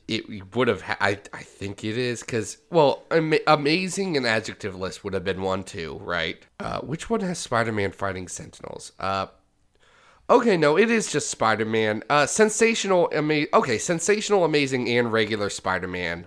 it 0.06 0.54
would 0.54 0.68
have 0.68 0.82
ha- 0.82 0.98
I 1.00 1.18
I 1.32 1.42
think 1.42 1.82
it 1.82 1.96
is 1.96 2.20
because 2.20 2.58
well 2.68 3.04
ama- 3.10 3.38
amazing 3.46 4.18
and 4.18 4.26
adjective 4.26 4.74
list 4.74 5.02
would 5.02 5.14
have 5.14 5.24
been 5.24 5.40
one 5.40 5.62
too 5.64 5.98
right 6.02 6.44
uh, 6.58 6.80
which 6.80 7.08
one 7.08 7.20
has 7.20 7.38
Spider-Man 7.38 7.92
fighting 7.92 8.28
Sentinels 8.28 8.92
uh 8.98 9.26
okay 10.28 10.56
no 10.56 10.76
it 10.76 10.90
is 10.90 11.12
just 11.12 11.30
Spider-Man 11.30 12.02
uh 12.10 12.26
sensational 12.26 13.08
ama- 13.12 13.46
okay 13.54 13.78
sensational 13.78 14.44
amazing 14.44 14.88
and 14.88 15.12
regular 15.12 15.48
Spider-Man 15.50 16.26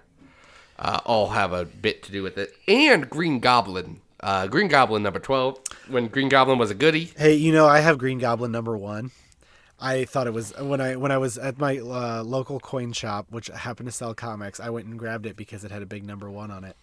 uh, 0.79 0.99
all 1.05 1.29
have 1.29 1.53
a 1.53 1.65
bit 1.65 2.03
to 2.03 2.11
do 2.11 2.23
with 2.23 2.37
it 2.37 2.55
and 2.67 3.09
Green 3.09 3.39
Goblin 3.39 3.99
uh 4.21 4.47
Green 4.47 4.67
Goblin 4.67 5.03
number 5.03 5.19
twelve 5.19 5.59
when 5.87 6.07
Green 6.07 6.29
Goblin 6.29 6.57
was 6.57 6.71
a 6.71 6.75
goodie 6.75 7.11
Hey, 7.17 7.33
you 7.35 7.51
know 7.51 7.67
I 7.67 7.79
have 7.79 7.97
Green 7.97 8.19
Goblin 8.19 8.51
number 8.51 8.77
one. 8.77 9.11
I 9.79 10.05
thought 10.05 10.27
it 10.27 10.33
was 10.33 10.53
when 10.57 10.79
I 10.79 10.95
when 10.95 11.11
I 11.11 11.17
was 11.17 11.37
at 11.37 11.57
my 11.57 11.77
uh, 11.77 12.23
local 12.23 12.59
coin 12.61 12.93
shop, 12.93 13.27
which 13.31 13.47
happened 13.47 13.87
to 13.87 13.91
sell 13.91 14.13
comics. 14.13 14.61
I 14.61 14.69
went 14.69 14.85
and 14.85 14.97
grabbed 14.97 15.25
it 15.25 15.35
because 15.35 15.65
it 15.65 15.71
had 15.71 15.81
a 15.81 15.85
big 15.85 16.05
number 16.05 16.29
one 16.31 16.51
on 16.51 16.63
it. 16.63 16.77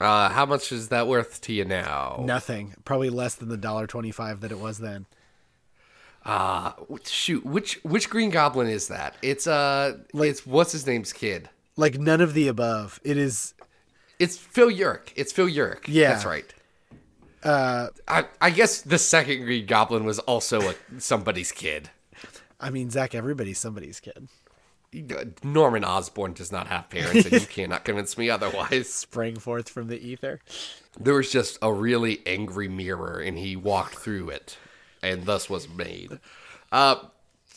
uh 0.00 0.28
how 0.28 0.46
much 0.46 0.70
is 0.70 0.88
that 0.90 1.08
worth 1.08 1.40
to 1.40 1.52
you 1.52 1.64
now 1.64 2.22
Nothing, 2.24 2.74
probably 2.84 3.10
less 3.10 3.34
than 3.34 3.48
the 3.48 3.56
dollar 3.56 3.88
twenty 3.88 4.12
five 4.12 4.40
that 4.42 4.52
it 4.52 4.60
was 4.60 4.78
then. 4.78 5.06
Uh 6.24 6.72
shoot, 7.04 7.44
which 7.44 7.80
which 7.82 8.10
Green 8.10 8.30
Goblin 8.30 8.68
is 8.68 8.88
that? 8.88 9.16
It's 9.22 9.46
uh 9.48 9.98
it's 10.14 10.46
what's 10.46 10.72
his 10.72 10.86
name's 10.86 11.12
kid. 11.12 11.48
Like 11.78 11.98
none 11.98 12.20
of 12.20 12.34
the 12.34 12.48
above. 12.48 13.00
It 13.04 13.16
is 13.16 13.54
It's 14.18 14.36
Phil 14.36 14.68
Urich. 14.68 15.12
It's 15.14 15.32
Phil 15.32 15.46
Urich. 15.46 15.86
Yeah. 15.86 16.12
That's 16.12 16.24
right. 16.24 16.52
Uh 17.42 17.86
I 18.08 18.24
I 18.40 18.50
guess 18.50 18.82
the 18.82 18.98
second 18.98 19.44
Green 19.44 19.64
Goblin 19.64 20.04
was 20.04 20.18
also 20.18 20.70
a 20.70 20.74
somebody's 20.98 21.52
kid. 21.52 21.90
I 22.60 22.70
mean, 22.70 22.90
Zach, 22.90 23.14
everybody's 23.14 23.58
somebody's 23.58 24.00
kid. 24.00 24.28
Norman 25.44 25.84
Osborn 25.84 26.32
does 26.32 26.50
not 26.50 26.66
have 26.66 26.90
parents, 26.90 27.26
and 27.26 27.40
you 27.40 27.46
cannot 27.46 27.84
convince 27.84 28.18
me 28.18 28.28
otherwise. 28.30 28.92
Sprang 28.92 29.36
forth 29.36 29.68
from 29.68 29.86
the 29.86 30.04
ether. 30.04 30.40
There 30.98 31.14
was 31.14 31.30
just 31.30 31.58
a 31.62 31.72
really 31.72 32.20
angry 32.26 32.66
mirror, 32.68 33.20
and 33.20 33.38
he 33.38 33.54
walked 33.54 33.96
through 33.96 34.30
it, 34.30 34.56
and 35.02 35.26
thus 35.26 35.48
was 35.48 35.68
made. 35.68 36.18
Uh, 36.72 36.96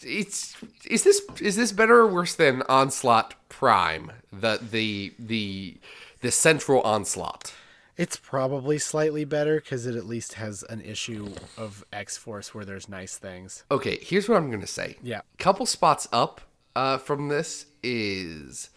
it's 0.04 0.56
is 0.86 1.04
this 1.04 1.22
is 1.41 1.56
this 1.56 1.72
better 1.72 1.99
or 1.99 2.08
worse 2.08 2.36
than 2.36 2.64
Onslaught 2.64 3.36
Prime? 3.49 4.12
The 4.32 4.60
the 4.62 5.14
the 5.20 5.78
the 6.22 6.32
central 6.32 6.82
onslaught. 6.82 7.54
It's 7.97 8.18
probably 8.18 8.80
slightly 8.80 9.26
better 9.26 9.60
because 9.60 9.86
it 9.86 9.95
at 9.95 10.06
least 10.06 10.34
has 10.34 10.64
an 10.64 10.82
issue 10.82 11.34
of 11.58 11.84
X 11.91 12.18
Force 12.18 12.54
where 12.54 12.66
there's 12.66 12.89
nice 12.89 13.18
things. 13.18 13.64
Okay, 13.70 13.99
here's 14.02 14.28
what 14.28 14.38
I'm 14.38 14.49
gonna 14.49 14.66
say. 14.68 14.97
Yeah. 15.04 15.22
couple 15.38 15.66
spots 15.66 16.08
up 16.12 16.41
uh, 16.76 16.97
from 16.97 17.28
this 17.28 17.68
is 17.84 18.70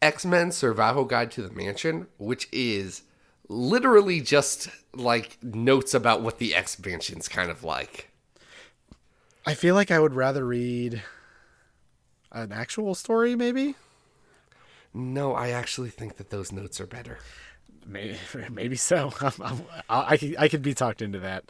X 0.00 0.24
Men 0.24 0.52
Survival 0.52 1.04
Guide 1.04 1.30
to 1.32 1.42
the 1.42 1.52
Mansion, 1.52 2.06
which 2.18 2.48
is 2.52 3.02
literally 3.48 4.20
just 4.20 4.68
like 4.94 5.38
notes 5.42 5.94
about 5.94 6.22
what 6.22 6.38
the 6.38 6.54
X 6.54 6.78
Mansion's 6.84 7.28
kind 7.28 7.50
of 7.50 7.64
like. 7.64 8.10
I 9.46 9.54
feel 9.54 9.74
like 9.74 9.90
I 9.90 9.98
would 10.00 10.14
rather 10.14 10.44
read 10.44 11.02
an 12.32 12.52
actual 12.52 12.94
story, 12.94 13.36
maybe. 13.36 13.76
No, 14.92 15.34
I 15.34 15.50
actually 15.50 15.90
think 15.90 16.16
that 16.16 16.30
those 16.30 16.50
notes 16.52 16.80
are 16.80 16.86
better. 16.86 17.18
Maybe, 17.86 18.16
maybe 18.50 18.76
so. 18.76 19.12
I'm, 19.20 19.32
I'm, 19.42 19.62
I 19.88 20.12
I 20.12 20.16
could, 20.16 20.36
I 20.38 20.48
could 20.48 20.62
be 20.62 20.74
talked 20.74 21.02
into 21.02 21.20
that. 21.20 21.44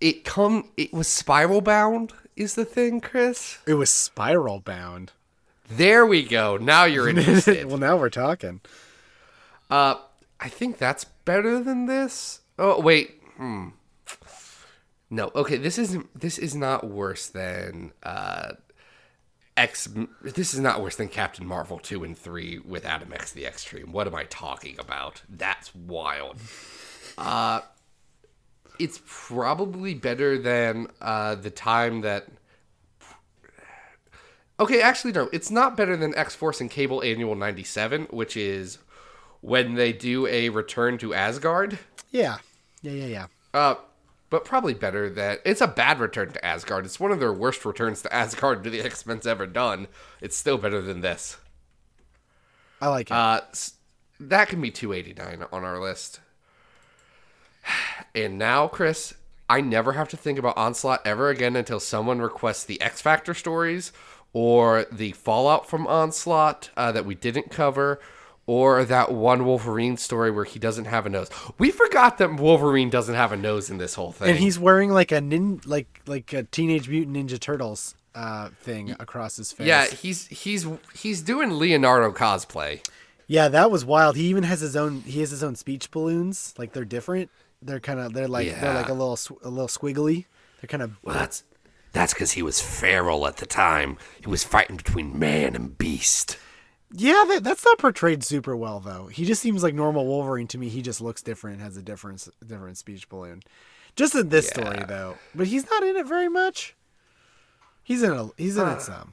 It 0.00 0.24
come 0.24 0.70
it 0.76 0.92
was 0.92 1.06
spiral 1.06 1.60
bound 1.60 2.12
is 2.34 2.54
the 2.56 2.64
thing, 2.64 3.00
Chris. 3.00 3.58
It 3.66 3.74
was 3.74 3.90
spiral 3.90 4.58
bound. 4.60 5.12
There 5.68 6.04
we 6.04 6.24
go. 6.24 6.56
Now 6.56 6.84
you're 6.84 7.08
interested. 7.10 7.66
well, 7.66 7.78
now 7.78 7.96
we're 7.96 8.10
talking. 8.10 8.60
uh, 9.70 9.96
I 10.40 10.48
think 10.48 10.78
that's 10.78 11.04
better 11.04 11.62
than 11.62 11.86
this. 11.86 12.40
Oh 12.58 12.80
wait. 12.80 13.22
Hmm. 13.36 13.68
No. 15.12 15.30
Okay. 15.34 15.58
This 15.58 15.76
isn't. 15.76 16.18
This 16.18 16.38
is 16.38 16.54
not 16.54 16.88
worse 16.88 17.28
than 17.28 17.92
uh, 18.02 18.52
X. 19.58 19.86
This 20.22 20.54
is 20.54 20.60
not 20.60 20.80
worse 20.80 20.96
than 20.96 21.08
Captain 21.08 21.46
Marvel 21.46 21.78
two 21.78 22.02
and 22.02 22.16
three 22.16 22.58
with 22.58 22.86
Adam 22.86 23.12
X 23.12 23.30
the 23.30 23.44
Extreme. 23.44 23.92
What 23.92 24.06
am 24.06 24.14
I 24.14 24.24
talking 24.24 24.80
about? 24.80 25.20
That's 25.28 25.74
wild. 25.74 26.38
Uh, 27.18 27.60
it's 28.78 29.02
probably 29.04 29.92
better 29.92 30.38
than 30.38 30.88
uh, 31.02 31.34
the 31.34 31.50
time 31.50 32.00
that. 32.00 32.28
Okay, 34.58 34.80
actually, 34.80 35.12
no. 35.12 35.28
It's 35.30 35.50
not 35.50 35.76
better 35.76 35.94
than 35.94 36.14
X 36.14 36.34
Force 36.34 36.58
and 36.58 36.70
Cable 36.70 37.02
Annual 37.02 37.34
97, 37.34 38.06
which 38.08 38.34
is 38.34 38.78
when 39.42 39.74
they 39.74 39.92
do 39.92 40.26
a 40.26 40.48
return 40.48 40.96
to 40.98 41.12
Asgard. 41.12 41.78
Yeah, 42.10 42.38
yeah, 42.80 42.92
yeah, 42.92 43.06
yeah. 43.06 43.26
Uh, 43.52 43.74
but 44.32 44.46
probably 44.46 44.72
better 44.72 45.10
that 45.10 45.42
it's 45.44 45.60
a 45.60 45.68
bad 45.68 46.00
return 46.00 46.32
to 46.32 46.42
Asgard. 46.42 46.86
It's 46.86 46.98
one 46.98 47.12
of 47.12 47.20
their 47.20 47.34
worst 47.34 47.66
returns 47.66 48.00
to 48.00 48.12
Asgard 48.12 48.64
to 48.64 48.70
the 48.70 48.80
X 48.80 49.04
Men's 49.04 49.26
ever 49.26 49.46
done. 49.46 49.88
It's 50.22 50.34
still 50.34 50.56
better 50.56 50.80
than 50.80 51.02
this. 51.02 51.36
I 52.80 52.88
like 52.88 53.10
it. 53.10 53.12
Uh, 53.12 53.42
that 54.18 54.48
can 54.48 54.62
be 54.62 54.70
289 54.70 55.46
on 55.52 55.64
our 55.64 55.78
list. 55.78 56.20
And 58.14 58.36
now, 58.38 58.68
Chris, 58.68 59.14
I 59.48 59.62
never 59.62 59.92
have 59.92 60.08
to 60.10 60.18
think 60.18 60.38
about 60.38 60.58
Onslaught 60.58 61.00
ever 61.06 61.30
again 61.30 61.56
until 61.56 61.80
someone 61.80 62.20
requests 62.20 62.64
the 62.64 62.80
X 62.82 63.00
Factor 63.00 63.32
stories 63.32 63.90
or 64.34 64.86
the 64.92 65.12
fallout 65.12 65.66
from 65.66 65.86
Onslaught 65.86 66.68
uh, 66.76 66.92
that 66.92 67.06
we 67.06 67.14
didn't 67.14 67.50
cover. 67.50 68.00
Or 68.52 68.84
that 68.84 69.10
one 69.10 69.46
Wolverine 69.46 69.96
story 69.96 70.30
where 70.30 70.44
he 70.44 70.58
doesn't 70.58 70.84
have 70.84 71.06
a 71.06 71.08
nose. 71.08 71.30
We 71.56 71.70
forgot 71.70 72.18
that 72.18 72.34
Wolverine 72.34 72.90
doesn't 72.90 73.14
have 73.14 73.32
a 73.32 73.36
nose 73.36 73.70
in 73.70 73.78
this 73.78 73.94
whole 73.94 74.12
thing. 74.12 74.28
and 74.28 74.38
he's 74.38 74.58
wearing 74.58 74.90
like 74.90 75.10
a 75.10 75.22
nin, 75.22 75.62
like 75.64 76.02
like 76.06 76.34
a 76.34 76.42
Teenage 76.42 76.86
Mutant 76.86 77.16
Ninja 77.16 77.40
Turtles 77.40 77.94
uh, 78.14 78.50
thing 78.60 78.90
across 79.00 79.36
his 79.36 79.52
face. 79.52 79.66
yeah, 79.66 79.86
he's 79.86 80.26
he's 80.26 80.66
he's 80.94 81.22
doing 81.22 81.52
Leonardo 81.52 82.12
cosplay. 82.12 82.86
yeah, 83.26 83.48
that 83.48 83.70
was 83.70 83.86
wild. 83.86 84.16
He 84.16 84.24
even 84.24 84.42
has 84.44 84.60
his 84.60 84.76
own. 84.76 85.00
He 85.00 85.20
has 85.20 85.30
his 85.30 85.42
own 85.42 85.54
speech 85.54 85.90
balloons. 85.90 86.52
Like 86.58 86.74
they're 86.74 86.84
different. 86.84 87.30
They're 87.62 87.80
kind 87.80 88.00
of 88.00 88.12
they're 88.12 88.28
like 88.28 88.48
yeah. 88.48 88.60
they're 88.60 88.74
like 88.74 88.90
a 88.90 88.92
little 88.92 89.18
a 89.42 89.48
little 89.48 89.68
squiggly. 89.68 90.26
They're 90.60 90.68
kind 90.68 90.82
of 90.82 90.98
Well, 91.02 91.14
that's 91.14 91.44
that's 91.92 92.12
because 92.12 92.32
he 92.32 92.42
was 92.42 92.60
feral 92.60 93.26
at 93.26 93.38
the 93.38 93.46
time. 93.46 93.96
He 94.20 94.28
was 94.28 94.44
fighting 94.44 94.76
between 94.76 95.18
man 95.18 95.56
and 95.56 95.78
beast. 95.78 96.36
Yeah. 96.92 97.24
That, 97.28 97.44
that's 97.44 97.64
not 97.64 97.78
portrayed 97.78 98.22
super 98.24 98.56
well 98.56 98.80
though. 98.80 99.06
He 99.06 99.24
just 99.24 99.42
seems 99.42 99.62
like 99.62 99.74
normal 99.74 100.06
Wolverine 100.06 100.46
to 100.48 100.58
me. 100.58 100.68
He 100.68 100.82
just 100.82 101.00
looks 101.00 101.22
different. 101.22 101.60
Has 101.60 101.76
a 101.76 101.82
different 101.82 102.26
different 102.46 102.78
speech 102.78 103.08
balloon. 103.08 103.42
Just 103.96 104.14
in 104.14 104.28
this 104.30 104.48
story 104.48 104.82
though, 104.88 105.16
but 105.34 105.46
he's 105.48 105.68
not 105.70 105.82
in 105.82 105.96
it 105.96 106.06
very 106.06 106.28
much. 106.28 106.74
He's 107.82 108.02
in 108.02 108.12
a 108.12 108.30
he's 108.38 108.56
in 108.56 108.66
it 108.66 108.72
uh, 108.72 108.78
some. 108.78 109.12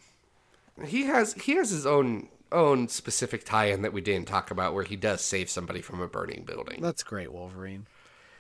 He 0.86 1.04
has 1.04 1.34
he 1.34 1.54
has 1.56 1.70
his 1.72 1.86
own 1.86 2.30
own 2.52 2.88
specific 2.88 3.44
tie-in 3.46 3.82
that 3.84 3.94
we 3.94 4.02
didn't 4.02 4.28
talk 4.28 4.50
about, 4.52 4.74
where 4.74 4.84
he 4.84 4.96
does 4.96 5.22
save 5.22 5.50
somebody 5.50 5.82
from 5.82 6.02
a 6.02 6.08
burning 6.08 6.44
building. 6.46 6.82
That's 6.82 7.04
great, 7.04 7.32
Wolverine. 7.32 7.86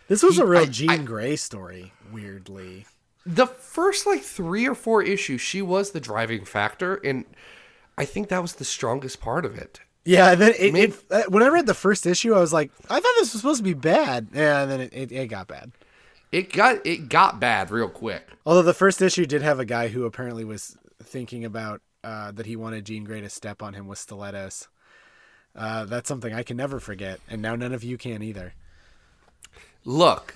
This 0.07 0.23
was 0.23 0.39
a 0.39 0.45
real 0.45 0.61
I- 0.61 0.65
Jean 0.65 0.89
I- 0.89 0.97
Grey 0.97 1.35
story. 1.35 1.93
Weirdly, 2.11 2.85
The 3.25 3.45
first 3.45 4.07
like 4.07 4.21
three 4.23 4.67
or 4.67 4.73
four 4.73 5.03
issues, 5.03 5.41
she 5.41 5.61
was 5.61 5.91
the 5.91 5.99
driving 5.99 6.45
factor, 6.45 6.95
and 7.03 7.25
I 7.99 8.05
think 8.05 8.29
that 8.29 8.41
was 8.41 8.53
the 8.55 8.65
strongest 8.65 9.19
part 9.21 9.45
of 9.45 9.55
it. 9.57 9.81
Yeah, 10.05 10.33
then 10.33 10.53
it, 10.57 10.73
Maybe- 10.73 10.93
it, 10.93 10.99
uh, 11.11 11.23
when 11.27 11.43
I 11.43 11.47
read 11.49 11.67
the 11.67 11.73
first 11.73 12.05
issue, 12.05 12.33
I 12.33 12.39
was 12.39 12.53
like, 12.53 12.71
I 12.89 12.95
thought 12.95 13.13
this 13.19 13.33
was 13.33 13.41
supposed 13.41 13.57
to 13.59 13.63
be 13.63 13.73
bad, 13.73 14.29
and 14.33 14.71
then 14.71 14.81
it, 14.81 14.93
it, 14.93 15.11
it 15.11 15.27
got 15.27 15.47
bad. 15.47 15.71
It 16.31 16.53
got 16.53 16.85
it 16.85 17.09
got 17.09 17.39
bad 17.39 17.71
real 17.71 17.89
quick. 17.89 18.27
Although 18.45 18.61
the 18.61 18.73
first 18.73 19.01
issue 19.01 19.25
did 19.25 19.41
have 19.41 19.59
a 19.59 19.65
guy 19.65 19.89
who 19.89 20.05
apparently 20.05 20.45
was 20.45 20.77
thinking 21.03 21.43
about 21.43 21.81
uh, 22.03 22.31
that 22.31 22.45
he 22.45 22.55
wanted 22.55 22.85
Jean 22.85 23.03
Grey 23.03 23.19
to 23.21 23.29
step 23.29 23.61
on 23.61 23.73
him 23.73 23.87
with 23.87 23.97
stilettos. 23.99 24.67
Uh, 25.55 25.85
that's 25.85 26.07
something 26.07 26.33
I 26.33 26.43
can 26.43 26.55
never 26.55 26.79
forget, 26.79 27.19
and 27.27 27.41
now 27.41 27.55
none 27.55 27.73
of 27.73 27.83
you 27.83 27.97
can 27.97 28.21
either. 28.23 28.53
Look, 29.83 30.35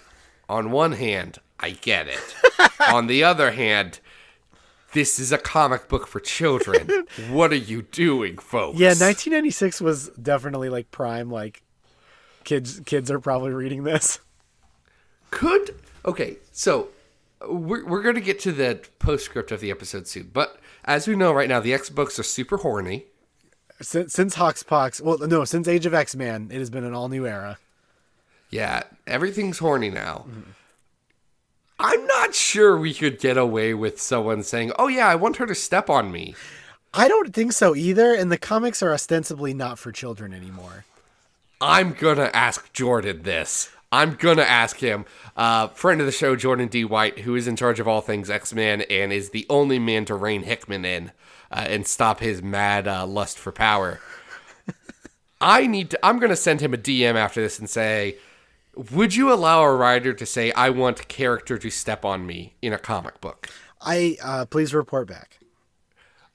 on 0.50 0.72
one 0.72 0.94
hand, 0.94 1.38
I 1.60 1.72
get 1.72 2.08
it. 2.08 2.36
on 2.92 3.08
the 3.08 3.24
other 3.24 3.52
hand, 3.52 4.00
this 4.94 5.20
is 5.20 5.32
a 5.32 5.38
comic 5.38 5.88
book 5.88 6.08
for 6.08 6.20
children. 6.20 7.06
what 7.30 7.52
are 7.52 7.56
you 7.56 7.82
doing, 7.82 8.38
folks? 8.38 8.80
Yeah, 8.80 8.90
1996 8.90 9.82
was 9.82 10.10
definitely 10.10 10.70
like 10.70 10.92
prime. 10.92 11.30
Like 11.30 11.64
kids, 12.44 12.80
kids 12.86 13.12
are 13.12 13.20
probably 13.20 13.52
reading 13.52 13.84
this. 13.84 14.20
Could 15.32 15.76
okay, 16.06 16.38
so 16.52 16.90
we're 17.48 17.86
we're 17.86 18.04
gonna 18.04 18.22
get 18.22 18.40
to 18.42 18.52
the 18.52 18.82
postscript 19.00 19.52
of 19.52 19.60
the 19.60 19.72
episode 19.72 20.08
soon, 20.08 20.30
but 20.32 20.60
as 20.86 21.08
we 21.08 21.16
know 21.16 21.34
right 21.34 21.50
now, 21.50 21.60
the 21.60 21.74
X 21.74 21.90
books 21.90 22.20
are 22.20 22.24
super 22.24 22.58
horny. 22.58 23.06
Since, 23.82 24.14
since 24.14 24.36
Hoxpox, 24.36 25.02
well, 25.02 25.18
no, 25.18 25.44
since 25.44 25.68
Age 25.68 25.86
of 25.86 25.94
X 25.94 26.16
Man, 26.16 26.50
it 26.52 26.60
has 26.60 26.70
been 26.70 26.84
an 26.84 26.94
all 26.94 27.10
new 27.10 27.26
era. 27.26 27.58
Yeah, 28.50 28.84
everything's 29.08 29.58
horny 29.58 29.90
now. 29.90 30.26
Mm-hmm. 30.30 30.52
I'm 31.80 32.06
not 32.08 32.36
sure 32.36 32.78
we 32.78 32.94
could 32.94 33.20
get 33.20 33.38
away 33.38 33.74
with 33.74 34.02
someone 34.02 34.44
saying, 34.44 34.72
"Oh 34.78 34.88
yeah, 34.88 35.08
I 35.08 35.16
want 35.16 35.38
her 35.38 35.46
to 35.46 35.56
step 35.56 35.90
on 35.90 36.12
me." 36.12 36.36
I 36.94 37.08
don't 37.08 37.34
think 37.34 37.54
so 37.54 37.76
either, 37.76 38.14
and 38.14 38.32
the 38.32 38.38
comics 38.38 38.84
are 38.84 38.94
ostensibly 38.94 39.54
not 39.54 39.80
for 39.80 39.92
children 39.92 40.34
anymore. 40.34 40.86
I'm 41.60 41.94
gonna 41.94 42.30
ask 42.34 42.72
Jordan 42.74 43.24
this. 43.24 43.70
I'm 43.92 44.16
gonna 44.16 44.44
ask 44.44 44.78
him, 44.78 45.06
uh, 45.38 45.68
friend 45.70 46.02
of 46.02 46.06
the 46.06 46.12
show, 46.12 46.36
Jordan 46.36 46.68
D. 46.68 46.84
White, 46.84 47.20
who 47.20 47.36
is 47.36 47.48
in 47.48 47.56
charge 47.56 47.80
of 47.80 47.88
all 47.88 48.02
things 48.02 48.30
X 48.30 48.54
Men 48.54 48.82
and 48.90 49.14
is 49.14 49.30
the 49.30 49.46
only 49.50 49.80
man 49.80 50.06
to 50.06 50.16
rein 50.16 50.44
Hickman 50.44 50.86
in 50.86 51.12
uh, 51.52 51.66
and 51.68 51.88
stop 51.88 52.20
his 52.20 52.42
mad 52.42 52.88
uh, 52.88 53.06
lust 53.06 53.38
for 53.38 53.52
power. 53.52 54.00
I 55.42 55.68
need 55.68 55.92
to. 55.92 56.06
I'm 56.06 56.20
gonna 56.20 56.36
send 56.36 56.62
him 56.62 56.74
a 56.74 56.78
DM 56.78 57.16
after 57.16 57.42
this 57.42 57.60
and 57.60 57.70
say, 57.70 58.18
"Would 58.92 59.16
you 59.16 59.32
allow 59.32 59.62
a 59.64 59.76
writer 59.76 60.14
to 60.14 60.26
say 60.26 60.52
I 60.54 60.70
want 60.70 61.08
character 61.08 61.58
to 61.58 61.70
step 61.70 62.04
on 62.06 62.26
me 62.26 62.56
in 62.62 62.74
a 62.74 62.80
comic 62.80 63.22
book?" 63.22 63.50
I 63.82 64.18
uh, 64.24 64.46
please 64.46 64.74
report 64.74 65.08
back. 65.08 65.40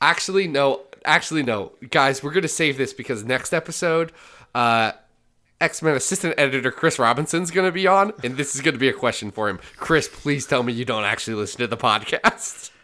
Actually, 0.00 0.46
no. 0.46 0.82
Actually, 1.04 1.42
no. 1.42 1.72
Guys, 1.90 2.22
we're 2.22 2.32
going 2.32 2.42
to 2.42 2.48
save 2.48 2.76
this 2.76 2.92
because 2.92 3.24
next 3.24 3.52
episode, 3.52 4.12
uh, 4.54 4.92
X 5.60 5.82
Men 5.82 5.96
assistant 5.96 6.34
editor 6.38 6.70
Chris 6.70 6.98
Robinson's 6.98 7.50
going 7.50 7.66
to 7.66 7.72
be 7.72 7.86
on, 7.86 8.12
and 8.22 8.36
this 8.36 8.54
is 8.54 8.60
going 8.60 8.74
to 8.74 8.78
be 8.78 8.88
a 8.88 8.92
question 8.92 9.30
for 9.30 9.48
him. 9.48 9.58
Chris, 9.76 10.08
please 10.08 10.46
tell 10.46 10.62
me 10.62 10.72
you 10.72 10.84
don't 10.84 11.04
actually 11.04 11.34
listen 11.34 11.58
to 11.60 11.66
the 11.66 11.76
podcast. 11.76 12.70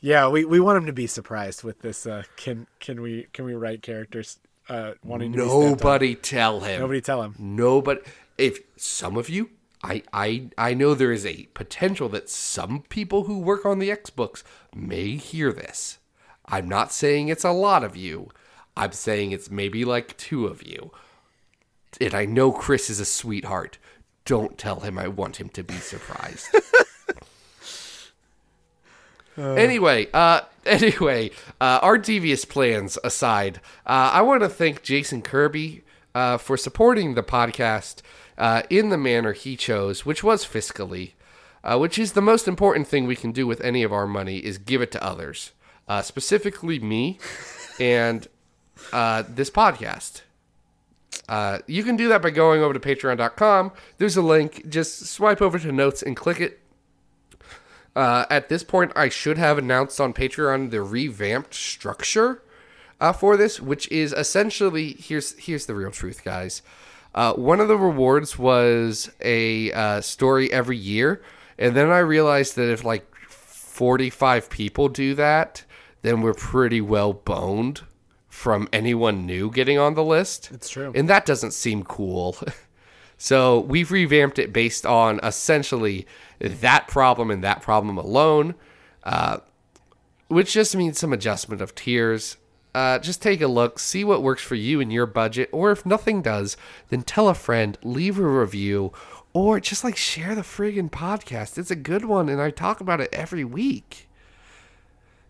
Yeah, 0.00 0.28
we, 0.28 0.44
we 0.44 0.60
want 0.60 0.76
him 0.76 0.84
to 0.84 0.92
be 0.92 1.06
surprised 1.06 1.64
with 1.64 1.78
this. 1.78 2.04
Uh, 2.04 2.24
can 2.36 2.66
can 2.78 3.00
we 3.00 3.26
can 3.32 3.46
we 3.46 3.54
write 3.54 3.80
characters 3.80 4.38
uh, 4.68 4.92
wanting 5.02 5.32
to? 5.32 5.38
Nobody 5.38 6.14
tell 6.14 6.60
him. 6.60 6.78
Nobody 6.78 7.00
tell 7.00 7.22
him. 7.22 7.34
Nobody. 7.38 8.02
If 8.36 8.60
some 8.76 9.16
of 9.16 9.28
you, 9.28 9.50
I, 9.82 10.02
I, 10.12 10.48
I 10.56 10.74
know 10.74 10.94
there 10.94 11.12
is 11.12 11.26
a 11.26 11.48
potential 11.54 12.08
that 12.10 12.30
some 12.30 12.82
people 12.88 13.24
who 13.24 13.38
work 13.38 13.66
on 13.66 13.78
the 13.78 13.90
X 13.90 14.10
books 14.10 14.42
may 14.74 15.16
hear 15.16 15.52
this. 15.52 15.98
I'm 16.46 16.68
not 16.68 16.92
saying 16.92 17.28
it's 17.28 17.44
a 17.44 17.50
lot 17.50 17.84
of 17.84 17.96
you. 17.96 18.30
I'm 18.76 18.92
saying 18.92 19.32
it's 19.32 19.50
maybe 19.50 19.84
like 19.84 20.16
two 20.16 20.46
of 20.46 20.66
you. 20.66 20.90
And 22.00 22.14
I 22.14 22.24
know 22.24 22.50
Chris 22.50 22.90
is 22.90 22.98
a 22.98 23.04
sweetheart. 23.04 23.78
Don't 24.24 24.58
tell 24.58 24.80
him 24.80 24.98
I 24.98 25.08
want 25.08 25.36
him 25.36 25.48
to 25.50 25.62
be 25.62 25.74
surprised. 25.74 26.48
anyway, 29.36 30.08
uh, 30.12 30.42
anyway, 30.64 31.30
uh, 31.60 31.80
our 31.82 31.98
devious 31.98 32.44
plans 32.44 32.98
aside, 33.04 33.60
uh, 33.86 34.10
I 34.12 34.22
want 34.22 34.42
to 34.42 34.48
thank 34.48 34.82
Jason 34.82 35.22
Kirby 35.22 35.82
uh, 36.14 36.38
for 36.38 36.56
supporting 36.56 37.14
the 37.14 37.22
podcast 37.22 38.02
uh, 38.36 38.62
in 38.70 38.88
the 38.88 38.98
manner 38.98 39.32
he 39.32 39.56
chose, 39.56 40.04
which 40.04 40.22
was 40.22 40.44
fiscally, 40.44 41.12
uh, 41.62 41.78
which 41.78 41.98
is 41.98 42.12
the 42.12 42.22
most 42.22 42.48
important 42.48 42.86
thing 42.86 43.06
we 43.06 43.16
can 43.16 43.32
do 43.32 43.46
with 43.46 43.60
any 43.60 43.82
of 43.82 43.92
our 43.92 44.06
money 44.06 44.38
is 44.38 44.58
give 44.58 44.82
it 44.82 44.92
to 44.92 45.04
others, 45.04 45.52
uh, 45.88 46.02
specifically 46.02 46.78
me 46.78 47.18
and 47.80 48.28
uh, 48.92 49.22
this 49.28 49.50
podcast. 49.50 50.22
Uh, 51.28 51.58
you 51.66 51.82
can 51.82 51.96
do 51.96 52.08
that 52.08 52.22
by 52.22 52.30
going 52.30 52.60
over 52.60 52.74
to 52.74 52.80
patreon.com. 52.80 53.72
There's 53.98 54.16
a 54.16 54.22
link. 54.22 54.68
Just 54.68 55.06
swipe 55.06 55.40
over 55.40 55.58
to 55.58 55.72
notes 55.72 56.02
and 56.02 56.16
click 56.16 56.40
it. 56.40 56.60
Uh, 57.96 58.26
at 58.28 58.48
this 58.48 58.64
point, 58.64 58.92
I 58.96 59.08
should 59.08 59.38
have 59.38 59.56
announced 59.56 60.00
on 60.00 60.12
Patreon 60.12 60.70
the 60.70 60.82
revamped 60.82 61.54
structure 61.54 62.42
uh, 63.00 63.12
for 63.12 63.36
this, 63.36 63.60
which 63.60 63.90
is 63.90 64.12
essentially 64.12 64.96
here's 64.98 65.38
here's 65.38 65.66
the 65.66 65.74
real 65.74 65.92
truth, 65.92 66.24
guys. 66.24 66.60
Uh, 67.14 67.32
one 67.34 67.60
of 67.60 67.68
the 67.68 67.78
rewards 67.78 68.38
was 68.38 69.10
a 69.20 69.70
uh, 69.72 70.00
story 70.00 70.52
every 70.52 70.76
year, 70.76 71.22
and 71.58 71.76
then 71.76 71.90
I 71.90 71.98
realized 71.98 72.56
that 72.56 72.70
if 72.70 72.84
like 72.84 73.14
45 73.28 74.50
people 74.50 74.88
do 74.88 75.14
that, 75.14 75.64
then 76.02 76.20
we're 76.20 76.34
pretty 76.34 76.80
well 76.80 77.12
boned 77.12 77.82
from 78.28 78.68
anyone 78.72 79.24
new 79.24 79.50
getting 79.50 79.78
on 79.78 79.94
the 79.94 80.04
list. 80.04 80.50
It's 80.52 80.68
true. 80.68 80.92
And 80.94 81.08
that 81.08 81.24
doesn't 81.24 81.52
seem 81.52 81.84
cool. 81.84 82.36
so 83.16 83.60
we've 83.60 83.92
revamped 83.92 84.38
it 84.40 84.52
based 84.52 84.84
on 84.84 85.20
essentially 85.22 86.06
that 86.40 86.88
problem 86.88 87.30
and 87.30 87.44
that 87.44 87.62
problem 87.62 87.96
alone, 87.96 88.54
uh, 89.04 89.38
which 90.26 90.52
just 90.52 90.74
means 90.74 90.98
some 90.98 91.12
adjustment 91.12 91.62
of 91.62 91.74
tiers. 91.76 92.36
Uh, 92.74 92.98
just 92.98 93.22
take 93.22 93.40
a 93.40 93.46
look, 93.46 93.78
see 93.78 94.02
what 94.02 94.22
works 94.22 94.42
for 94.42 94.56
you 94.56 94.80
and 94.80 94.92
your 94.92 95.06
budget, 95.06 95.48
or 95.52 95.70
if 95.70 95.86
nothing 95.86 96.22
does, 96.22 96.56
then 96.88 97.02
tell 97.02 97.28
a 97.28 97.34
friend, 97.34 97.78
leave 97.82 98.18
a 98.18 98.26
review, 98.26 98.92
or 99.32 99.60
just 99.60 99.84
like 99.84 99.96
share 99.96 100.34
the 100.34 100.42
friggin' 100.42 100.90
podcast. 100.90 101.56
It's 101.56 101.70
a 101.70 101.76
good 101.76 102.04
one, 102.04 102.28
and 102.28 102.40
I 102.40 102.50
talk 102.50 102.80
about 102.80 103.00
it 103.00 103.10
every 103.12 103.44
week 103.44 104.08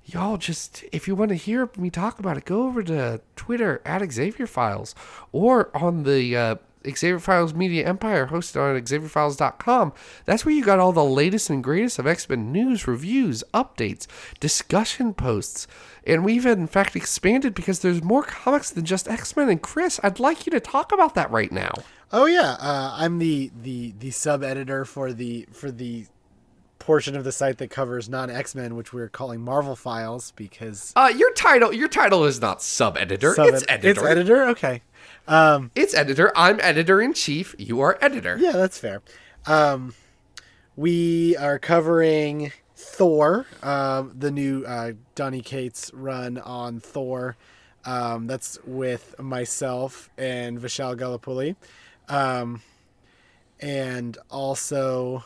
y'all 0.07 0.37
just 0.37 0.85
if 0.93 1.09
you 1.09 1.15
want 1.15 1.31
to 1.31 1.35
hear 1.35 1.71
me 1.79 1.89
talk 1.89 2.19
about 2.19 2.37
it 2.37 2.45
go 2.45 2.65
over 2.65 2.83
to 2.83 3.21
twitter 3.37 3.81
at 3.87 4.13
xavier 4.13 4.47
files 4.47 4.95
or 5.33 5.75
on 5.75 6.03
the 6.03 6.37
uh, 6.37 6.57
xavier 6.87 7.19
files 7.19 7.55
media 7.55 7.87
empire 7.87 8.29
hosted 8.29 8.61
on 8.61 8.81
xavierfiles.com 8.81 9.93
that's 10.25 10.45
where 10.45 10.55
you 10.55 10.65
got 10.65 10.79
all 10.79 10.93
the 10.93 11.05
latest 11.05 11.51
and 11.51 11.65
greatest 11.65 11.99
of 11.99 12.07
x-men 12.07 12.53
news 12.53 12.87
reviews 12.87 13.43
updates 13.53 14.07
discussion 14.41 15.15
posts. 15.15 15.67
And 16.07 16.25
we've 16.25 16.45
in 16.47 16.67
fact 16.67 16.97
expanded 16.97 17.55
because 17.55 17.81
there's 17.81 18.03
more 18.03 18.23
comics 18.23 18.71
than 18.71 18.85
just 18.85 19.09
x-men. 19.09 19.49
And 19.49 19.63
chris 19.63 19.99
i'd 20.03 20.21
like 20.21 20.47
you 20.47 20.51
to 20.51 20.61
talk 20.61 20.93
about 20.93 21.15
that 21.15 21.31
right 21.31 21.53
now. 21.53 21.73
Oh 22.13 22.27
yeah, 22.27 22.57
uh, 22.61 22.95
I'm 22.95 23.19
the 23.19 23.51
the 23.61 23.93
the 23.99 24.13
sub 24.13 24.45
editor 24.45 24.85
for 24.85 25.13
the 25.13 25.49
for 25.51 25.73
the 25.73 26.07
portion 26.85 27.17
of 27.17 27.25
the 27.25 27.33
site 27.33 27.57
that 27.59 27.71
covers 27.71 28.09
non 28.11 28.29
X 28.31 28.55
Men, 28.55 28.77
which 28.77 28.93
we're 28.93 29.09
calling 29.09 29.41
Marvel 29.41 29.75
Files 29.75 30.33
because 30.37 30.93
uh, 30.95 31.11
your 31.17 31.33
title 31.33 31.73
your 31.73 31.89
title 31.89 32.25
is 32.25 32.41
not 32.43 32.61
sub-editor 32.61 33.35
it's 33.39 33.65
editor 33.69 33.89
It's 33.89 34.03
editor. 34.03 34.45
Okay. 34.49 34.83
Um, 35.27 35.71
It's 35.75 35.95
editor 35.95 36.31
i'm 36.37 36.61
editor-in-chief 36.61 37.55
you 37.59 37.81
are 37.81 37.99
editor 38.03 38.37
yeah, 38.39 38.53
that's 38.53 38.79
fair. 38.79 39.03
Um, 39.47 39.95
we 40.77 41.37
are 41.37 41.59
covering 41.59 42.53
Thor, 42.77 43.47
uh, 43.63 44.05
the 44.19 44.31
new 44.31 44.65
uh, 44.65 44.93
Donny 45.15 45.41
Cates 45.41 45.91
run 45.95 46.37
on 46.39 46.81
Thor. 46.81 47.37
Um, 47.87 48.27
that's 48.27 48.59
with 48.67 49.15
myself 49.19 50.11
and 50.19 50.59
Vishal 50.59 50.97
Gullapalli. 50.97 51.57
Um, 52.09 52.63
and 53.61 54.19
also 54.31 55.25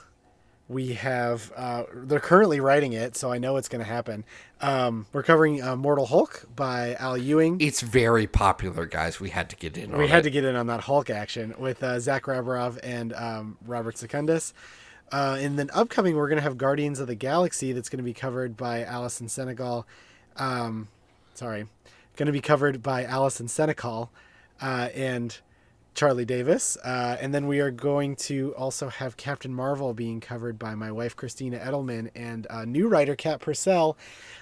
we 0.68 0.94
have 0.94 1.52
uh, 1.56 1.84
they're 1.94 2.20
currently 2.20 2.60
writing 2.60 2.92
it 2.92 3.16
so 3.16 3.32
i 3.32 3.38
know 3.38 3.56
it's 3.56 3.68
going 3.68 3.84
to 3.84 3.90
happen. 3.90 4.24
Um, 4.60 5.06
we're 5.12 5.22
covering 5.22 5.62
uh, 5.62 5.76
mortal 5.76 6.06
hulk 6.06 6.44
by 6.54 6.94
al 6.94 7.16
ewing. 7.16 7.60
It's 7.60 7.80
very 7.80 8.26
popular, 8.26 8.86
guys. 8.86 9.20
We 9.20 9.30
had 9.30 9.48
to 9.50 9.56
get 9.56 9.78
in 9.78 9.92
on 9.92 9.98
we 9.98 10.08
had 10.08 10.20
it. 10.20 10.22
to 10.24 10.30
get 10.30 10.44
in 10.44 10.56
on 10.56 10.66
that 10.66 10.80
hulk 10.80 11.10
action 11.10 11.54
with 11.58 11.82
uh, 11.82 12.00
zach 12.00 12.24
rabiroff 12.24 12.78
and 12.82 13.12
um, 13.12 13.56
robert 13.64 13.96
secundus. 13.96 14.52
Uh, 15.10 15.38
and 15.40 15.58
then 15.58 15.70
upcoming 15.72 16.16
we're 16.16 16.28
going 16.28 16.36
to 16.36 16.42
have 16.42 16.58
guardians 16.58 17.00
of 17.00 17.06
the 17.06 17.14
galaxy 17.14 17.72
that's 17.72 17.88
going 17.88 17.98
to 17.98 18.04
be 18.04 18.12
covered 18.12 18.56
by 18.56 18.82
allison 18.82 19.28
senecal. 19.28 19.84
Um, 20.36 20.88
sorry 21.34 21.66
going 22.18 22.26
to 22.26 22.32
be 22.32 22.40
covered 22.40 22.82
by 22.82 23.04
allison 23.04 23.46
senecal. 23.46 24.10
Uh, 24.60 24.88
and 24.94 25.38
Charlie 25.98 26.24
Davis. 26.24 26.76
Uh, 26.84 27.16
and 27.20 27.34
then 27.34 27.48
we 27.48 27.58
are 27.58 27.72
going 27.72 28.14
to 28.14 28.54
also 28.56 28.88
have 28.88 29.16
Captain 29.16 29.52
Marvel 29.52 29.94
being 29.94 30.20
covered 30.20 30.56
by 30.56 30.76
my 30.76 30.92
wife, 30.92 31.16
Christina 31.16 31.58
Edelman, 31.58 32.10
and 32.14 32.46
uh, 32.48 32.64
new 32.64 32.86
writer, 32.86 33.16
Kat 33.16 33.40
Purcell. 33.40 33.98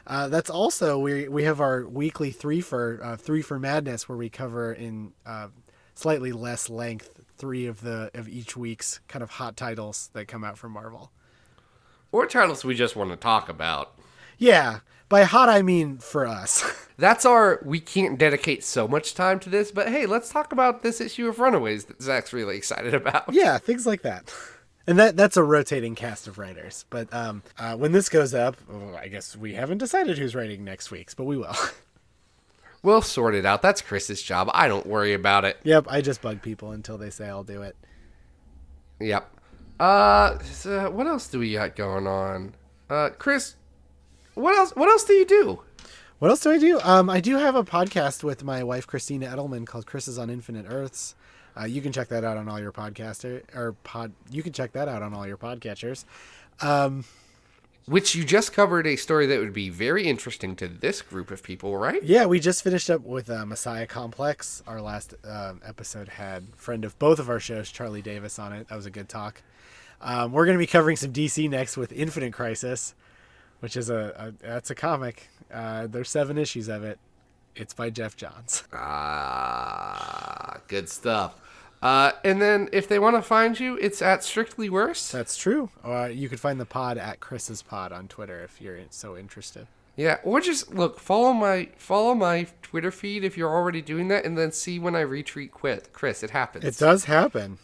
Uh, 0.06 0.28
that's 0.28 0.50
also, 0.50 0.98
we, 0.98 1.28
we 1.28 1.44
have 1.44 1.58
our 1.58 1.86
weekly 1.86 2.30
three 2.30 2.60
for, 2.60 3.00
uh, 3.02 3.16
three 3.16 3.40
for 3.40 3.58
Madness, 3.58 4.06
where 4.06 4.18
we 4.18 4.28
cover 4.28 4.70
in 4.70 5.14
uh, 5.24 5.48
slightly 5.94 6.30
less 6.30 6.68
length 6.68 7.22
three 7.38 7.64
of 7.64 7.80
the 7.80 8.10
of 8.12 8.28
each 8.28 8.54
week's 8.54 9.00
kind 9.08 9.22
of 9.22 9.30
hot 9.30 9.56
titles 9.56 10.10
that 10.12 10.26
come 10.26 10.44
out 10.44 10.58
from 10.58 10.72
Marvel. 10.72 11.10
or 12.12 12.26
titles 12.26 12.66
we 12.66 12.74
just 12.74 12.96
want 12.96 13.10
to 13.10 13.16
talk 13.16 13.48
about. 13.48 13.94
Yeah, 14.38 14.80
by 15.08 15.24
hot 15.24 15.48
I 15.48 15.62
mean 15.62 15.98
for 15.98 16.26
us. 16.26 16.64
That's 16.98 17.24
our. 17.26 17.60
We 17.64 17.80
can't 17.80 18.18
dedicate 18.18 18.64
so 18.64 18.88
much 18.88 19.14
time 19.14 19.38
to 19.40 19.50
this, 19.50 19.70
but 19.70 19.88
hey, 19.88 20.06
let's 20.06 20.30
talk 20.30 20.52
about 20.52 20.82
this 20.82 21.00
issue 21.00 21.28
of 21.28 21.38
Runaways 21.38 21.84
that 21.86 22.00
Zach's 22.02 22.32
really 22.32 22.56
excited 22.56 22.94
about. 22.94 23.32
yeah, 23.32 23.58
things 23.58 23.86
like 23.86 24.02
that. 24.02 24.32
And 24.86 24.98
that 24.98 25.16
that's 25.16 25.36
a 25.36 25.42
rotating 25.42 25.94
cast 25.94 26.26
of 26.26 26.38
writers. 26.38 26.84
But 26.90 27.12
um, 27.12 27.42
uh, 27.58 27.76
when 27.76 27.92
this 27.92 28.08
goes 28.08 28.32
up, 28.34 28.56
oh, 28.72 28.94
I 28.94 29.08
guess 29.08 29.36
we 29.36 29.54
haven't 29.54 29.78
decided 29.78 30.16
who's 30.16 30.34
writing 30.34 30.64
next 30.64 30.90
week's, 30.90 31.14
but 31.14 31.24
we 31.24 31.36
will. 31.36 31.54
We'll 32.82 33.02
sort 33.02 33.34
it 33.34 33.44
out. 33.44 33.62
That's 33.62 33.80
Chris's 33.82 34.22
job. 34.22 34.48
I 34.54 34.68
don't 34.68 34.86
worry 34.86 35.12
about 35.12 35.44
it. 35.44 35.56
yep, 35.64 35.86
I 35.88 36.00
just 36.00 36.22
bug 36.22 36.40
people 36.40 36.70
until 36.70 36.96
they 36.96 37.10
say 37.10 37.26
I'll 37.28 37.42
do 37.42 37.62
it. 37.62 37.74
Yep. 39.00 39.28
Uh, 39.80 40.38
so 40.44 40.88
what 40.90 41.08
else 41.08 41.26
do 41.26 41.40
we 41.40 41.52
got 41.52 41.74
going 41.74 42.06
on? 42.06 42.54
Uh, 42.88 43.10
Chris, 43.18 43.56
what 44.36 44.56
else? 44.56 44.70
What 44.76 44.88
else 44.88 45.04
do 45.04 45.14
you 45.14 45.26
do? 45.26 45.60
What 46.18 46.30
else 46.30 46.40
do 46.40 46.50
I 46.50 46.58
do? 46.58 46.80
Um, 46.82 47.10
I 47.10 47.20
do 47.20 47.36
have 47.36 47.56
a 47.56 47.64
podcast 47.64 48.22
with 48.22 48.44
my 48.44 48.62
wife 48.62 48.86
Christina 48.86 49.26
Edelman 49.26 49.66
called 49.66 49.86
"Chris 49.86 50.06
is 50.06 50.18
on 50.18 50.30
Infinite 50.30 50.66
Earths." 50.68 51.14
Uh, 51.58 51.64
you 51.64 51.80
can 51.80 51.90
check 51.90 52.08
that 52.08 52.22
out 52.22 52.36
on 52.36 52.48
all 52.48 52.60
your 52.60 52.72
podcaster 52.72 53.42
or 53.54 53.72
pod. 53.82 54.12
You 54.30 54.42
can 54.42 54.52
check 54.52 54.72
that 54.72 54.88
out 54.88 55.02
on 55.02 55.14
all 55.14 55.26
your 55.26 55.38
podcatchers. 55.38 56.04
Which 57.86 58.16
you 58.16 58.24
just 58.24 58.52
covered 58.52 58.84
a 58.86 58.96
story 58.96 59.26
that 59.26 59.38
would 59.38 59.52
be 59.52 59.70
very 59.70 60.06
interesting 60.06 60.56
to 60.56 60.66
this 60.66 61.02
group 61.02 61.30
of 61.30 61.44
people, 61.44 61.76
right? 61.76 62.02
Yeah, 62.02 62.26
we 62.26 62.40
just 62.40 62.64
finished 62.64 62.90
up 62.90 63.02
with 63.02 63.30
uh, 63.30 63.46
Messiah 63.46 63.86
Complex. 63.86 64.60
Our 64.66 64.80
last 64.80 65.14
um, 65.24 65.60
episode 65.64 66.08
had 66.08 66.56
friend 66.56 66.84
of 66.84 66.98
both 66.98 67.20
of 67.20 67.30
our 67.30 67.38
shows, 67.38 67.70
Charlie 67.70 68.02
Davis, 68.02 68.40
on 68.40 68.52
it. 68.52 68.66
That 68.68 68.74
was 68.74 68.86
a 68.86 68.90
good 68.90 69.08
talk. 69.08 69.40
Um, 70.00 70.32
we're 70.32 70.46
going 70.46 70.56
to 70.56 70.62
be 70.62 70.66
covering 70.66 70.96
some 70.96 71.12
DC 71.12 71.48
next 71.48 71.76
with 71.76 71.92
Infinite 71.92 72.32
Crisis, 72.32 72.94
which 73.66 73.76
is 73.76 73.90
a, 73.90 74.32
a 74.40 74.46
that's 74.46 74.70
a 74.70 74.76
comic. 74.76 75.26
Uh, 75.52 75.88
there's 75.88 76.08
seven 76.08 76.38
issues 76.38 76.68
of 76.68 76.84
it. 76.84 77.00
It's 77.56 77.74
by 77.74 77.90
Geoff 77.90 78.16
Johns. 78.16 78.62
Ah, 78.72 80.58
good 80.68 80.88
stuff. 80.88 81.34
Uh, 81.82 82.12
and 82.24 82.40
then 82.40 82.68
if 82.72 82.86
they 82.86 83.00
want 83.00 83.16
to 83.16 83.22
find 83.22 83.58
you, 83.58 83.76
it's 83.78 84.00
at 84.00 84.22
Strictly 84.22 84.70
Worse. 84.70 85.10
That's 85.10 85.36
true. 85.36 85.70
Uh, 85.84 86.04
you 86.04 86.28
could 86.28 86.38
find 86.38 86.60
the 86.60 86.64
pod 86.64 86.96
at 86.96 87.18
Chris's 87.18 87.60
Pod 87.60 87.90
on 87.90 88.06
Twitter 88.06 88.40
if 88.44 88.60
you're 88.60 88.78
so 88.90 89.16
interested. 89.16 89.66
Yeah, 89.96 90.18
or 90.22 90.40
just 90.40 90.72
look 90.72 91.00
follow 91.00 91.32
my 91.32 91.70
follow 91.76 92.14
my 92.14 92.46
Twitter 92.62 92.92
feed 92.92 93.24
if 93.24 93.36
you're 93.36 93.50
already 93.52 93.82
doing 93.82 94.06
that, 94.08 94.24
and 94.24 94.38
then 94.38 94.52
see 94.52 94.78
when 94.78 94.94
I 94.94 95.02
retweet 95.02 95.50
quit 95.50 95.92
Chris. 95.92 96.22
It 96.22 96.30
happens. 96.30 96.64
It 96.64 96.78
does 96.78 97.06
happen. 97.06 97.58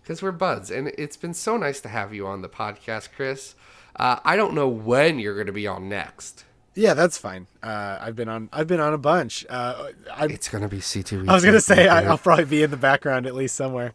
because 0.00 0.22
we're 0.22 0.32
buds, 0.32 0.70
and 0.70 0.88
it's 0.96 1.18
been 1.18 1.34
so 1.34 1.58
nice 1.58 1.78
to 1.82 1.90
have 1.90 2.14
you 2.14 2.26
on 2.26 2.40
the 2.40 2.48
podcast, 2.48 3.10
Chris. 3.14 3.54
Uh, 3.98 4.20
I 4.24 4.36
don't 4.36 4.54
know 4.54 4.68
when 4.68 5.18
you're 5.18 5.34
going 5.34 5.46
to 5.48 5.52
be 5.52 5.66
on 5.66 5.88
next. 5.88 6.44
Yeah, 6.74 6.94
that's 6.94 7.18
fine. 7.18 7.48
Uh, 7.62 7.98
I've 8.00 8.14
been 8.14 8.28
on. 8.28 8.48
I've 8.52 8.68
been 8.68 8.78
on 8.78 8.94
a 8.94 8.98
bunch. 8.98 9.44
Uh, 9.50 9.88
It's 10.22 10.48
going 10.48 10.62
to 10.62 10.68
be 10.68 10.80
C 10.80 11.02
two. 11.02 11.24
I 11.26 11.34
was 11.34 11.44
gonna 11.44 11.60
say 11.60 11.88
I, 11.88 12.04
I'll 12.04 12.18
probably 12.18 12.44
be 12.44 12.62
in 12.62 12.70
the 12.70 12.76
background 12.76 13.26
at 13.26 13.34
least 13.34 13.56
somewhere. 13.56 13.92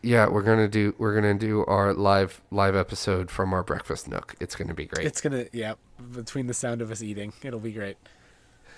yeah, 0.00 0.26
we're 0.26 0.40
gonna 0.42 0.68
do 0.68 0.94
we're 0.96 1.14
gonna 1.14 1.34
do 1.34 1.66
our 1.66 1.92
live 1.92 2.40
live 2.50 2.74
episode 2.74 3.30
from 3.30 3.52
our 3.52 3.62
breakfast 3.62 4.08
nook. 4.08 4.34
It's 4.40 4.56
going 4.56 4.68
to 4.68 4.74
be 4.74 4.86
great. 4.86 5.06
It's 5.06 5.20
gonna 5.20 5.46
yeah. 5.52 5.74
Between 6.14 6.46
the 6.46 6.54
sound 6.54 6.80
of 6.80 6.90
us 6.90 7.02
eating, 7.02 7.34
it'll 7.42 7.60
be 7.60 7.72
great. 7.72 7.98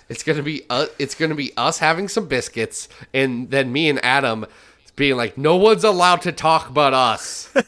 It's 0.09 0.23
gonna 0.23 0.43
be 0.43 0.63
uh, 0.69 0.87
it's 0.99 1.15
gonna 1.15 1.35
be 1.35 1.53
us 1.55 1.77
having 1.79 2.09
some 2.09 2.27
biscuits, 2.27 2.89
and 3.13 3.49
then 3.49 3.71
me 3.71 3.87
and 3.89 4.03
Adam 4.03 4.45
being 4.97 5.15
like, 5.15 5.37
"No 5.37 5.55
one's 5.55 5.85
allowed 5.85 6.21
to 6.23 6.33
talk 6.33 6.73
but 6.73 6.93
us." 6.93 7.49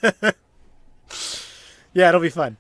Yeah, 1.96 2.10
it'll 2.10 2.22
be 2.22 2.30
fun. 2.30 2.58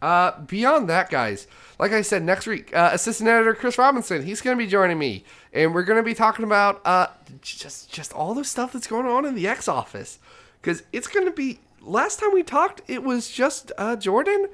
Uh, 0.00 0.40
beyond 0.42 0.88
that, 0.88 1.10
guys, 1.10 1.46
like 1.78 1.92
I 1.92 2.02
said, 2.02 2.22
next 2.22 2.46
week, 2.46 2.74
uh, 2.74 2.90
assistant 2.92 3.28
editor 3.28 3.54
Chris 3.54 3.78
Robinson, 3.78 4.24
he's 4.24 4.40
gonna 4.40 4.56
be 4.56 4.66
joining 4.66 4.98
me, 4.98 5.24
and 5.52 5.74
we're 5.74 5.82
gonna 5.82 6.02
be 6.02 6.14
talking 6.14 6.44
about 6.44 6.80
uh, 6.84 7.08
just 7.40 7.90
just 7.90 8.12
all 8.12 8.34
the 8.34 8.44
stuff 8.44 8.72
that's 8.72 8.86
going 8.86 9.06
on 9.06 9.24
in 9.24 9.34
the 9.34 9.48
X 9.48 9.68
office, 9.68 10.18
because 10.60 10.82
it's 10.92 11.08
gonna 11.08 11.32
be. 11.32 11.60
Last 11.80 12.18
time 12.18 12.32
we 12.32 12.42
talked, 12.42 12.82
it 12.88 13.02
was 13.02 13.30
just 13.30 13.72
uh, 13.78 13.96
Jordan, 13.96 14.48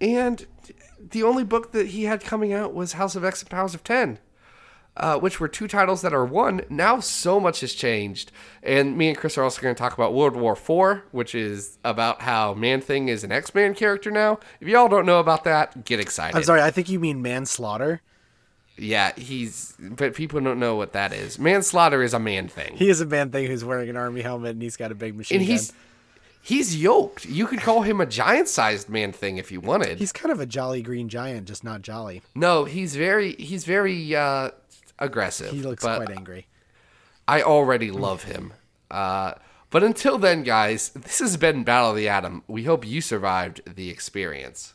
and 0.00 0.46
the 1.10 1.22
only 1.22 1.44
book 1.44 1.72
that 1.72 1.88
he 1.88 2.04
had 2.04 2.22
coming 2.22 2.52
out 2.52 2.74
was 2.74 2.94
House 2.94 3.14
of 3.14 3.24
X 3.24 3.42
and 3.42 3.50
Powers 3.50 3.74
of 3.74 3.84
Ten. 3.84 4.18
Uh, 4.96 5.18
which 5.18 5.40
were 5.40 5.48
two 5.48 5.66
titles 5.66 6.02
that 6.02 6.12
are 6.12 6.24
one. 6.24 6.62
Now 6.68 7.00
so 7.00 7.40
much 7.40 7.60
has 7.60 7.72
changed, 7.72 8.30
and 8.62 8.96
me 8.96 9.08
and 9.08 9.16
Chris 9.16 9.38
are 9.38 9.42
also 9.42 9.60
going 9.62 9.74
to 9.74 9.78
talk 9.78 9.94
about 9.94 10.12
World 10.14 10.36
War 10.36 10.54
Four, 10.54 11.04
which 11.12 11.34
is 11.34 11.78
about 11.84 12.22
how 12.22 12.54
Man 12.54 12.80
Thing 12.80 13.08
is 13.08 13.24
an 13.24 13.32
X 13.32 13.54
Man 13.54 13.74
character 13.74 14.10
now. 14.10 14.38
If 14.60 14.68
y'all 14.68 14.88
don't 14.88 15.06
know 15.06 15.20
about 15.20 15.44
that, 15.44 15.84
get 15.84 15.98
excited. 16.00 16.36
I'm 16.36 16.44
sorry. 16.44 16.60
I 16.62 16.70
think 16.70 16.88
you 16.88 17.00
mean 17.00 17.22
manslaughter. 17.22 18.02
Yeah, 18.76 19.12
he's 19.16 19.74
but 19.78 20.14
people 20.14 20.40
don't 20.40 20.58
know 20.58 20.76
what 20.76 20.92
that 20.94 21.12
is. 21.12 21.38
Manslaughter 21.38 22.02
is 22.02 22.14
a 22.14 22.18
man 22.18 22.48
thing, 22.48 22.74
He 22.76 22.88
is 22.88 23.00
a 23.02 23.06
man 23.06 23.30
thing 23.30 23.46
who's 23.46 23.64
wearing 23.64 23.90
an 23.90 23.96
army 23.96 24.22
helmet 24.22 24.52
and 24.52 24.62
he's 24.62 24.76
got 24.78 24.90
a 24.90 24.94
big 24.94 25.14
machine 25.14 25.38
and 25.40 25.46
gun. 25.46 25.52
he's 25.52 25.72
He's 26.44 26.74
yoked. 26.74 27.24
You 27.26 27.46
could 27.46 27.60
call 27.60 27.82
him 27.82 28.00
a 28.00 28.06
giant-sized 28.06 28.88
man 28.88 29.12
thing 29.12 29.36
if 29.36 29.52
you 29.52 29.60
wanted. 29.60 29.98
He's 30.00 30.10
kind 30.10 30.32
of 30.32 30.40
a 30.40 30.46
jolly 30.46 30.82
green 30.82 31.08
giant, 31.08 31.46
just 31.46 31.62
not 31.62 31.82
jolly. 31.82 32.22
no, 32.34 32.64
he's 32.64 32.96
very 32.96 33.34
he's 33.34 33.64
very 33.64 34.16
uh, 34.16 34.50
aggressive. 35.02 35.50
He 35.50 35.62
looks 35.62 35.82
but 35.82 36.04
quite 36.04 36.16
angry. 36.16 36.46
I 37.28 37.42
already 37.42 37.90
love 37.90 38.24
him. 38.24 38.52
Uh, 38.90 39.34
but 39.70 39.82
until 39.82 40.18
then, 40.18 40.42
guys, 40.42 40.90
this 40.90 41.18
has 41.18 41.36
been 41.36 41.64
Battle 41.64 41.90
of 41.90 41.96
the 41.96 42.08
Atom. 42.08 42.42
We 42.46 42.64
hope 42.64 42.86
you 42.86 43.00
survived 43.00 43.62
the 43.74 43.90
experience. 43.90 44.74